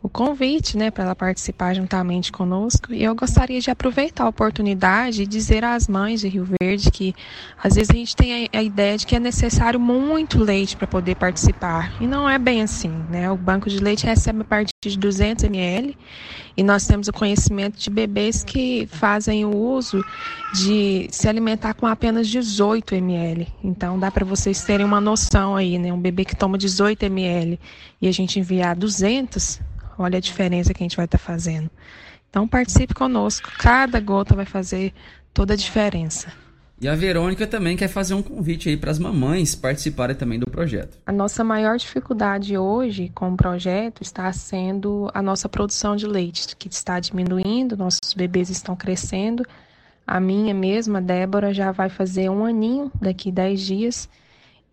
[0.03, 2.91] o convite, né, para ela participar juntamente conosco.
[2.91, 7.13] E eu gostaria de aproveitar a oportunidade e dizer às mães de Rio Verde que
[7.61, 11.15] às vezes a gente tem a, ideia de que é necessário muito leite para poder
[11.15, 11.93] participar.
[12.01, 13.29] E não é bem assim, né?
[13.29, 15.95] O banco de leite recebe a partir de 200 ml
[16.55, 20.03] e nós temos o conhecimento de bebês que fazem o uso
[20.53, 23.47] de se alimentar com apenas 18 ml.
[23.63, 25.91] Então dá para vocês terem uma noção aí, né?
[25.93, 27.59] Um bebê que toma 18 ml
[28.01, 29.61] e a gente enviar 200
[30.01, 31.69] Olha a diferença que a gente vai estar tá fazendo.
[32.29, 33.51] Então participe conosco.
[33.57, 34.93] Cada gota vai fazer
[35.33, 36.33] toda a diferença.
[36.81, 40.49] E a Verônica também quer fazer um convite aí para as mamães participarem também do
[40.49, 40.97] projeto.
[41.05, 46.55] A nossa maior dificuldade hoje com o projeto está sendo a nossa produção de leite,
[46.55, 49.45] que está diminuindo, nossos bebês estão crescendo.
[50.07, 54.09] A minha mesma, Débora, já vai fazer um aninho daqui 10 dias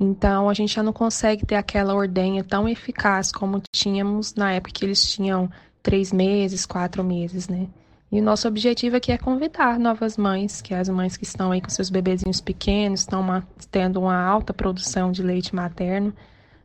[0.01, 4.73] então a gente já não consegue ter aquela ordenha tão eficaz como tínhamos na época
[4.73, 5.51] que eles tinham
[5.83, 7.67] três meses, quatro meses, né?
[8.11, 11.53] E o nosso objetivo aqui é convidar novas mães, que é as mães que estão
[11.53, 16.15] aí com seus bebezinhos pequenos, estão uma, tendo uma alta produção de leite materno.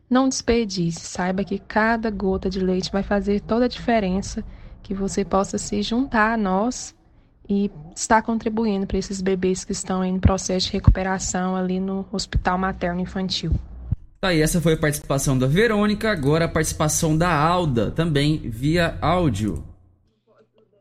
[0.08, 4.42] Não desperdice, saiba que cada gota de leite vai fazer toda a diferença,
[4.82, 6.94] que você possa se juntar a nós
[7.48, 12.56] e está contribuindo para esses bebês que estão em processo de recuperação ali no Hospital
[12.56, 13.52] Materno Infantil.
[14.18, 18.96] Tá aí, essa foi a participação da Verônica, agora a participação da Alda, também via
[19.02, 19.73] áudio.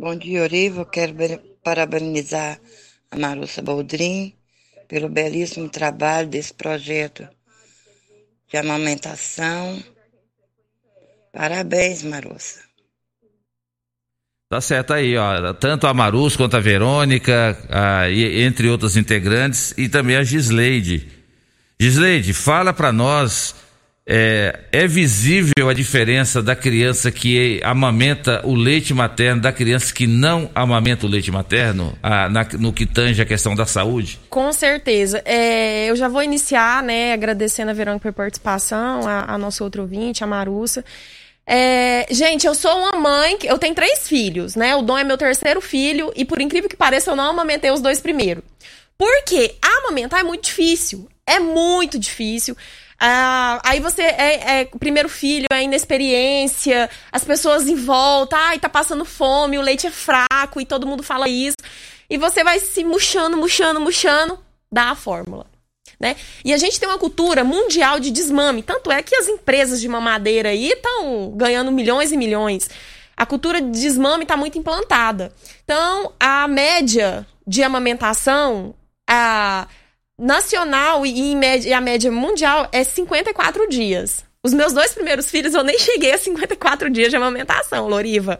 [0.03, 0.85] Bom dia, Oriva.
[0.85, 1.15] Quero
[1.63, 2.59] parabenizar
[3.09, 4.33] a Marussa Boldrin
[4.85, 7.25] pelo belíssimo trabalho desse projeto
[8.51, 9.81] de amamentação.
[11.31, 12.59] Parabéns, Marussa.
[14.49, 15.53] Tá certo aí, ó.
[15.53, 21.09] Tanto a Marus quanto a Verônica, a, entre outros integrantes, e também a Gisleide.
[21.79, 23.55] Gisleide, fala para nós.
[24.05, 30.05] É, é, visível a diferença da criança que amamenta o leite materno da criança que
[30.05, 34.19] não amamenta o leite materno a, na, no que tange a questão da saúde?
[34.29, 35.21] Com certeza.
[35.23, 39.81] É, eu já vou iniciar, né, agradecendo a Verônica pela participação, a, a nossa outra
[39.81, 40.83] ouvinte, a Marussa.
[41.45, 44.75] É, gente, eu sou uma mãe, eu tenho três filhos, né?
[44.75, 47.81] O Dom é meu terceiro filho e, por incrível que pareça, eu não amamentei os
[47.81, 48.43] dois primeiros.
[48.97, 49.55] Por quê?
[49.61, 51.07] Amamentar é muito difícil.
[51.25, 52.55] É muito difícil.
[53.05, 58.69] Ah, aí você é, é, primeiro filho, é inexperiência, as pessoas em volta, ai, tá
[58.69, 61.57] passando fome, o leite é fraco e todo mundo fala isso.
[62.09, 64.39] E você vai se murchando, murchando, murchando,
[64.71, 65.45] dá a fórmula.
[65.99, 66.15] Né?
[66.45, 68.63] E a gente tem uma cultura mundial de desmame.
[68.63, 72.69] Tanto é que as empresas de mamadeira aí estão ganhando milhões e milhões.
[73.17, 75.33] A cultura de desmame está muito implantada.
[75.65, 78.73] Então, a média de amamentação
[79.09, 79.67] a
[80.23, 84.23] nacional e, em média, e a média mundial é 54 dias.
[84.41, 88.39] Os meus dois primeiros filhos eu nem cheguei a 54 dias de amamentação, Loriva.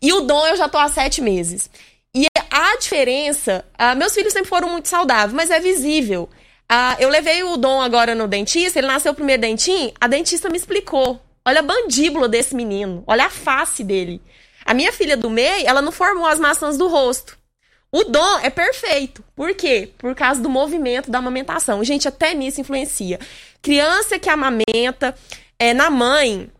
[0.00, 1.70] E o Dom eu já tô há sete meses.
[2.14, 6.28] E a diferença, uh, meus filhos sempre foram muito saudáveis, mas é visível.
[6.68, 10.48] Ah, eu levei o Dom agora no dentista, ele nasceu o primeiro dentinho, a dentista
[10.48, 11.20] me explicou.
[11.44, 14.22] Olha a bandíbula desse menino, olha a face dele.
[14.64, 17.39] A minha filha do meio, ela não formou as maçãs do rosto.
[17.92, 19.24] O Dom é perfeito.
[19.34, 19.90] Por quê?
[19.98, 21.82] Por causa do movimento da amamentação.
[21.82, 23.18] Gente, até nisso influencia.
[23.60, 25.14] Criança que amamenta
[25.58, 26.50] é, na mãe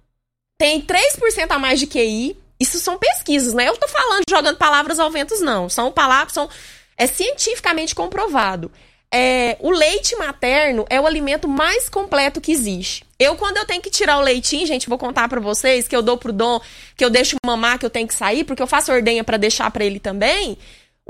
[0.58, 2.36] tem 3% a mais de QI.
[2.58, 3.68] Isso são pesquisas, né?
[3.68, 5.68] Eu tô falando jogando palavras ao vento, não.
[5.68, 6.48] São palavras, são
[6.96, 8.70] é cientificamente comprovado
[9.12, 13.04] é, o leite materno é o alimento mais completo que existe.
[13.18, 16.02] Eu, quando eu tenho que tirar o leitinho, gente, vou contar para vocês que eu
[16.02, 16.60] dou pro Dom,
[16.96, 19.70] que eu deixo mamar, que eu tenho que sair, porque eu faço ordenha para deixar
[19.70, 20.56] para ele também.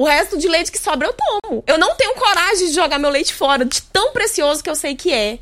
[0.01, 1.63] O resto de leite que sobra eu tomo.
[1.67, 4.97] Eu não tenho coragem de jogar meu leite fora, de tão precioso que eu sei
[4.97, 5.39] que é.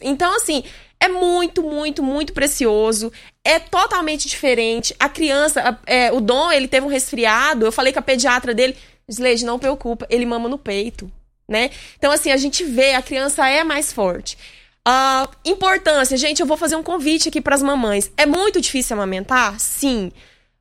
[0.00, 0.64] Então, assim,
[0.98, 3.12] é muito, muito, muito precioso.
[3.44, 4.92] É totalmente diferente.
[4.98, 7.64] A criança, é, o Dom, ele teve um resfriado.
[7.64, 8.76] Eu falei com a pediatra dele,
[9.08, 11.08] Sleide, não preocupa, ele mama no peito,
[11.48, 11.70] né?
[11.96, 14.36] Então, assim, a gente vê, a criança é mais forte.
[14.84, 18.10] Uh, importância, gente, eu vou fazer um convite aqui para as mamães.
[18.16, 19.60] É muito difícil amamentar?
[19.60, 20.10] Sim.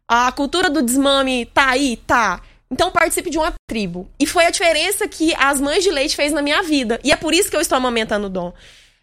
[0.07, 1.97] A cultura do desmame tá aí?
[2.05, 2.39] Tá.
[2.71, 4.09] Então participe de uma tribo.
[4.17, 6.99] E foi a diferença que as mães de leite fez na minha vida.
[7.03, 8.53] E é por isso que eu estou amamentando o Dom.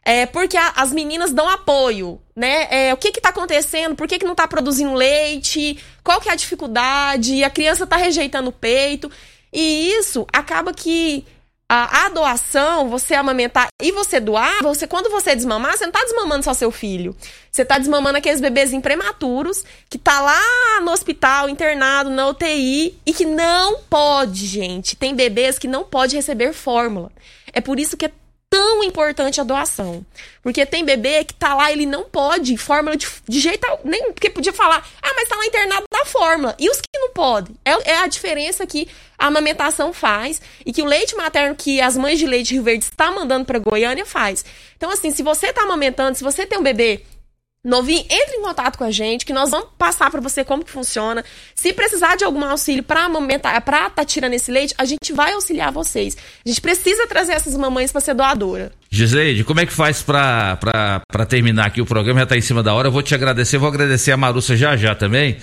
[0.03, 2.67] É porque a, as meninas dão apoio, né?
[2.71, 3.95] É, o que que tá acontecendo?
[3.95, 5.79] Por que que não tá produzindo leite?
[6.03, 7.45] Qual que é a dificuldade?
[7.45, 9.11] A criança tá rejeitando o peito.
[9.53, 11.27] E isso acaba que
[11.69, 16.03] a, a, doação, você amamentar e você doar, você quando você desmamar, você não tá
[16.03, 17.15] desmamando só seu filho.
[17.51, 23.13] Você tá desmamando aqueles bebês prematuros que tá lá no hospital, internado, na UTI e
[23.13, 24.97] que não pode, gente.
[24.97, 27.13] Tem bebês que não pode receber fórmula.
[27.53, 28.13] É por isso que é
[28.49, 30.05] tão importante a doação.
[30.43, 34.31] Porque tem bebê que tá lá, ele não pode fórmula de, de jeito nem porque
[34.31, 36.55] podia falar, ah, mas tá lá internado da fórmula.
[36.59, 37.55] E os que não podem?
[37.65, 38.89] É, é, a diferença que
[39.19, 42.85] a amamentação faz e que o leite materno que as mães de leite Rio Verde
[42.85, 44.45] está mandando para Goiânia faz.
[44.77, 47.03] Então, assim, se você tá amamentando, se você tem um bebê
[47.65, 50.71] Novinho, entre em contato com a gente, que nós vamos passar para você como que
[50.71, 51.25] funciona.
[51.57, 55.33] Se precisar de algum auxílio para amamentar, para tá tirando esse leite, a gente vai
[55.33, 56.17] auxiliar vocês.
[56.47, 58.71] A gente precisa trazer essas mamães para ser doadora.
[58.89, 62.21] Giseide, como é que faz para terminar aqui o programa?
[62.21, 62.89] Já tá em cima da hora.
[62.89, 65.37] Eu vou te agradecer, vou agradecer a Marussa já já também.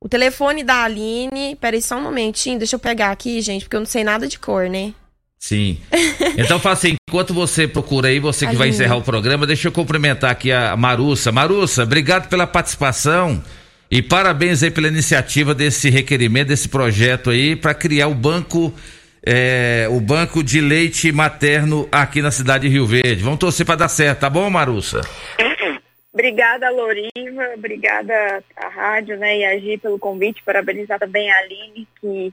[0.00, 1.56] O telefone da Aline.
[1.60, 4.38] Peraí, só um momentinho, deixa eu pegar aqui, gente, porque eu não sei nada de
[4.38, 4.94] cor, né?
[5.38, 5.78] Sim.
[6.36, 8.58] Então faça assim, enquanto você procura aí, você que Aline.
[8.58, 11.32] vai encerrar o programa, deixa eu cumprimentar aqui a Marussa.
[11.32, 13.42] Marussa, obrigado pela participação
[13.90, 18.72] e parabéns aí pela iniciativa desse requerimento, desse projeto aí, para criar o banco.
[19.24, 23.22] É, o banco de leite materno aqui na cidade de Rio Verde.
[23.22, 25.00] Vamos torcer para dar certo, tá bom, Marussa?
[26.12, 31.86] Obrigada, Loriva, obrigada à rádio né, e a Gi pelo convite, parabenizar também a Aline,
[32.00, 32.32] que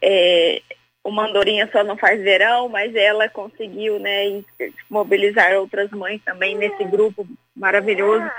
[0.00, 0.62] é,
[1.02, 4.42] o Mandorinha só não faz verão, mas ela conseguiu né,
[4.88, 7.26] mobilizar outras mães também nesse grupo
[7.56, 8.30] maravilhoso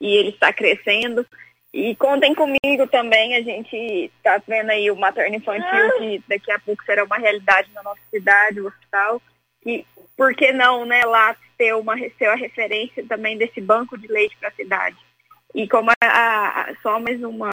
[0.00, 1.26] e ele está crescendo.
[1.72, 3.76] E contem comigo também, a gente
[4.16, 8.00] está vendo aí o materno infantil, que daqui a pouco será uma realidade na nossa
[8.10, 9.20] cidade, o hospital,
[9.62, 9.84] que
[10.16, 14.36] por que não, né, lá ter uma ser a referência também desse banco de leite
[14.38, 14.96] para a cidade.
[15.54, 17.50] E como a, a, só mais uma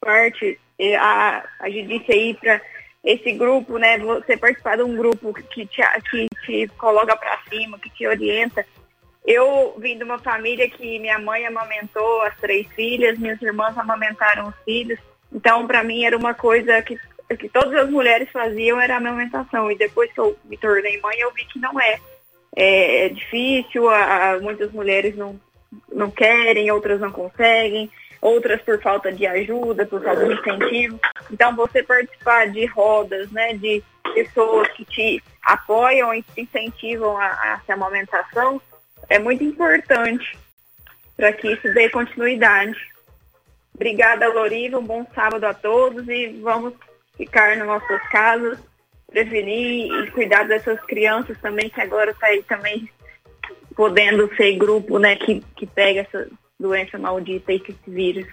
[0.00, 0.58] parte,
[1.00, 2.60] a, a gente disse aí para
[3.02, 7.78] esse grupo, né, você participar de um grupo que te, que te coloca para cima,
[7.78, 8.64] que te orienta.
[9.30, 14.48] Eu vim de uma família que minha mãe amamentou as três filhas, minhas irmãs amamentaram
[14.48, 14.98] os filhos.
[15.30, 16.98] Então, para mim, era uma coisa que,
[17.36, 19.70] que todas as mulheres faziam, era a amamentação.
[19.70, 21.98] E depois que eu me tornei mãe, eu vi que não é
[22.56, 25.38] é, é difícil, a, a, muitas mulheres não,
[25.92, 27.90] não querem, outras não conseguem,
[28.22, 30.98] outras por falta de ajuda, por falta de incentivo.
[31.30, 33.84] Então você participar de rodas, né, de
[34.14, 38.58] pessoas que te apoiam e te incentivam a, a amamentação
[39.08, 40.38] é muito importante
[41.16, 42.76] para que isso dê continuidade.
[43.74, 46.74] Obrigada, Loriva, um bom sábado a todos e vamos
[47.16, 48.58] ficar nas nossas casas
[49.10, 52.88] prevenir e cuidar dessas crianças também, que agora está aí também
[53.74, 56.26] podendo ser grupo, né, que, que pega essa
[56.58, 58.26] doença maldita e que esse vírus.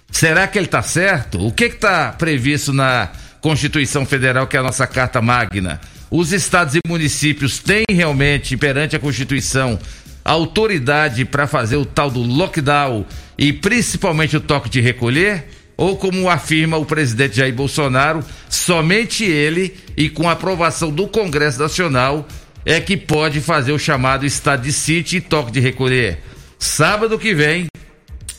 [0.09, 1.45] Será que ele está certo?
[1.45, 3.09] O que está previsto na
[3.41, 5.81] Constituição Federal, que é a nossa Carta Magna?
[6.09, 9.77] Os estados e municípios têm realmente, perante a Constituição,
[10.23, 13.05] autoridade para fazer o tal do lockdown
[13.37, 15.47] e principalmente o toque de recolher?
[15.75, 22.27] Ou como afirma o presidente Jair Bolsonaro, somente ele e com aprovação do Congresso Nacional
[22.65, 26.19] é que pode fazer o chamado estado de sítio e toque de recolher.
[26.57, 27.67] Sábado que vem,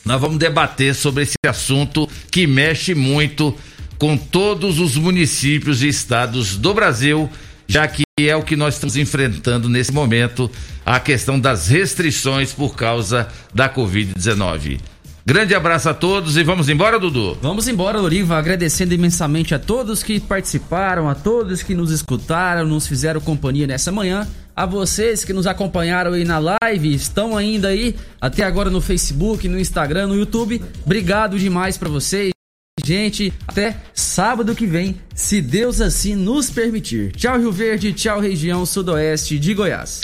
[0.05, 3.57] nós vamos debater sobre esse assunto que mexe muito
[3.99, 7.29] com todos os municípios e estados do Brasil,
[7.67, 10.51] já que é o que nós estamos enfrentando nesse momento,
[10.85, 14.94] a questão das restrições por causa da Covid-19.
[15.27, 17.39] Grande abraço a todos e vamos embora, Dudu.
[17.41, 22.87] Vamos embora, Loriva, agradecendo imensamente a todos que participaram, a todos que nos escutaram, nos
[22.87, 27.97] fizeram companhia nessa manhã, a vocês que nos acompanharam aí na live, estão ainda aí
[28.21, 30.63] até agora no Facebook, no Instagram, no YouTube.
[30.85, 32.31] Obrigado demais para vocês.
[32.85, 37.13] Gente, até sábado que vem, se Deus assim nos permitir.
[37.13, 40.03] Tchau, Rio Verde, tchau, região sudoeste de Goiás.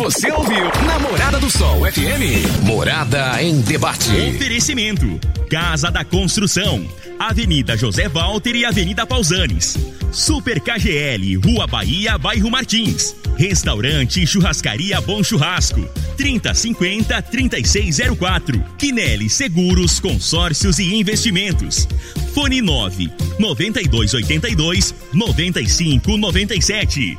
[0.00, 2.62] Você ouviu Namorada do Sol FM.
[2.62, 4.08] Morada em debate.
[4.34, 5.20] Oferecimento:
[5.50, 9.76] Casa da Construção, Avenida José Walter e Avenida Pausanes.
[10.10, 13.14] Super KGL, Rua Bahia, Bairro Martins.
[13.36, 15.86] Restaurante Churrascaria Bom Churrasco.
[16.16, 18.64] 3050 3604.
[18.78, 21.86] Quinelli Seguros, Consórcios e Investimentos.
[22.32, 27.18] Fone 9 9282 9597.